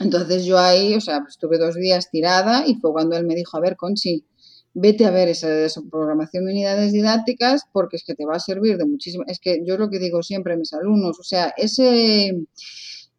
Entonces 0.00 0.44
yo 0.44 0.58
ahí, 0.58 0.94
o 0.94 1.00
sea, 1.00 1.20
pues 1.20 1.34
estuve 1.34 1.58
dos 1.58 1.74
días 1.74 2.10
tirada 2.10 2.66
y 2.66 2.76
fue 2.76 2.92
cuando 2.92 3.16
él 3.16 3.26
me 3.26 3.34
dijo, 3.34 3.56
a 3.56 3.60
ver, 3.60 3.76
Conchi, 3.76 4.24
vete 4.74 5.04
a 5.04 5.10
ver 5.10 5.28
esa, 5.28 5.64
esa, 5.64 5.82
programación 5.90 6.46
de 6.46 6.52
unidades 6.52 6.92
didácticas 6.92 7.62
porque 7.72 7.96
es 7.96 8.04
que 8.04 8.14
te 8.14 8.24
va 8.24 8.36
a 8.36 8.40
servir 8.40 8.78
de 8.78 8.86
muchísimo. 8.86 9.24
Es 9.26 9.38
que 9.38 9.62
yo 9.64 9.76
lo 9.76 9.90
que 9.90 9.98
digo 9.98 10.22
siempre 10.22 10.54
a 10.54 10.56
mis 10.56 10.72
alumnos, 10.72 11.18
o 11.20 11.22
sea, 11.22 11.52
ese 11.56 12.32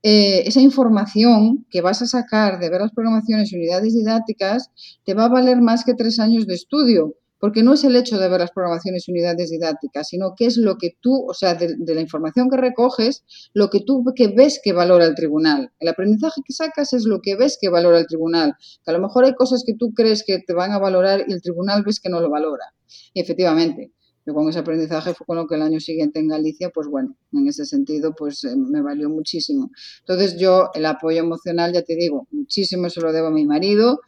eh, 0.05 0.43
esa 0.45 0.59
información 0.59 1.65
que 1.69 1.79
vas 1.79 2.01
a 2.01 2.05
sacar 2.05 2.59
de 2.59 2.69
ver 2.69 2.81
las 2.81 2.91
programaciones 2.91 3.51
y 3.51 3.55
unidades 3.55 3.93
didácticas 3.93 4.69
te 5.05 5.13
va 5.13 5.25
a 5.25 5.29
valer 5.29 5.61
más 5.61 5.85
que 5.85 5.93
tres 5.93 6.19
años 6.19 6.45
de 6.45 6.55
estudio, 6.55 7.15
porque 7.39 7.63
no 7.63 7.73
es 7.73 7.85
el 7.85 7.95
hecho 7.95 8.19
de 8.19 8.27
ver 8.27 8.41
las 8.41 8.51
programaciones 8.51 9.07
y 9.07 9.11
unidades 9.11 9.49
didácticas, 9.49 10.09
sino 10.09 10.33
que 10.35 10.45
es 10.45 10.57
lo 10.57 10.77
que 10.77 10.97
tú, 10.99 11.25
o 11.25 11.33
sea, 11.33 11.55
de, 11.55 11.77
la 11.77 12.01
información 12.01 12.49
que 12.49 12.57
recoges, 12.57 13.23
lo 13.53 13.69
que 13.69 13.79
tú 13.79 14.03
que 14.13 14.27
ves 14.27 14.59
que 14.61 14.73
valora 14.73 15.05
el 15.05 15.15
tribunal. 15.15 15.71
El 15.79 15.87
aprendizaje 15.87 16.41
que 16.45 16.51
sacas 16.51 16.91
es 16.91 17.05
lo 17.05 17.21
que 17.21 17.37
ves 17.37 17.57
que 17.59 17.69
valora 17.69 17.99
el 17.99 18.07
tribunal, 18.07 18.55
que 18.83 18.91
a 18.91 18.93
lo 18.93 18.99
mejor 18.99 19.23
hay 19.23 19.35
cosas 19.35 19.63
que 19.65 19.73
tú 19.73 19.93
crees 19.93 20.25
que 20.27 20.39
te 20.39 20.53
van 20.53 20.73
a 20.73 20.79
valorar 20.79 21.23
y 21.27 21.31
el 21.31 21.41
tribunal 21.41 21.83
ves 21.85 22.01
que 22.01 22.09
no 22.09 22.19
lo 22.19 22.29
valora. 22.29 22.65
Y 23.13 23.21
efectivamente, 23.21 23.93
yo 24.25 24.33
con 24.33 24.47
ese 24.49 24.59
aprendizaje 24.59 25.13
fue 25.13 25.25
con 25.25 25.38
lo 25.38 25.47
que 25.47 25.55
el 25.55 25.62
año 25.62 25.79
siguiente 25.79 26.19
en 26.19 26.29
Galicia, 26.29 26.69
pues 26.69 26.88
bueno, 26.88 27.15
en 27.33 27.47
ese 27.47 27.65
sentido, 27.65 28.13
pues 28.15 28.43
eh, 28.45 28.55
me 28.55 28.81
valió 28.81 29.09
muchísimo. 29.09 29.71
Entonces 29.99 30.38
yo 30.38 30.69
el 30.73 30.86
apoyo 30.86 31.19
emocional, 31.19 31.73
ya 31.73 31.81
te 31.81 31.95
digo, 31.95 32.27
muchísimo 32.31 32.89
se 32.89 33.01
lo 33.01 33.12
debo 33.12 33.27
a 33.27 33.31
mi 33.31 33.45
marido. 33.45 33.99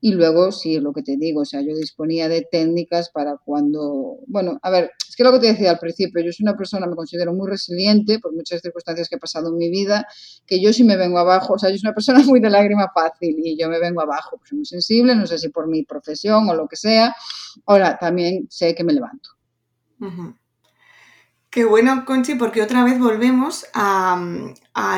Y 0.00 0.12
luego, 0.12 0.52
sí, 0.52 0.78
lo 0.78 0.92
que 0.92 1.02
te 1.02 1.16
digo, 1.16 1.40
o 1.40 1.44
sea, 1.44 1.60
yo 1.60 1.74
disponía 1.74 2.28
de 2.28 2.46
técnicas 2.48 3.10
para 3.10 3.36
cuando, 3.36 4.18
bueno, 4.28 4.60
a 4.62 4.70
ver, 4.70 4.92
es 5.08 5.16
que 5.16 5.24
lo 5.24 5.32
que 5.32 5.40
te 5.40 5.46
decía 5.48 5.72
al 5.72 5.80
principio, 5.80 6.22
yo 6.22 6.30
soy 6.30 6.44
una 6.44 6.56
persona, 6.56 6.86
me 6.86 6.94
considero 6.94 7.34
muy 7.34 7.50
resiliente 7.50 8.20
por 8.20 8.32
muchas 8.32 8.60
circunstancias 8.60 9.08
que 9.08 9.16
he 9.16 9.18
pasado 9.18 9.48
en 9.48 9.56
mi 9.56 9.68
vida, 9.70 10.06
que 10.46 10.60
yo 10.60 10.72
si 10.72 10.84
me 10.84 10.96
vengo 10.96 11.18
abajo, 11.18 11.54
o 11.54 11.58
sea, 11.58 11.70
yo 11.70 11.78
soy 11.78 11.88
una 11.88 11.94
persona 11.94 12.20
muy 12.24 12.38
de 12.38 12.48
lágrima 12.48 12.92
fácil 12.94 13.36
y 13.42 13.58
yo 13.60 13.68
me 13.68 13.80
vengo 13.80 14.00
abajo, 14.00 14.36
pues 14.38 14.50
soy 14.50 14.58
muy 14.58 14.66
sensible, 14.66 15.16
no 15.16 15.26
sé 15.26 15.36
si 15.36 15.48
por 15.48 15.66
mi 15.66 15.82
profesión 15.82 16.48
o 16.48 16.54
lo 16.54 16.68
que 16.68 16.76
sea. 16.76 17.12
Ahora, 17.66 17.98
también 17.98 18.46
sé 18.50 18.76
que 18.76 18.84
me 18.84 18.92
levanto. 18.92 19.37
Qué 21.50 21.64
bueno, 21.64 22.04
Conchi, 22.04 22.34
porque 22.34 22.62
otra 22.62 22.84
vez 22.84 22.98
volvemos 22.98 23.66
a, 23.72 24.20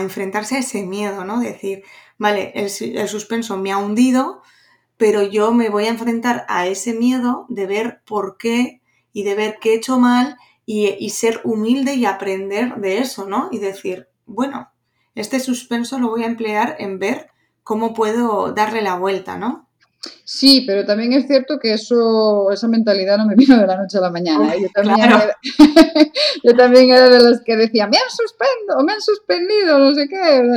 enfrentarse 0.01 0.57
a 0.57 0.59
ese 0.59 0.85
miedo, 0.85 1.25
¿no? 1.25 1.41
Decir, 1.41 1.85
vale, 2.19 2.53
el, 2.55 2.69
suspenso 3.09 3.57
me 3.57 3.71
ha 3.71 3.79
hundido, 3.79 4.43
pero 4.97 5.23
yo 5.23 5.53
me 5.53 5.71
voy 5.71 5.85
a 5.85 5.91
enfrentar 5.91 6.45
a 6.49 6.67
ese 6.67 6.93
miedo 6.93 7.47
de 7.49 7.67
ver 7.67 8.03
por 8.05 8.37
qué 8.37 8.83
y 9.13 9.23
de 9.23 9.35
ver 9.37 9.59
qué 9.61 9.73
he 9.73 9.77
hecho 9.77 9.99
mal 10.01 10.37
y, 10.67 10.89
y 10.99 11.11
ser 11.11 11.41
humilde 11.45 11.95
y 11.95 12.05
aprender 12.05 12.75
de 12.77 12.99
eso, 12.99 13.27
¿no? 13.27 13.49
Y 13.53 13.59
decir, 13.59 14.09
bueno, 14.27 14.73
este 15.15 15.39
suspenso 15.39 16.01
lo 16.01 16.09
voy 16.09 16.25
a 16.25 16.29
emplear 16.29 16.77
en 16.81 16.99
ver 16.99 17.31
cómo 17.63 17.95
puedo 17.95 18.53
darle 18.53 18.83
la 18.83 18.97
vuelta, 18.97 19.39
¿no? 19.39 19.70
Sí, 20.25 20.65
pero 20.67 20.87
también 20.87 21.13
es 21.13 21.27
cierto 21.27 21.59
que 21.59 21.75
eso, 21.75 22.51
esa 22.51 22.69
mentalidad 22.69 23.19
no 23.19 23.27
me 23.27 23.35
vino 23.35 23.59
de 23.59 23.67
la 23.67 23.77
noche 23.77 23.99
a 23.99 24.01
la 24.01 24.11
mañana. 24.11 24.55
¿eh? 24.55 24.63
Yo 24.63 24.69
también, 24.73 25.01
era, 25.01 25.37
yo 26.45 26.57
también 26.57 26.91
era 26.91 27.09
de 27.11 27.21
los 27.23 27.41
que 27.43 27.57
decía, 27.57 27.87
me 27.87 27.99
han 27.99 28.09
suspendido, 28.09 28.85
me 28.85 28.93
han 28.93 29.01
suspendido, 29.01 29.79
no 29.79 29.93
sé 29.93 30.09
qué. 30.09 30.49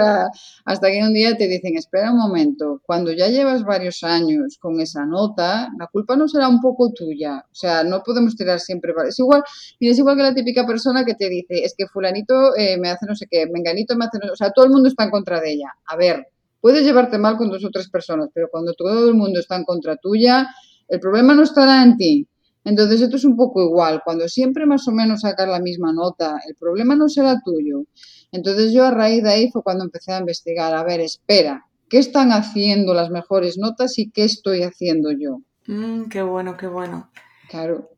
hasta 0.63 0.91
que 0.91 1.01
un 1.01 1.13
día 1.13 1.35
te 1.35 1.47
dicen, 1.47 1.75
espera 1.75 2.11
un 2.11 2.19
momento, 2.19 2.81
cuando 2.85 3.11
ya 3.11 3.27
llevas 3.27 3.63
varios 3.63 4.03
años 4.03 4.57
con 4.59 4.79
esa 4.79 5.05
nota, 5.05 5.69
la 5.77 5.87
culpa 5.87 6.15
no 6.15 6.27
será 6.27 6.47
un 6.47 6.61
poco 6.61 6.93
tuya. 6.93 7.43
O 7.51 7.55
sea, 7.55 7.83
no 7.83 8.01
podemos 8.03 8.35
tirar 8.37 8.59
siempre. 8.61 8.93
Es 9.07 9.19
igual, 9.19 9.43
es 9.79 9.97
igual 9.97 10.15
que 10.15 10.23
la 10.23 10.33
típica 10.33 10.65
persona 10.65 11.03
que 11.03 11.15
te 11.15 11.27
dice, 11.27 11.63
es 11.65 11.73
que 11.77 11.87
fulanito 11.87 12.55
eh, 12.55 12.77
me 12.77 12.89
hace 12.89 13.05
no 13.05 13.15
sé 13.15 13.27
qué, 13.29 13.47
menganito 13.47 13.95
me 13.97 14.05
hace 14.05 14.19
no 14.19 14.27
sé 14.27 14.31
O 14.31 14.35
sea, 14.35 14.51
todo 14.51 14.65
el 14.65 14.71
mundo 14.71 14.87
está 14.87 15.03
en 15.03 15.09
contra 15.09 15.41
de 15.41 15.51
ella. 15.51 15.73
A 15.87 15.97
ver, 15.97 16.27
Puedes 16.63 16.85
llevarte 16.85 17.17
mal 17.17 17.35
con 17.35 17.49
dos 17.49 17.65
o 17.65 17.71
tres 17.71 17.89
personas, 17.89 18.29
pero 18.33 18.47
cuando 18.49 18.73
todo 18.73 19.09
el 19.09 19.15
mundo 19.15 19.37
está 19.37 19.57
en 19.57 19.65
contra 19.65 19.97
tuya, 19.97 20.47
el 20.87 21.01
problema 21.01 21.35
no 21.35 21.43
estará 21.43 21.83
en 21.83 21.97
ti. 21.97 22.25
Entonces 22.63 23.01
esto 23.01 23.17
es 23.17 23.25
un 23.25 23.35
poco 23.35 23.61
igual. 23.61 24.01
Cuando 24.05 24.29
siempre 24.29 24.65
más 24.65 24.87
o 24.87 24.93
menos 24.93 25.19
sacas 25.23 25.49
la 25.49 25.59
misma 25.59 25.91
nota, 25.91 26.39
el 26.47 26.55
problema 26.55 26.95
no 26.95 27.09
será 27.09 27.41
tuyo. 27.43 27.83
Entonces 28.31 28.71
yo 28.71 28.85
a 28.85 28.91
raíz 28.91 29.23
de 29.23 29.29
ahí 29.29 29.51
fue 29.51 29.61
cuando 29.61 29.83
empecé 29.83 30.13
a 30.13 30.19
investigar. 30.19 30.73
A 30.73 30.85
ver, 30.85 31.01
espera, 31.01 31.65
¿qué 31.89 31.97
están 31.97 32.31
haciendo 32.31 32.93
las 32.93 33.09
mejores 33.09 33.57
notas 33.57 33.99
y 33.99 34.09
qué 34.09 34.23
estoy 34.23 34.63
haciendo 34.63 35.11
yo? 35.11 35.41
Mm, 35.67 36.05
qué 36.05 36.21
bueno, 36.21 36.55
qué 36.55 36.67
bueno. 36.67 37.11
Claro. 37.49 37.89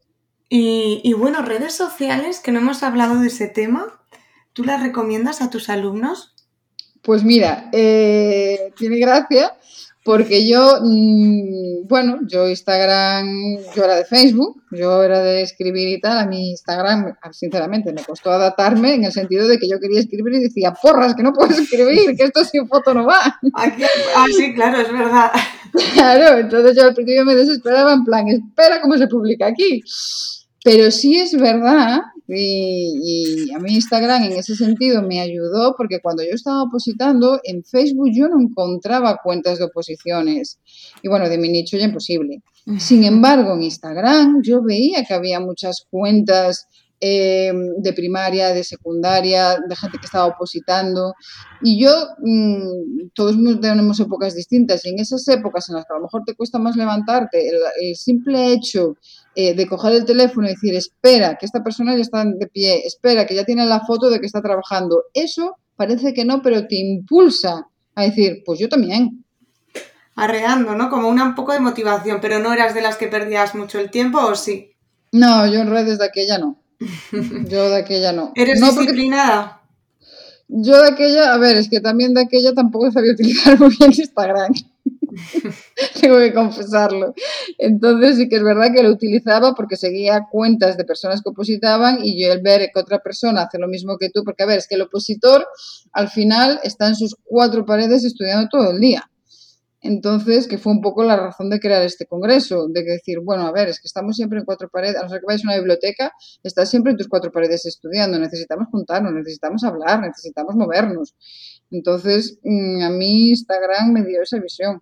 Y, 0.50 1.02
y 1.04 1.14
bueno, 1.14 1.44
redes 1.44 1.76
sociales, 1.76 2.40
que 2.40 2.52
no 2.52 2.62
hemos 2.62 2.82
hablado 2.82 3.20
de 3.20 3.28
ese 3.28 3.48
tema, 3.48 4.02
¿tú 4.54 4.64
las 4.64 4.82
recomiendas 4.82 5.44
a 5.44 5.52
tus 5.52 5.70
alumnos? 5.70 6.35
Pues 7.06 7.24
mira, 7.24 7.70
eh, 7.72 8.74
tiene 8.76 8.98
gracia 8.98 9.54
porque 10.04 10.48
yo, 10.48 10.80
mm, 10.82 11.88
bueno, 11.88 12.20
yo 12.28 12.48
Instagram, 12.50 13.28
yo 13.76 13.86
era 13.86 13.96
de 13.96 14.06
Facebook, 14.06 14.62
yo 14.72 15.04
era 15.04 15.20
de 15.20 15.44
escribir 15.44 15.88
y 15.88 16.00
tal, 16.00 16.18
a 16.18 16.26
mi 16.26 16.52
Instagram, 16.52 17.16
sinceramente, 17.32 17.94
me 17.94 18.04
costó 18.04 18.32
adaptarme 18.32 18.96
en 18.96 19.04
el 19.04 19.12
sentido 19.12 19.48
de 19.48 19.60
que 19.60 19.68
yo 19.68 19.80
quería 19.80 20.00
escribir 20.00 20.34
y 20.36 20.44
decía, 20.44 20.74
porras, 20.80 21.16
que 21.16 21.24
no 21.24 21.34
puedo 21.34 21.52
escribir, 21.60 22.16
que 22.18 22.24
esto 22.24 22.44
sin 22.44 22.68
foto 22.68 22.94
no 22.94 23.06
va. 23.06 23.40
ah, 23.54 24.26
sí, 24.36 24.54
claro, 24.54 24.80
es 24.80 24.92
verdad. 24.92 25.32
Claro, 25.94 26.38
entonces 26.38 26.76
yo 26.76 26.84
al 26.84 26.94
principio 26.96 27.26
me 27.26 27.36
desesperaba 27.36 27.94
en 27.94 28.04
plan, 28.04 28.28
espera 28.28 28.82
cómo 28.82 28.98
se 28.98 29.08
publica 29.08 29.48
aquí. 29.48 29.84
Pero 30.64 30.90
sí 30.90 31.18
es 31.18 31.36
verdad 31.38 32.02
y, 32.28 33.52
a 33.54 33.60
mí 33.60 33.76
Instagram 33.76 34.24
en 34.24 34.34
ese 34.34 34.56
sentido 34.56 35.02
me 35.04 35.20
ayudó 35.20 35.76
porque 35.78 36.00
cuando 36.02 36.24
yo 36.24 36.32
estaba 36.34 36.64
opositando, 36.64 37.40
en 37.44 37.64
Facebook 37.64 38.10
yo 38.12 38.28
no 38.28 38.42
encontraba 38.42 39.20
cuentas 39.24 39.60
de 39.60 39.66
oposiciones. 39.66 40.60
Y 41.04 41.08
bueno, 41.08 41.30
de 41.30 41.38
mi 41.38 41.50
nicho 41.50 41.78
ya 41.78 41.86
imposible. 41.86 42.42
Sin 42.80 43.04
embargo, 43.04 43.54
en 43.54 43.64
Instagram 43.64 44.42
yo 44.42 44.64
veía 44.64 45.06
que 45.06 45.14
había 45.14 45.40
muchas 45.40 45.86
cuentas 45.90 46.68
eh, 47.00 47.52
de 47.78 47.94
primaria, 47.94 48.54
de 48.54 48.64
secundaria, 48.64 49.58
de 49.68 49.76
gente 49.76 50.00
que 50.00 50.06
estaba 50.06 50.26
opositando. 50.26 51.14
Y 51.62 51.80
yo, 51.80 51.92
mm, 52.24 53.10
todos 53.14 53.36
tenemos 53.62 54.00
épocas 54.00 54.34
distintas 54.34 54.84
y 54.86 54.90
en 54.90 55.00
esas 55.00 55.28
épocas 55.28 55.70
en 55.70 55.76
las 55.76 55.86
que 55.86 55.94
a 55.94 55.98
lo 55.98 56.04
mejor 56.04 56.24
te 56.26 56.34
cuesta 56.34 56.58
más 56.58 56.76
levantarte, 56.76 57.50
el 57.82 57.96
simple 57.96 58.54
hecho 58.54 58.96
eh, 59.36 59.54
de 59.54 59.68
coger 59.68 59.94
el 59.94 60.06
teléfono 60.06 60.48
y 60.48 60.52
decir, 60.52 60.76
espera, 60.76 61.38
que 61.38 61.46
esta 61.46 61.64
persona 61.64 61.96
ya 61.96 62.02
está 62.02 62.24
de 62.24 62.48
pie, 62.48 62.86
espera, 62.86 63.26
que 63.26 63.36
ya 63.36 63.44
tiene 63.44 63.66
la 63.66 63.82
foto 63.82 64.10
de 64.10 64.20
que 64.20 64.26
está 64.26 64.42
trabajando. 64.42 65.04
Eso 65.14 65.58
parece 65.76 66.14
que 66.14 66.26
no, 66.26 66.42
pero 66.42 66.68
te 66.68 66.76
impulsa 66.78 67.68
a 67.96 68.04
decir, 68.04 68.44
pues 68.46 68.60
yo 68.60 68.70
también. 68.70 69.26
Arreando, 70.16 70.76
¿no? 70.76 70.90
Como 70.90 71.10
una, 71.10 71.26
un 71.26 71.36
poco 71.36 71.52
de 71.52 71.60
motivación, 71.60 72.20
pero 72.22 72.40
no 72.40 72.54
eras 72.54 72.74
de 72.74 72.82
las 72.82 72.98
que 72.98 73.08
perdías 73.08 73.56
mucho 73.56 73.80
el 73.80 73.92
tiempo 73.92 74.20
o 74.20 74.36
sí? 74.36 74.72
No, 75.12 75.46
yo 75.48 75.60
en 75.60 75.70
redes 75.70 76.00
de 76.00 76.06
aquella 76.06 76.38
no. 76.38 76.62
Yo 77.50 77.70
de 77.70 77.78
aquella 77.78 78.12
no. 78.12 78.34
¿Eres 78.36 78.60
disciplinada? 78.60 79.62
Yo 80.48 80.82
de 80.82 80.90
aquella, 80.90 81.34
a 81.34 81.38
ver, 81.38 81.56
es 81.58 81.70
que 81.70 81.80
también 81.80 82.14
de 82.14 82.22
aquella 82.22 82.54
tampoco 82.54 82.92
sabía 82.92 83.14
utilizar 83.14 83.58
muy 83.60 83.76
bien 83.78 83.92
Instagram. 83.92 84.54
Tengo 86.02 86.18
que 86.20 86.34
confesarlo. 86.34 87.14
Entonces 87.58 88.18
sí 88.18 88.30
que 88.30 88.38
es 88.38 88.44
verdad 88.44 88.72
que 88.74 88.84
lo 88.84 88.90
utilizaba 88.90 89.54
porque 89.54 89.76
seguía 89.76 90.28
cuentas 90.32 90.78
de 90.78 90.86
personas 90.86 91.22
que 91.22 91.30
opositaban 91.30 92.00
y 92.04 92.22
yo 92.22 92.32
el 92.32 92.42
ver 92.42 92.70
que 92.74 92.80
otra 92.80 93.00
persona 93.00 93.44
hace 93.44 93.60
lo 93.60 93.68
mismo 93.68 93.98
que 93.98 94.10
tú, 94.10 94.24
porque 94.24 94.44
a 94.44 94.48
ver, 94.48 94.60
es 94.60 94.68
que 94.68 94.76
el 94.76 94.82
opositor 94.82 95.48
al 95.92 96.10
final 96.10 96.60
está 96.64 96.88
en 96.88 96.96
sus 96.96 97.16
cuatro 97.24 97.66
paredes 97.66 98.04
estudiando 98.04 98.48
todo 98.50 98.72
el 98.72 98.80
día. 98.80 99.10
Entonces, 99.86 100.48
que 100.48 100.58
fue 100.58 100.74
un 100.74 100.82
poco 100.82 101.04
la 101.04 101.16
razón 101.16 101.52
de 101.52 101.60
crear 101.60 101.84
este 101.84 102.08
congreso, 102.08 102.68
de 102.68 102.82
decir, 102.82 103.20
bueno, 103.20 103.46
a 103.46 103.52
ver, 103.52 103.68
es 103.70 103.80
que 103.80 103.88
estamos 103.88 104.16
siempre 104.16 104.40
en 104.40 104.46
cuatro 104.46 104.68
paredes, 104.68 104.96
a 104.96 105.04
no 105.04 105.10
ser 105.10 105.20
que 105.20 105.28
vayas 105.28 105.46
a 105.46 105.50
una 105.50 105.58
biblioteca, 105.58 106.12
estás 106.42 106.72
siempre 106.72 106.92
en 106.92 106.98
tus 106.98 107.08
cuatro 107.08 107.32
paredes 107.32 107.68
estudiando, 107.68 108.18
necesitamos 108.18 108.68
juntarnos, 108.72 109.14
necesitamos 109.14 109.64
hablar, 109.64 110.02
necesitamos 110.02 110.56
movernos. 110.56 111.14
Entonces, 111.70 112.40
mm, 112.42 112.82
a 112.82 112.90
mí 112.90 113.30
Instagram 113.30 113.92
me 113.92 114.04
dio 114.04 114.24
esa 114.24 114.40
visión. 114.40 114.82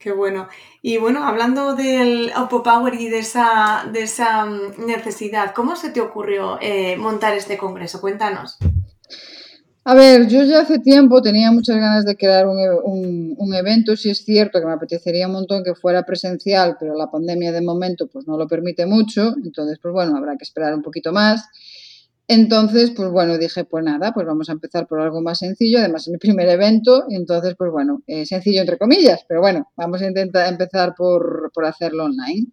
Qué 0.00 0.12
bueno. 0.12 0.48
Y 0.80 0.96
bueno, 0.96 1.24
hablando 1.24 1.74
del 1.74 2.32
Oppo 2.34 2.62
Power 2.62 2.94
y 2.94 3.10
de 3.10 3.18
esa, 3.18 3.86
de 3.92 4.04
esa 4.04 4.46
mm, 4.46 4.86
necesidad, 4.86 5.52
¿cómo 5.54 5.76
se 5.76 5.90
te 5.90 6.00
ocurrió 6.00 6.56
eh, 6.62 6.96
montar 6.96 7.34
este 7.34 7.58
congreso? 7.58 8.00
Cuéntanos. 8.00 8.56
A 9.84 9.94
ver, 9.94 10.26
yo 10.26 10.42
ya 10.44 10.62
hace 10.62 10.78
tiempo 10.78 11.20
tenía 11.20 11.52
muchas 11.52 11.76
ganas 11.76 12.06
de 12.06 12.16
crear 12.16 12.46
un, 12.46 13.34
un, 13.36 13.54
evento, 13.54 13.94
si 13.94 14.08
es 14.08 14.24
cierto 14.24 14.58
que 14.58 14.66
me 14.66 14.72
apetecería 14.72 15.26
un 15.26 15.34
montón 15.34 15.62
que 15.62 15.74
fuera 15.74 16.06
presencial, 16.06 16.78
pero 16.80 16.94
la 16.94 17.10
pandemia 17.10 17.52
de 17.52 17.60
momento 17.60 18.06
pues 18.06 18.26
no 18.26 18.38
lo 18.38 18.48
permite 18.48 18.86
mucho, 18.86 19.34
entonces 19.44 19.78
pues 19.82 19.92
bueno, 19.92 20.16
habrá 20.16 20.34
que 20.38 20.44
esperar 20.44 20.74
un 20.74 20.82
poquito 20.82 21.12
más. 21.12 21.46
Entonces, 22.32 22.92
pues 22.92 23.10
bueno, 23.10 23.38
dije, 23.38 23.64
pues 23.64 23.82
nada, 23.82 24.12
pues 24.12 24.24
vamos 24.24 24.48
a 24.48 24.52
empezar 24.52 24.86
por 24.86 25.00
algo 25.00 25.20
más 25.20 25.38
sencillo, 25.38 25.80
además 25.80 26.02
es 26.02 26.12
mi 26.12 26.18
primer 26.18 26.48
evento, 26.48 27.02
entonces, 27.10 27.56
pues 27.58 27.72
bueno, 27.72 28.04
eh, 28.06 28.24
sencillo 28.24 28.60
entre 28.60 28.78
comillas, 28.78 29.24
pero 29.28 29.40
bueno, 29.40 29.68
vamos 29.76 30.00
a 30.00 30.06
intentar 30.06 30.48
empezar 30.48 30.94
por, 30.96 31.50
por 31.52 31.64
hacerlo 31.64 32.04
online. 32.04 32.46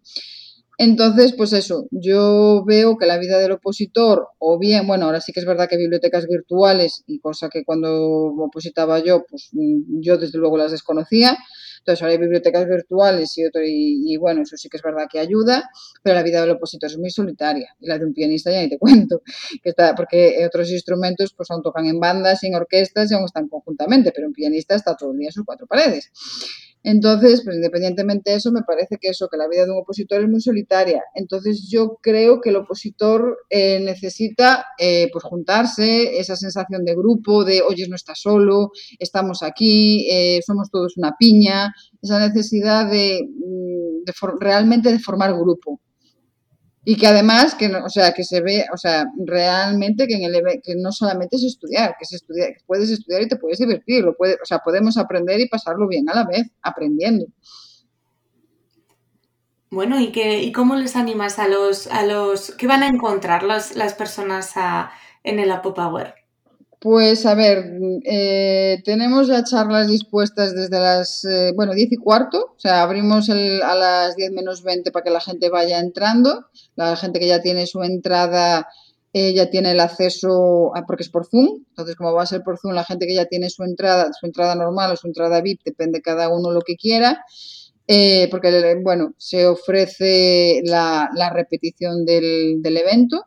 Entonces, 0.78 1.32
pues 1.32 1.52
eso, 1.52 1.86
yo 1.92 2.64
veo 2.66 2.96
que 2.98 3.06
la 3.06 3.18
vida 3.18 3.38
del 3.38 3.52
opositor, 3.52 4.26
o 4.38 4.58
bien, 4.58 4.84
bueno, 4.88 5.04
ahora 5.06 5.20
sí 5.20 5.32
que 5.32 5.38
es 5.38 5.46
verdad 5.46 5.68
que 5.68 5.76
bibliotecas 5.76 6.26
virtuales, 6.26 7.04
y 7.06 7.20
cosa 7.20 7.48
que 7.48 7.62
cuando 7.64 8.34
opositaba 8.36 8.98
yo, 8.98 9.26
pues 9.30 9.50
mm, 9.52 10.00
yo 10.00 10.18
desde 10.18 10.40
luego 10.40 10.58
las 10.58 10.72
desconocía, 10.72 11.38
entonces 11.88 12.02
ahora 12.02 12.12
hay 12.12 12.18
bibliotecas 12.18 12.68
virtuales 12.68 13.38
y, 13.38 13.46
otro, 13.46 13.62
y, 13.64 14.14
bueno, 14.18 14.42
eso 14.42 14.58
sí 14.58 14.68
que 14.68 14.76
es 14.76 14.82
verdad 14.82 15.06
que 15.10 15.18
ayuda, 15.18 15.70
pero 16.02 16.16
la 16.16 16.22
vida 16.22 16.42
del 16.42 16.50
opositor 16.50 16.90
es 16.90 16.98
muy 16.98 17.08
solitaria 17.08 17.74
y 17.80 17.86
la 17.86 17.98
de 17.98 18.04
un 18.04 18.12
pianista 18.12 18.50
ya 18.50 18.60
ni 18.60 18.68
te 18.68 18.78
cuento, 18.78 19.22
que 19.62 19.70
está, 19.70 19.94
porque 19.94 20.44
otros 20.46 20.70
instrumentos 20.70 21.32
pues 21.32 21.50
aún 21.50 21.62
tocan 21.62 21.86
en 21.86 21.98
bandas, 21.98 22.44
en 22.44 22.54
orquestas 22.54 23.10
y 23.10 23.14
aún 23.14 23.24
están 23.24 23.48
conjuntamente, 23.48 24.12
pero 24.14 24.26
un 24.26 24.34
pianista 24.34 24.74
está 24.74 24.96
todo 24.96 25.12
el 25.12 25.18
día 25.18 25.28
en 25.28 25.32
sus 25.32 25.46
cuatro 25.46 25.66
paredes. 25.66 26.12
Entonces, 26.82 27.42
pues 27.44 27.56
independientemente 27.56 28.30
de 28.30 28.36
eso, 28.36 28.52
me 28.52 28.62
parece 28.62 28.96
que 29.00 29.08
eso, 29.08 29.28
que 29.28 29.36
la 29.36 29.48
vida 29.48 29.64
de 29.64 29.72
un 29.72 29.78
opositor 29.78 30.22
es 30.22 30.28
muy 30.28 30.40
solitaria. 30.40 31.02
Entonces, 31.14 31.68
yo 31.70 31.98
creo 32.02 32.40
que 32.40 32.50
el 32.50 32.56
opositor 32.56 33.38
eh, 33.50 33.80
necesita 33.80 34.66
eh, 34.78 35.08
pues 35.12 35.24
juntarse, 35.24 36.18
esa 36.18 36.36
sensación 36.36 36.84
de 36.84 36.94
grupo, 36.94 37.44
de 37.44 37.62
oye, 37.62 37.86
no 37.88 37.96
estás 37.96 38.20
solo, 38.20 38.70
estamos 38.98 39.42
aquí, 39.42 40.08
eh, 40.10 40.40
somos 40.46 40.70
todos 40.70 40.96
una 40.96 41.14
piña, 41.18 41.72
esa 42.02 42.18
necesidad 42.26 42.90
de, 42.90 43.20
mm, 43.28 44.04
de 44.04 44.12
realmente 44.40 44.90
de 44.92 44.98
formar 44.98 45.34
grupo 45.34 45.80
y 46.90 46.96
que 46.96 47.06
además 47.06 47.54
que 47.54 47.66
o 47.66 47.90
sea 47.90 48.14
que 48.14 48.24
se 48.24 48.40
ve 48.40 48.64
o 48.72 48.78
sea 48.78 49.04
realmente 49.18 50.06
que 50.06 50.14
en 50.14 50.24
el 50.24 50.42
que 50.64 50.74
no 50.74 50.90
solamente 50.90 51.36
es 51.36 51.44
estudiar 51.44 51.94
que 51.98 52.06
se 52.06 52.16
estudia 52.16 52.46
que 52.46 52.60
puedes 52.66 52.88
estudiar 52.88 53.20
y 53.20 53.28
te 53.28 53.36
puedes 53.36 53.58
divertir 53.58 54.02
lo 54.02 54.16
puede, 54.16 54.38
o 54.42 54.46
sea 54.46 54.60
podemos 54.60 54.96
aprender 54.96 55.38
y 55.38 55.50
pasarlo 55.50 55.86
bien 55.86 56.08
a 56.08 56.14
la 56.14 56.24
vez 56.24 56.50
aprendiendo. 56.62 57.26
Bueno 59.70 60.00
y 60.00 60.12
que 60.12 60.42
y 60.42 60.50
cómo 60.50 60.76
les 60.76 60.96
animas 60.96 61.38
a 61.38 61.46
los 61.46 61.88
a 61.88 62.06
los 62.06 62.52
que 62.52 62.66
van 62.66 62.82
a 62.82 62.88
encontrar 62.88 63.42
las 63.42 63.92
personas 63.92 64.54
en 65.24 65.40
el 65.40 65.50
Apo 65.52 65.74
Power 65.74 66.14
pues 66.80 67.26
a 67.26 67.34
ver, 67.34 67.72
eh, 68.04 68.80
tenemos 68.84 69.26
ya 69.26 69.42
charlas 69.42 69.88
dispuestas 69.88 70.54
desde 70.54 70.78
las, 70.78 71.24
eh, 71.24 71.52
bueno, 71.56 71.74
10 71.74 71.92
y 71.92 71.96
cuarto, 71.96 72.54
o 72.56 72.58
sea, 72.58 72.82
abrimos 72.82 73.28
el, 73.28 73.62
a 73.62 73.74
las 73.74 74.14
10 74.14 74.30
menos 74.32 74.62
20 74.62 74.92
para 74.92 75.02
que 75.02 75.10
la 75.10 75.20
gente 75.20 75.50
vaya 75.50 75.80
entrando, 75.80 76.46
la 76.76 76.94
gente 76.96 77.18
que 77.18 77.26
ya 77.26 77.42
tiene 77.42 77.66
su 77.66 77.82
entrada 77.82 78.68
eh, 79.12 79.34
ya 79.34 79.50
tiene 79.50 79.72
el 79.72 79.80
acceso, 79.80 80.70
porque 80.86 81.02
es 81.02 81.08
por 81.08 81.26
Zoom, 81.26 81.64
entonces 81.70 81.96
como 81.96 82.12
va 82.12 82.22
a 82.22 82.26
ser 82.26 82.42
por 82.42 82.58
Zoom, 82.58 82.74
la 82.74 82.84
gente 82.84 83.06
que 83.06 83.14
ya 83.14 83.24
tiene 83.26 83.50
su 83.50 83.64
entrada, 83.64 84.10
su 84.12 84.26
entrada 84.26 84.54
normal 84.54 84.92
o 84.92 84.96
su 84.96 85.08
entrada 85.08 85.40
VIP, 85.40 85.62
depende 85.64 86.00
cada 86.00 86.28
uno 86.28 86.52
lo 86.52 86.60
que 86.60 86.76
quiera, 86.76 87.24
porque, 88.30 88.76
bueno, 88.84 89.14
se 89.16 89.46
ofrece 89.46 90.60
la, 90.64 91.08
la 91.14 91.30
repetición 91.30 92.04
del 92.04 92.76
evento. 92.76 93.24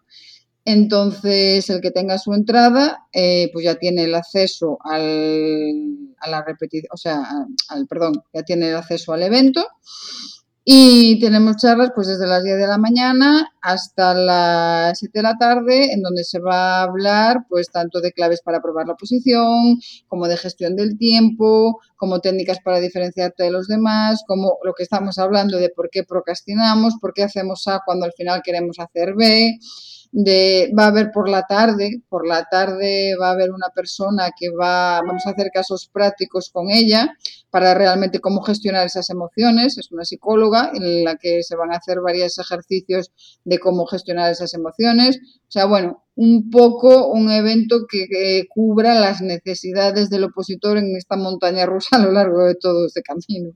Entonces, 0.66 1.70
el 1.70 1.82
que 1.82 1.92
tenga 1.92 2.20
su 2.20 2.34
entrada, 2.34 3.08
eh, 3.12 3.50
pues 3.52 3.66
ya 3.66 3.76
tiene 3.76 4.04
el 4.04 4.14
acceso 4.14 4.78
al, 4.84 6.16
a 6.20 6.30
la 6.30 6.44
repetición, 6.44 6.90
o 6.94 6.98
sea, 6.98 7.24
al, 7.70 7.88
perdón, 7.88 8.24
ya 8.34 8.44
tiene 8.44 8.70
el 8.70 8.76
acceso 8.76 9.14
al 9.14 9.24
evento. 9.24 9.66
Y 10.64 11.20
tenemos 11.20 11.58
charlas 11.58 11.92
pues 11.96 12.08
desde 12.08 12.28
las 12.28 12.44
10 12.44 12.56
de 12.58 12.68
la 12.68 12.78
mañana 12.78 13.52
hasta 13.64 14.14
las 14.14 15.00
7 15.00 15.18
de 15.18 15.24
la 15.24 15.36
tarde, 15.36 15.92
en 15.92 16.04
donde 16.04 16.24
se 16.24 16.40
va 16.40 16.82
a 16.82 16.84
hablar 16.84 17.46
pues 17.50 17.72
tanto 17.72 18.00
de 18.00 18.12
claves 18.12 18.42
para 18.44 18.62
probar 18.62 18.88
la 18.88 18.94
posición, 18.94 19.80
como 20.08 20.28
de 20.28 20.38
gestión 20.38 20.76
del 20.76 21.00
tiempo, 21.00 21.80
como 21.96 22.20
técnicas 22.20 22.60
para 22.64 22.80
diferenciarte 22.80 23.44
de 23.46 23.52
los 23.52 23.68
demás, 23.68 24.24
como 24.28 24.60
lo 24.64 24.74
que 24.74 24.84
estamos 24.84 25.18
hablando 25.18 25.58
de 25.58 25.70
por 25.70 25.90
qué 25.90 26.04
procrastinamos, 26.04 26.94
por 27.02 27.14
qué 27.16 27.24
hacemos 27.24 27.68
A 27.68 27.82
cuando 27.84 28.06
al 28.06 28.14
final 28.14 28.42
queremos 28.44 28.78
hacer 28.80 29.16
B 29.16 29.58
de, 30.12 30.72
va 30.78 30.86
a 30.86 30.88
haber 30.88 31.12
por 31.12 31.30
la 31.30 31.44
tarde, 31.44 32.02
por 32.10 32.28
la 32.28 32.46
tarde 32.50 33.14
va 33.20 33.30
a 33.30 33.32
haber 33.32 33.52
una 33.52 33.70
persona 33.74 34.32
que 34.38 34.50
va, 34.50 35.02
vamos 35.02 35.26
a 35.26 35.32
hacer 35.32 35.52
casos 35.54 35.90
prácticos 35.92 36.50
con 36.52 36.70
ella 36.70 37.16
para 37.50 37.74
realmente 37.74 38.20
cómo 38.20 38.42
gestionar 38.42 38.86
esas 38.86 39.10
emociones, 39.10 39.78
es 39.78 39.92
una 39.92 40.04
psicóloga 40.04 40.72
en 40.74 41.04
la 41.04 41.16
que 41.16 41.44
se 41.44 41.56
van 41.56 41.72
a 41.72 41.78
hacer 41.78 42.02
varios 42.02 42.38
ejercicios 42.40 43.12
de 43.46 43.60
cómo 43.60 43.86
gestionar 43.86 44.32
esas 44.32 44.54
emociones, 44.54 45.20
o 45.44 45.52
sea, 45.52 45.66
bueno, 45.66 46.04
un 46.16 46.50
poco 46.50 47.08
un 47.08 47.32
evento 47.32 47.86
que, 47.90 48.08
que 48.08 48.46
cubra 48.50 48.96
las 48.96 49.22
necesidades 49.22 50.10
del 50.10 50.26
opositor 50.26 50.78
en 50.78 50.96
esta 50.96 51.16
montaña 51.16 51.66
rusa 51.66 51.96
a 51.98 52.00
lo 52.00 52.12
largo 52.12 52.44
de 52.44 52.56
todo 52.56 52.86
este 52.86 53.02
camino. 53.02 53.54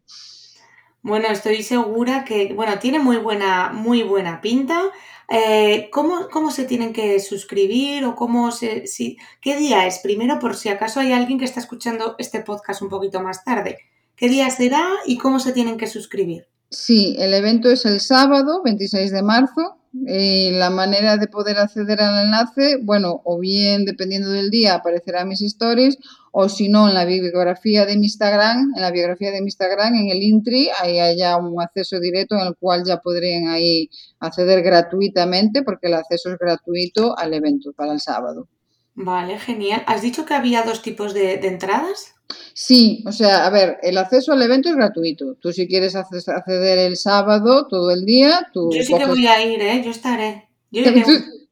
Bueno, 1.02 1.28
estoy 1.28 1.62
segura 1.62 2.26
que, 2.26 2.52
bueno, 2.56 2.80
tiene 2.80 2.98
muy 2.98 3.18
buena, 3.18 3.72
muy 3.72 4.02
buena 4.02 4.42
pinta. 4.42 4.82
Eh, 5.30 5.90
¿cómo, 5.92 6.28
¿cómo, 6.32 6.52
se 6.52 6.66
tienen 6.66 6.94
que 6.94 7.20
suscribir 7.20 8.06
o 8.06 8.16
cómo 8.16 8.52
se, 8.52 8.88
si, 8.88 9.18
qué 9.42 9.58
día 9.58 9.88
es? 9.88 10.00
Primero, 10.00 10.40
por 10.40 10.56
si 10.56 10.70
acaso 10.70 11.00
hay 11.00 11.14
alguien 11.14 11.40
que 11.40 11.46
está 11.46 11.60
escuchando 11.60 12.16
este 12.20 12.42
podcast 12.42 12.82
un 12.82 12.90
poquito 12.90 13.22
más 13.22 13.44
tarde. 13.44 13.78
¿Qué 14.16 14.30
día 14.30 14.50
será 14.50 14.88
y 15.06 15.18
cómo 15.18 15.40
se 15.40 15.52
tienen 15.52 15.78
que 15.78 15.88
suscribir? 15.88 16.48
Sí, 16.70 17.16
el 17.20 17.34
evento 17.34 17.70
es 17.70 17.86
el 17.86 18.00
sábado 18.00 18.62
26 18.64 19.12
de 19.12 19.24
marzo 19.24 19.78
y 20.08 20.52
la 20.52 20.70
manera 20.70 21.16
de 21.16 21.28
poder 21.28 21.58
acceder 21.58 22.02
al 22.02 22.26
enlace, 22.26 22.78
bueno, 22.82 23.22
o 23.24 23.40
bien 23.40 23.86
dependiendo 23.86 24.30
del 24.30 24.50
día 24.50 24.76
aparecerá 24.76 25.22
en 25.22 25.30
mis 25.30 25.42
stories 25.42 25.98
o 26.32 26.50
si 26.50 26.68
no 26.68 26.90
en 26.90 26.96
la 26.96 27.06
bibliografía 27.06 27.86
de 27.86 27.96
mi 27.96 28.08
Instagram, 28.08 28.74
en 28.76 28.82
la 28.82 28.92
biografía 28.92 29.32
de 29.32 29.40
mi 29.40 29.48
Instagram, 29.48 29.96
en 29.96 30.10
el 30.10 30.22
Intri, 30.22 30.70
ahí 30.82 31.00
hay 31.00 31.18
ya 31.18 31.38
un 31.38 31.62
acceso 31.62 32.00
directo 32.02 32.36
en 32.36 32.48
el 32.48 32.56
cual 32.60 32.84
ya 32.86 32.98
podrían 32.98 33.48
ahí 33.48 33.90
acceder 34.20 34.62
gratuitamente 34.62 35.64
porque 35.64 35.88
el 35.88 35.94
acceso 35.94 36.30
es 36.32 36.38
gratuito 36.38 37.18
al 37.18 37.34
evento 37.34 37.72
para 37.72 37.94
el 37.94 38.02
sábado. 38.02 38.50
Vale, 38.96 39.40
genial. 39.40 39.84
¿Has 39.88 40.02
dicho 40.02 40.26
que 40.26 40.34
había 40.34 40.64
dos 40.64 40.82
tipos 40.82 41.14
de 41.14 41.36
entradas? 41.36 42.15
Sí, 42.54 43.04
o 43.06 43.12
sea, 43.12 43.46
a 43.46 43.50
ver, 43.50 43.78
el 43.84 43.98
acceso 43.98 44.32
al 44.32 44.42
evento 44.42 44.70
es 44.70 44.76
gratuito. 44.76 45.36
Tú 45.36 45.52
si 45.52 45.68
quieres 45.68 45.96
acceder 45.96 46.80
el 46.80 46.98
sábado 46.98 47.68
todo 47.68 47.92
el 47.92 48.06
día, 48.06 48.50
tú... 48.54 48.72
Yo 48.74 48.82
sí 48.82 48.94
que 48.94 49.06
voy 49.06 49.28
a 49.28 49.46
ir, 49.46 49.62
¿eh? 49.62 49.82
Yo 49.84 49.92
estaré. 49.92 50.48
Yo 50.72 50.84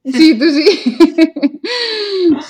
Sí, 0.05 0.36
tú 0.39 0.45
sí. 0.49 0.95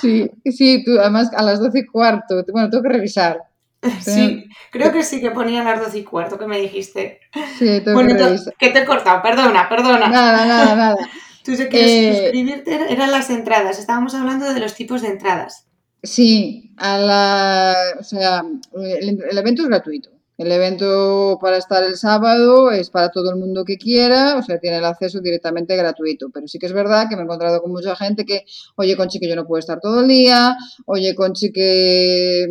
sí, 0.00 0.30
sí, 0.50 0.84
tú 0.84 0.98
además 0.98 1.30
a 1.34 1.42
las 1.42 1.60
doce 1.60 1.80
y 1.80 1.86
cuarto. 1.86 2.44
Bueno, 2.52 2.70
tengo 2.70 2.82
que 2.82 2.90
revisar. 2.90 3.42
Sí, 4.00 4.46
creo 4.70 4.90
que 4.92 5.02
sí 5.02 5.20
que 5.20 5.30
ponía 5.30 5.60
a 5.60 5.64
las 5.64 5.80
doce 5.80 5.98
y 5.98 6.04
cuarto 6.04 6.38
que 6.38 6.46
me 6.46 6.58
dijiste. 6.58 7.20
Sí, 7.58 7.82
tengo 7.84 7.92
bueno, 7.92 8.16
que 8.16 8.24
revisar. 8.24 8.54
que 8.58 8.70
te 8.70 8.78
he 8.78 8.84
cortado, 8.86 9.20
perdona, 9.20 9.68
perdona. 9.68 10.08
Nada, 10.08 10.46
nada, 10.46 10.74
nada. 10.74 11.10
Tú 11.44 11.54
si 11.54 11.66
quieres 11.66 11.90
eh... 11.90 12.22
suscribirte, 12.22 12.90
eran 12.90 13.10
las 13.10 13.28
entradas. 13.28 13.78
Estábamos 13.78 14.14
hablando 14.14 14.54
de 14.54 14.60
los 14.60 14.74
tipos 14.74 15.02
de 15.02 15.08
entradas. 15.08 15.66
Sí, 16.04 16.74
a 16.76 16.98
la, 16.98 17.74
o 17.98 18.02
sea, 18.04 18.44
el, 18.74 19.38
evento 19.38 19.62
es 19.62 19.68
gratuito. 19.68 20.10
El 20.36 20.52
evento 20.52 21.38
para 21.40 21.56
estar 21.56 21.82
el 21.82 21.96
sábado 21.96 22.70
es 22.72 22.90
para 22.90 23.10
todo 23.10 23.30
el 23.30 23.36
mundo 23.36 23.64
que 23.64 23.78
quiera, 23.78 24.36
o 24.36 24.42
sea, 24.42 24.58
tiene 24.58 24.78
el 24.78 24.84
acceso 24.84 25.20
directamente 25.20 25.76
gratuito. 25.76 26.28
Pero 26.32 26.46
sí 26.46 26.58
que 26.58 26.66
es 26.66 26.72
verdad 26.74 27.08
que 27.08 27.16
me 27.16 27.22
he 27.22 27.24
encontrado 27.24 27.62
con 27.62 27.70
mucha 27.72 27.96
gente 27.96 28.24
que, 28.26 28.44
oye, 28.76 28.96
Conchi, 28.96 29.18
que 29.18 29.28
yo 29.28 29.36
no 29.36 29.46
puedo 29.46 29.60
estar 29.60 29.80
todo 29.80 30.00
el 30.02 30.08
día, 30.08 30.56
oye, 30.86 31.14
Conchi, 31.14 31.52
que 31.52 32.46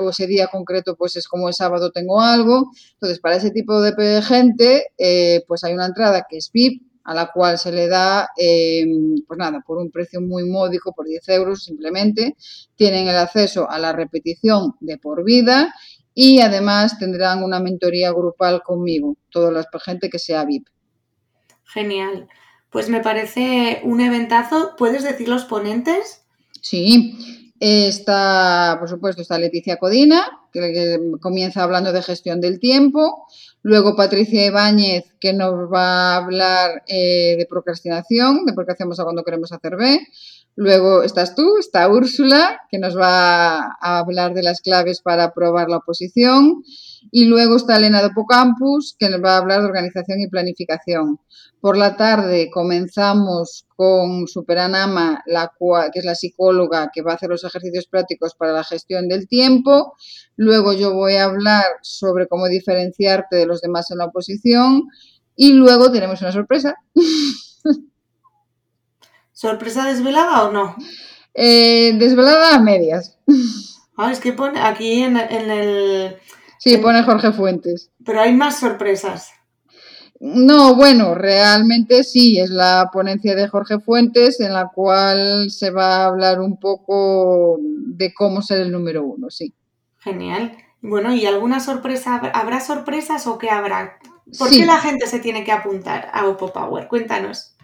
o 0.00 0.10
ese 0.10 0.26
día 0.26 0.48
concreto 0.48 0.96
pues 0.96 1.16
es 1.16 1.28
como 1.28 1.48
el 1.48 1.54
sábado 1.54 1.92
tengo 1.92 2.20
algo. 2.20 2.70
Entonces, 2.94 3.20
para 3.20 3.36
ese 3.36 3.50
tipo 3.50 3.80
de 3.80 4.22
gente, 4.22 4.88
eh, 4.98 5.44
pues 5.46 5.64
hay 5.64 5.74
una 5.74 5.86
entrada 5.86 6.26
que 6.28 6.38
es 6.38 6.50
VIP, 6.52 6.82
a 7.06 7.14
la 7.14 7.30
cual 7.32 7.58
se 7.58 7.70
le 7.70 7.88
da, 7.88 8.28
eh, 8.36 8.84
pues 9.26 9.38
nada, 9.38 9.62
por 9.64 9.78
un 9.78 9.90
precio 9.90 10.20
muy 10.20 10.44
módico, 10.44 10.92
por 10.92 11.06
10 11.06 11.28
euros 11.28 11.62
simplemente, 11.62 12.36
tienen 12.74 13.06
el 13.06 13.16
acceso 13.16 13.70
a 13.70 13.78
la 13.78 13.92
repetición 13.92 14.74
de 14.80 14.98
por 14.98 15.24
vida 15.24 15.72
y 16.14 16.40
además 16.40 16.98
tendrán 16.98 17.44
una 17.44 17.60
mentoría 17.60 18.10
grupal 18.10 18.62
conmigo, 18.62 19.16
toda 19.30 19.52
la 19.52 19.64
gente 19.78 20.10
que 20.10 20.18
sea 20.18 20.44
VIP. 20.44 20.66
Genial. 21.64 22.28
Pues 22.70 22.88
me 22.88 23.00
parece 23.00 23.80
un 23.84 24.00
eventazo. 24.00 24.74
¿Puedes 24.76 25.04
decir 25.04 25.28
los 25.28 25.44
ponentes? 25.44 26.24
Sí, 26.60 27.45
Está, 27.58 28.76
por 28.78 28.88
supuesto, 28.88 29.22
está 29.22 29.38
Leticia 29.38 29.78
Codina, 29.78 30.40
que, 30.52 30.98
comienza 31.20 31.62
hablando 31.62 31.92
de 31.92 32.02
gestión 32.02 32.40
del 32.40 32.58
tiempo. 32.60 33.26
Luego 33.62 33.96
Patricia 33.96 34.46
Ibáñez, 34.46 35.04
que 35.18 35.32
nos 35.32 35.54
va 35.72 36.14
a 36.14 36.16
hablar 36.16 36.84
eh, 36.86 37.36
de 37.38 37.46
procrastinación, 37.46 38.44
de 38.44 38.52
por 38.52 38.66
qué 38.66 38.72
hacemos 38.72 39.00
a 39.00 39.04
cuando 39.04 39.24
queremos 39.24 39.52
hacer 39.52 39.76
B. 39.76 40.00
Luego 40.58 41.02
estás 41.02 41.34
tú, 41.34 41.58
está 41.58 41.86
Úrsula, 41.86 42.58
que 42.70 42.78
nos 42.78 42.96
va 42.96 43.58
a 43.58 43.98
hablar 43.98 44.32
de 44.32 44.42
las 44.42 44.62
claves 44.62 45.02
para 45.02 45.34
probar 45.34 45.68
la 45.68 45.76
oposición. 45.76 46.62
Y 47.12 47.26
luego 47.26 47.56
está 47.56 47.76
Elena 47.76 48.02
de 48.02 48.08
Pocampus, 48.08 48.96
que 48.98 49.10
nos 49.10 49.22
va 49.22 49.34
a 49.34 49.36
hablar 49.36 49.60
de 49.60 49.66
organización 49.66 50.18
y 50.18 50.28
planificación. 50.28 51.20
Por 51.60 51.76
la 51.76 51.96
tarde 51.96 52.48
comenzamos 52.50 53.66
con 53.76 54.26
Superanama, 54.26 55.22
la 55.26 55.52
que 55.92 55.98
es 55.98 56.04
la 56.06 56.14
psicóloga 56.14 56.90
que 56.90 57.02
va 57.02 57.12
a 57.12 57.14
hacer 57.16 57.28
los 57.28 57.44
ejercicios 57.44 57.86
prácticos 57.86 58.34
para 58.34 58.52
la 58.52 58.64
gestión 58.64 59.08
del 59.08 59.28
tiempo. 59.28 59.94
Luego 60.36 60.72
yo 60.72 60.94
voy 60.94 61.16
a 61.16 61.24
hablar 61.24 61.66
sobre 61.82 62.28
cómo 62.28 62.46
diferenciarte 62.46 63.36
de 63.36 63.46
los 63.46 63.60
demás 63.60 63.90
en 63.90 63.98
la 63.98 64.06
oposición. 64.06 64.84
Y 65.36 65.52
luego 65.52 65.92
tenemos 65.92 66.22
una 66.22 66.32
sorpresa. 66.32 66.76
¿Sorpresa 69.36 69.84
desvelada 69.84 70.44
o 70.44 70.50
no? 70.50 70.74
Eh, 71.34 71.92
desvelada 71.98 72.54
a 72.54 72.58
medias. 72.58 73.18
Ah, 73.98 74.10
es 74.10 74.18
que 74.18 74.32
pone 74.32 74.58
aquí 74.60 75.02
en, 75.02 75.18
en 75.18 75.50
el 75.50 76.16
Sí, 76.58 76.78
pone 76.78 77.02
Jorge 77.02 77.32
Fuentes. 77.32 77.90
Pero 78.02 78.22
hay 78.22 78.32
más 78.32 78.58
sorpresas. 78.58 79.32
No, 80.20 80.74
bueno, 80.74 81.14
realmente 81.14 82.02
sí, 82.02 82.40
es 82.40 82.48
la 82.48 82.88
ponencia 82.90 83.34
de 83.34 83.46
Jorge 83.46 83.78
Fuentes 83.78 84.40
en 84.40 84.54
la 84.54 84.68
cual 84.68 85.50
se 85.50 85.70
va 85.70 85.96
a 85.96 86.06
hablar 86.06 86.40
un 86.40 86.58
poco 86.58 87.58
de 87.60 88.14
cómo 88.14 88.40
ser 88.40 88.62
el 88.62 88.72
número 88.72 89.04
uno, 89.04 89.28
sí. 89.28 89.52
Genial. 89.98 90.56
Bueno, 90.80 91.14
¿y 91.14 91.26
alguna 91.26 91.60
sorpresa? 91.60 92.16
¿Habrá 92.32 92.60
sorpresas 92.60 93.26
o 93.26 93.36
qué 93.36 93.50
habrá? 93.50 93.98
¿Por 94.38 94.48
qué 94.48 94.64
la 94.64 94.78
gente 94.78 95.06
se 95.06 95.18
tiene 95.18 95.44
que 95.44 95.52
apuntar 95.52 96.08
a 96.14 96.26
Oppo 96.26 96.54
Power? 96.54 96.88
Cuéntanos. 96.88 97.55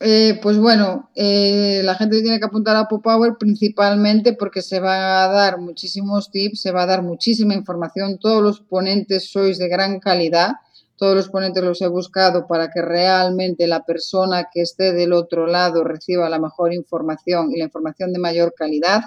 Eh, 0.00 0.38
pues 0.42 0.58
bueno, 0.58 1.10
eh, 1.14 1.80
la 1.84 1.94
gente 1.94 2.20
tiene 2.20 2.38
que 2.38 2.46
apuntar 2.46 2.76
a 2.76 2.88
Power 2.88 3.36
principalmente 3.38 4.32
porque 4.34 4.60
se 4.60 4.80
va 4.80 5.24
a 5.24 5.28
dar 5.28 5.58
muchísimos 5.58 6.30
tips, 6.30 6.60
se 6.60 6.72
va 6.72 6.82
a 6.82 6.86
dar 6.86 7.02
muchísima 7.02 7.54
información. 7.54 8.18
Todos 8.18 8.42
los 8.42 8.60
ponentes 8.60 9.30
sois 9.30 9.58
de 9.58 9.68
gran 9.68 10.00
calidad. 10.00 10.52
Todos 10.96 11.16
los 11.16 11.28
ponentes 11.28 11.62
los 11.64 11.82
he 11.82 11.88
buscado 11.88 12.46
para 12.46 12.70
que 12.70 12.80
realmente 12.80 13.66
la 13.66 13.84
persona 13.84 14.48
que 14.52 14.62
esté 14.62 14.92
del 14.92 15.12
otro 15.12 15.46
lado 15.46 15.82
reciba 15.82 16.28
la 16.28 16.38
mejor 16.38 16.72
información 16.72 17.50
y 17.50 17.58
la 17.58 17.64
información 17.64 18.12
de 18.12 18.20
mayor 18.20 18.54
calidad. 18.56 19.02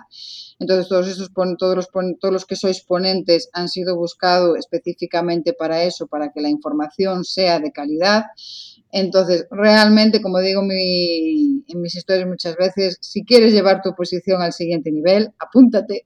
Entonces, 0.60 0.90
todos, 0.90 1.08
esos, 1.08 1.32
todos, 1.58 1.76
los, 1.76 1.88
todos 2.20 2.34
los 2.34 2.46
que 2.46 2.56
sois 2.56 2.82
ponentes 2.82 3.50
han 3.54 3.70
sido 3.70 3.96
buscados 3.96 4.58
específicamente 4.58 5.54
para 5.54 5.84
eso, 5.84 6.08
para 6.08 6.32
que 6.32 6.42
la 6.42 6.50
información 6.50 7.24
sea 7.24 7.60
de 7.60 7.72
calidad. 7.72 8.26
Entonces, 8.92 9.48
realmente, 9.52 10.22
como 10.22 10.40
digo 10.40 10.62
mi, 10.62 11.64
en 11.68 11.82
mis 11.82 11.96
historias 11.96 12.28
muchas 12.28 12.56
veces, 12.56 12.98
si 13.02 13.24
quieres 13.24 13.54
llevar 13.54 13.82
tu 13.82 13.94
posición 13.96 14.42
al 14.42 14.54
siguiente 14.54 14.92
nivel, 14.92 15.32
apúntate. 15.40 16.06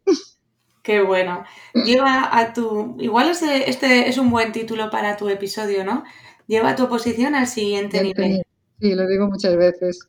Qué 0.84 1.02
bueno. 1.02 1.44
Lleva 1.74 2.36
a 2.36 2.54
tu. 2.54 2.98
Igual 3.00 3.30
este, 3.30 3.70
este 3.70 4.10
es 4.10 4.18
un 4.18 4.32
buen 4.32 4.52
título 4.52 4.90
para 4.90 5.16
tu 5.16 5.30
episodio, 5.30 5.84
¿no? 5.84 6.04
Lleva 6.48 6.76
tu 6.76 6.86
oposición 6.86 7.36
al 7.36 7.48
siguiente 7.48 8.02
nivel. 8.02 8.42
Sí, 8.80 8.96
lo 8.96 9.08
digo 9.08 9.28
muchas 9.28 9.56
veces. 9.56 10.00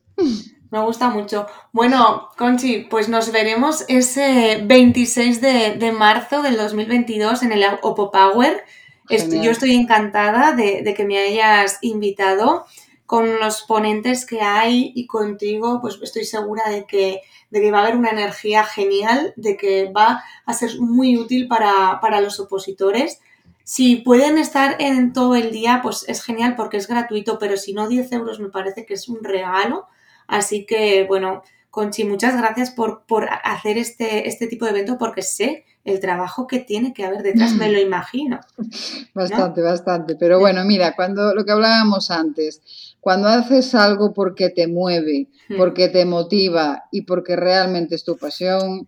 Me 0.71 0.79
gusta 0.83 1.09
mucho. 1.09 1.45
Bueno, 1.71 2.29
Conchi, 2.35 2.87
pues 2.89 3.07
nos 3.07 3.31
veremos 3.31 3.85
ese 3.87 4.63
26 4.65 5.39
de, 5.39 5.75
de 5.77 5.91
marzo 5.91 6.41
del 6.41 6.57
2022 6.57 7.43
en 7.43 7.51
el 7.51 7.63
Oppo 7.83 8.09
Power 8.09 8.63
yo 9.09 9.51
estoy 9.51 9.75
encantada 9.75 10.53
de, 10.53 10.93
que 10.95 11.05
me 11.05 11.17
hayas 11.17 11.79
invitado. 11.81 12.65
con 13.05 13.39
los 13.39 13.61
ponentes 13.63 14.25
que 14.25 14.41
hay 14.41 14.91
y 14.95 15.05
contigo, 15.05 15.81
pues 15.81 15.99
estoy 16.01 16.23
segura 16.23 16.69
de 16.69 16.85
que, 16.85 17.21
de 17.51 17.61
que 17.61 17.69
va 17.69 17.79
a 17.79 17.81
haber 17.83 17.97
una 17.97 18.09
energía 18.09 18.63
genial, 18.63 19.33
de 19.35 19.55
que 19.55 19.91
va 19.91 20.23
a 20.45 20.53
ser 20.53 20.79
muy 20.79 21.17
útil 21.17 21.47
para, 21.47 21.99
para 22.01 22.21
los 22.21 22.39
opositores. 22.39 23.19
Si 23.63 23.97
pueden 23.97 24.37
estar 24.37 24.77
en 24.81 25.13
todo 25.13 25.35
el 25.35 25.51
día, 25.51 25.81
pues 25.83 26.05
es 26.07 26.23
genial 26.23 26.55
porque 26.55 26.77
es 26.77 26.87
gratuito, 26.87 27.37
pero 27.37 27.55
si 27.55 27.73
no, 27.73 27.87
10 27.87 28.11
euros 28.13 28.39
me 28.39 28.49
parece 28.49 28.85
que 28.85 28.95
es 28.95 29.07
un 29.07 29.23
regalo. 29.23 29.85
Así 30.25 30.65
que, 30.65 31.03
bueno, 31.03 31.43
Conchi, 31.73 32.03
muchas 32.03 32.37
gracias 32.37 32.71
por, 32.71 33.03
por 33.05 33.29
hacer 33.43 33.77
este, 33.77 34.27
este 34.27 34.47
tipo 34.47 34.65
de 34.65 34.71
evento 34.71 34.97
porque 34.97 35.23
sé 35.23 35.65
el 35.85 35.99
trabajo 35.99 36.47
que 36.47 36.59
tiene 36.59 36.93
que 36.93 37.03
haber 37.03 37.23
detrás, 37.23 37.53
me 37.53 37.71
lo 37.71 37.79
imagino. 37.79 38.39
Bastante, 39.13 39.61
bastante. 39.61 40.15
Pero 40.15 40.39
bueno, 40.39 40.63
mira, 40.63 40.95
cuando 40.95 41.35
lo 41.35 41.45
que 41.45 41.51
hablábamos 41.51 42.09
antes, 42.09 42.61
cuando 42.99 43.27
haces 43.27 43.75
algo 43.75 44.13
porque 44.13 44.49
te 44.49 44.67
mueve, 44.67 45.27
hmm. 45.49 45.57
porque 45.57 45.89
te 45.89 46.05
motiva 46.05 46.85
y 46.91 47.01
porque 47.01 47.35
realmente 47.35 47.95
es 47.95 48.03
tu 48.03 48.17
pasión, 48.17 48.87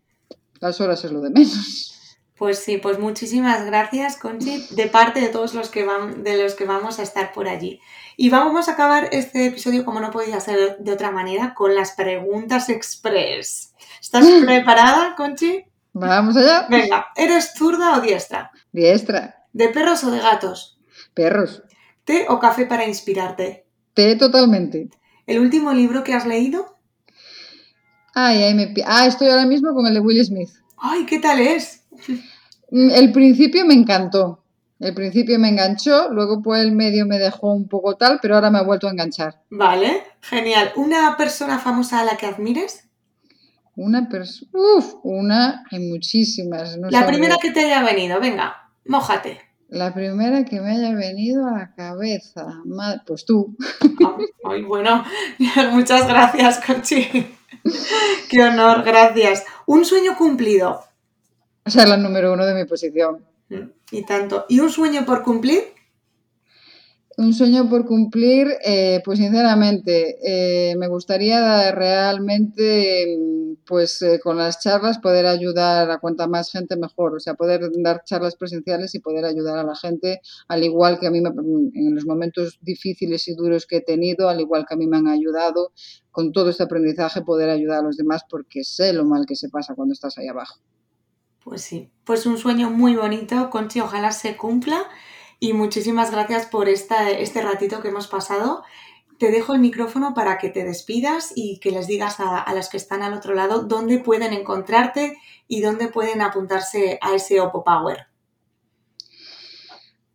las 0.60 0.80
horas 0.82 1.04
es 1.04 1.12
lo 1.12 1.22
de 1.22 1.30
menos. 1.30 1.92
Pues 2.38 2.60
sí, 2.60 2.78
pues 2.78 3.00
muchísimas 3.00 3.66
gracias, 3.66 4.18
Conchi, 4.18 4.66
de 4.72 4.88
parte 4.88 5.22
de 5.22 5.30
todos 5.30 5.54
los 5.54 5.70
que 5.70 5.86
van, 5.86 6.24
de 6.24 6.42
los 6.42 6.56
que 6.56 6.66
vamos 6.66 7.00
a 7.00 7.04
estar 7.04 7.32
por 7.32 7.48
allí. 7.48 7.80
Y 8.18 8.30
vamos 8.30 8.68
a 8.68 8.74
acabar 8.74 9.08
este 9.14 9.48
episodio, 9.48 9.86
como 9.86 10.02
no 10.02 10.12
podía 10.12 10.40
ser 10.42 10.78
de 10.80 10.92
otra 10.92 11.12
manera, 11.12 11.54
con 11.54 11.76
las 11.76 11.92
preguntas 11.92 12.68
express. 12.68 13.74
¿Estás 14.02 14.26
preparada, 14.46 15.16
Conchi? 15.16 15.66
Vamos 15.98 16.36
allá. 16.36 16.68
Venga, 16.70 17.08
¿eres 17.16 17.54
zurda 17.56 17.98
o 17.98 18.02
diestra? 18.02 18.52
Diestra. 18.74 19.46
¿De 19.54 19.70
perros 19.70 20.04
o 20.04 20.12
de 20.12 20.20
gatos? 20.20 20.78
Perros. 21.14 21.64
¿Té 22.04 22.26
o 22.28 22.38
café 22.38 22.66
para 22.66 22.86
inspirarte? 22.86 23.66
Té 23.94 24.18
totalmente. 24.18 24.90
¿El 25.26 25.40
último 25.40 25.72
libro 25.72 26.04
que 26.04 26.14
has 26.14 26.26
leído? 26.26 26.76
Ay, 28.14 28.44
ay, 28.44 28.54
me... 28.54 28.74
Ah, 28.86 29.08
estoy 29.08 29.30
ahora 29.30 29.46
mismo 29.46 29.74
con 29.74 29.88
el 29.88 29.94
de 29.94 30.02
Will 30.02 30.24
Smith. 30.26 30.50
Ay, 30.78 31.06
¿qué 31.06 31.20
tal 31.20 31.40
es? 31.40 31.86
Mm, 32.72 32.90
el 32.92 33.14
principio 33.14 33.66
me 33.66 33.74
encantó. 33.74 34.44
El 34.80 34.94
principio 34.94 35.40
me 35.40 35.48
enganchó, 35.48 36.10
luego 36.12 36.42
por 36.42 36.58
el 36.58 36.74
medio 36.74 37.06
me 37.06 37.20
dejó 37.20 37.54
un 37.54 37.70
poco 37.70 37.96
tal, 37.96 38.20
pero 38.22 38.36
ahora 38.36 38.50
me 38.50 38.58
ha 38.58 38.64
vuelto 38.64 38.88
a 38.88 38.92
enganchar. 38.92 39.42
Vale, 39.50 40.04
genial. 40.20 40.74
¿Una 40.76 41.16
persona 41.16 41.58
famosa 41.58 42.02
a 42.02 42.04
la 42.04 42.18
que 42.18 42.26
admires? 42.26 42.85
Una 43.76 44.08
persona. 44.08 44.52
Uf, 44.54 44.96
una, 45.04 45.64
hay 45.70 45.80
muchísimas. 45.80 46.78
la 46.78 47.06
primera 47.06 47.36
que 47.42 47.52
te 47.52 47.66
haya 47.66 47.84
venido, 47.84 48.20
venga, 48.20 48.70
mójate. 48.86 49.42
La 49.68 49.94
primera 49.94 50.46
que 50.46 50.62
me 50.62 50.72
haya 50.72 50.94
venido 50.94 51.48
a 51.48 51.52
la 51.52 51.74
cabeza. 51.76 52.46
Pues 53.06 53.26
tú. 53.26 53.56
Ay, 54.44 54.62
bueno, 54.64 55.04
muchas 55.72 56.08
gracias, 56.08 56.62
Conchi. 56.66 57.36
Qué 58.30 58.44
honor, 58.44 58.84
gracias. 58.84 59.44
Un 59.66 59.84
sueño 59.84 60.16
cumplido. 60.18 60.82
O 61.66 61.70
sea, 61.70 61.86
la 61.88 61.98
número 61.98 62.32
uno 62.34 62.46
de 62.46 62.54
mi 62.54 62.66
posición. 62.66 63.26
Y 63.92 64.04
tanto. 64.04 64.46
¿Y 64.50 64.60
un 64.60 64.70
sueño 64.70 65.06
por 65.06 65.24
cumplir? 65.24 65.75
Un 67.18 67.34
sueño 67.34 67.70
por 67.70 67.86
cumplir, 67.86 68.48
eh, 68.66 69.02
pues 69.06 69.20
sinceramente, 69.20 70.18
eh, 70.22 70.76
me 70.76 70.90
gustaría 70.90 71.72
realmente, 71.72 73.18
pues 73.66 74.02
eh, 74.02 74.20
con 74.22 74.36
las 74.36 74.60
charlas, 74.60 75.00
poder 75.00 75.26
ayudar 75.26 75.90
a 75.92 76.00
cuanta 76.00 76.28
más 76.28 76.52
gente 76.52 76.76
mejor, 76.76 77.16
o 77.16 77.20
sea, 77.22 77.36
poder 77.36 77.62
dar 77.78 78.04
charlas 78.04 78.36
presenciales 78.36 78.96
y 78.96 79.00
poder 79.00 79.24
ayudar 79.24 79.58
a 79.58 79.64
la 79.64 79.76
gente, 79.76 80.20
al 80.50 80.66
igual 80.66 81.00
que 81.00 81.08
a 81.08 81.12
mí 81.12 81.22
me, 81.22 81.30
en 81.30 81.96
los 81.96 82.06
momentos 82.06 82.60
difíciles 82.62 83.30
y 83.30 83.36
duros 83.36 83.66
que 83.66 83.78
he 83.78 83.82
tenido, 83.82 84.28
al 84.28 84.42
igual 84.42 84.66
que 84.68 84.74
a 84.74 84.78
mí 84.78 84.86
me 84.86 84.98
han 84.98 85.08
ayudado, 85.08 85.72
con 86.12 86.34
todo 86.34 86.50
este 86.50 86.64
aprendizaje, 86.64 87.22
poder 87.22 87.50
ayudar 87.50 87.80
a 87.80 87.84
los 87.84 87.96
demás 87.96 88.24
porque 88.30 88.66
sé 88.66 88.92
lo 88.92 89.06
mal 89.06 89.26
que 89.26 89.38
se 89.38 89.48
pasa 89.48 89.74
cuando 89.74 89.94
estás 89.94 90.18
ahí 90.18 90.28
abajo. 90.28 90.60
Pues 91.42 91.62
sí, 91.62 91.92
pues 92.04 92.26
un 92.26 92.38
sueño 92.38 92.72
muy 92.72 92.98
bonito, 92.98 93.50
Conchi, 93.50 93.80
ojalá 93.80 94.12
se 94.12 94.36
cumpla 94.36 94.86
y 95.40 95.54
muchísimas 95.54 96.12
gracias 96.12 96.46
por 96.46 96.70
esta, 96.70 97.10
este 97.10 97.42
ratito 97.42 97.82
que 97.82 97.90
hemos 97.90 98.08
pasado. 98.08 98.64
Te 99.18 99.32
dejo 99.32 99.54
el 99.54 99.60
micrófono 99.60 100.14
para 100.14 100.38
que 100.38 100.50
te 100.50 100.64
despidas 100.64 101.32
y 101.36 101.60
que 101.60 101.72
les 101.72 101.88
digas 101.88 102.18
a, 102.20 102.54
los 102.54 102.70
que 102.70 102.78
están 102.78 103.02
al 103.02 103.14
otro 103.14 103.34
lado 103.34 103.64
dónde 103.64 104.00
pueden 104.00 104.34
encontrarte 104.34 105.18
y 105.48 105.62
dónde 105.62 105.88
pueden 105.88 106.22
apuntarse 106.22 107.00
a 107.02 107.16
ese 107.16 107.40
Oppo 107.40 107.64
Power. 107.64 108.08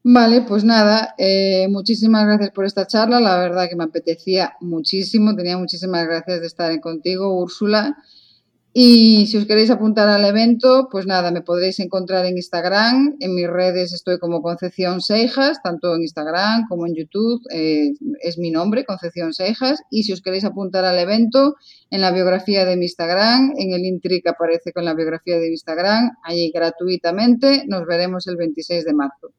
Vale, 0.02 0.42
pues 0.42 0.64
nada, 0.64 1.14
eh, 1.18 1.66
muchísimas 1.68 2.26
gracias 2.26 2.50
por 2.50 2.64
esta 2.64 2.86
charla. 2.86 3.20
La 3.20 3.36
verdad 3.38 3.68
que 3.68 3.76
me 3.76 3.84
apetecía 3.84 4.56
muchísimo, 4.60 5.36
tenía 5.36 5.58
muchísimas 5.58 6.06
gracias 6.06 6.40
de 6.40 6.46
estar 6.46 6.80
contigo, 6.80 7.34
Úrsula. 7.34 7.96
Y 8.72 9.26
si 9.26 9.36
os 9.36 9.46
queréis 9.46 9.68
apuntar 9.70 10.08
al 10.08 10.24
evento, 10.24 10.88
pues 10.92 11.04
nada, 11.04 11.32
me 11.32 11.42
podréis 11.42 11.80
encontrar 11.80 12.24
en 12.26 12.36
Instagram. 12.36 13.16
En 13.18 13.34
mis 13.34 13.48
redes 13.48 13.92
estoy 13.92 14.20
como 14.20 14.42
Concepción 14.42 15.00
Seijas, 15.00 15.60
tanto 15.60 15.96
en 15.96 16.02
Instagram 16.02 16.68
como 16.68 16.86
en 16.86 16.94
YouTube. 16.94 17.42
Eh, 17.52 17.90
es 18.22 18.38
mi 18.38 18.52
nombre, 18.52 18.84
Concepción 18.84 19.32
Seijas. 19.32 19.80
Y 19.90 20.04
si 20.04 20.12
os 20.12 20.22
queréis 20.22 20.44
apuntar 20.44 20.84
al 20.84 21.00
evento, 21.00 21.56
en 21.90 22.00
la 22.00 22.12
biografía 22.12 22.64
de 22.64 22.76
mi 22.76 22.84
Instagram, 22.84 23.54
en 23.56 23.72
el 23.72 23.84
intri 23.84 24.22
que 24.22 24.28
aparece 24.28 24.72
con 24.72 24.84
la 24.84 24.94
biografía 24.94 25.40
de 25.40 25.46
mi 25.46 25.54
Instagram, 25.54 26.12
allí 26.22 26.52
gratuitamente. 26.54 27.64
Nos 27.66 27.84
veremos 27.86 28.28
el 28.28 28.36
26 28.36 28.84
de 28.84 28.92
marzo. 28.92 29.32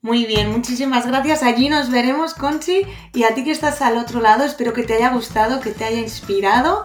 Muy 0.00 0.24
bien, 0.24 0.50
muchísimas 0.50 1.06
gracias. 1.06 1.42
Allí 1.42 1.68
nos 1.68 1.90
veremos, 1.90 2.32
Conchi. 2.32 2.82
Y 3.12 3.24
a 3.24 3.34
ti 3.34 3.44
que 3.44 3.50
estás 3.50 3.82
al 3.82 3.98
otro 3.98 4.22
lado, 4.22 4.44
espero 4.44 4.72
que 4.72 4.82
te 4.82 4.94
haya 4.94 5.12
gustado, 5.12 5.60
que 5.60 5.72
te 5.72 5.84
haya 5.84 6.00
inspirado 6.00 6.84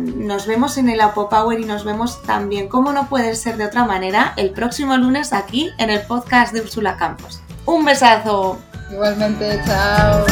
nos 0.00 0.46
vemos 0.46 0.78
en 0.78 0.88
el 0.88 1.00
Apo 1.00 1.28
Power 1.28 1.58
y 1.60 1.64
nos 1.64 1.84
vemos 1.84 2.22
también, 2.22 2.68
como 2.68 2.92
no 2.92 3.08
puede 3.08 3.34
ser 3.34 3.56
de 3.56 3.66
otra 3.66 3.84
manera, 3.84 4.34
el 4.36 4.50
próximo 4.50 4.96
lunes 4.96 5.32
aquí 5.32 5.70
en 5.78 5.90
el 5.90 6.00
podcast 6.02 6.52
de 6.52 6.60
Úrsula 6.60 6.96
Campos. 6.96 7.40
Un 7.66 7.84
besazo. 7.84 8.58
Igualmente, 8.90 9.60
chao. 9.64 10.24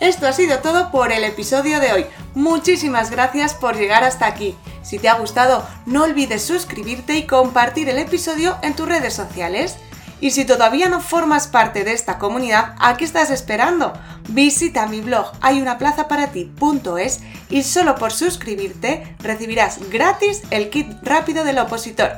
Esto 0.00 0.28
ha 0.28 0.32
sido 0.32 0.58
todo 0.60 0.90
por 0.90 1.10
el 1.10 1.24
episodio 1.24 1.80
de 1.80 1.92
hoy. 1.92 2.06
Muchísimas 2.34 3.10
gracias 3.10 3.54
por 3.54 3.76
llegar 3.76 4.04
hasta 4.04 4.26
aquí. 4.26 4.54
Si 4.82 5.00
te 5.00 5.08
ha 5.08 5.18
gustado, 5.18 5.66
no 5.84 6.04
olvides 6.04 6.44
suscribirte 6.44 7.16
y 7.16 7.26
compartir 7.26 7.88
el 7.88 7.98
episodio 7.98 8.56
en 8.62 8.76
tus 8.76 8.86
redes 8.86 9.14
sociales. 9.14 9.78
Y 10.20 10.30
si 10.30 10.44
todavía 10.44 10.88
no 10.88 11.00
formas 11.00 11.46
parte 11.46 11.84
de 11.84 11.92
esta 11.92 12.18
comunidad, 12.18 12.74
¿a 12.78 12.96
qué 12.96 13.04
estás 13.04 13.30
esperando? 13.30 13.92
Visita 14.28 14.86
mi 14.86 15.00
blog 15.00 15.30
hayunaplazaparati.es 15.42 17.20
y 17.50 17.62
solo 17.62 17.94
por 17.96 18.12
suscribirte 18.12 19.16
recibirás 19.20 19.78
gratis 19.90 20.42
el 20.50 20.70
kit 20.70 20.88
rápido 21.02 21.44
del 21.44 21.58
opositor. 21.58 22.12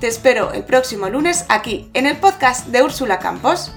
Te 0.00 0.08
espero 0.08 0.52
el 0.52 0.64
próximo 0.64 1.08
lunes 1.08 1.44
aquí 1.48 1.90
en 1.94 2.06
el 2.06 2.16
podcast 2.16 2.66
de 2.66 2.82
Úrsula 2.82 3.18
Campos. 3.18 3.72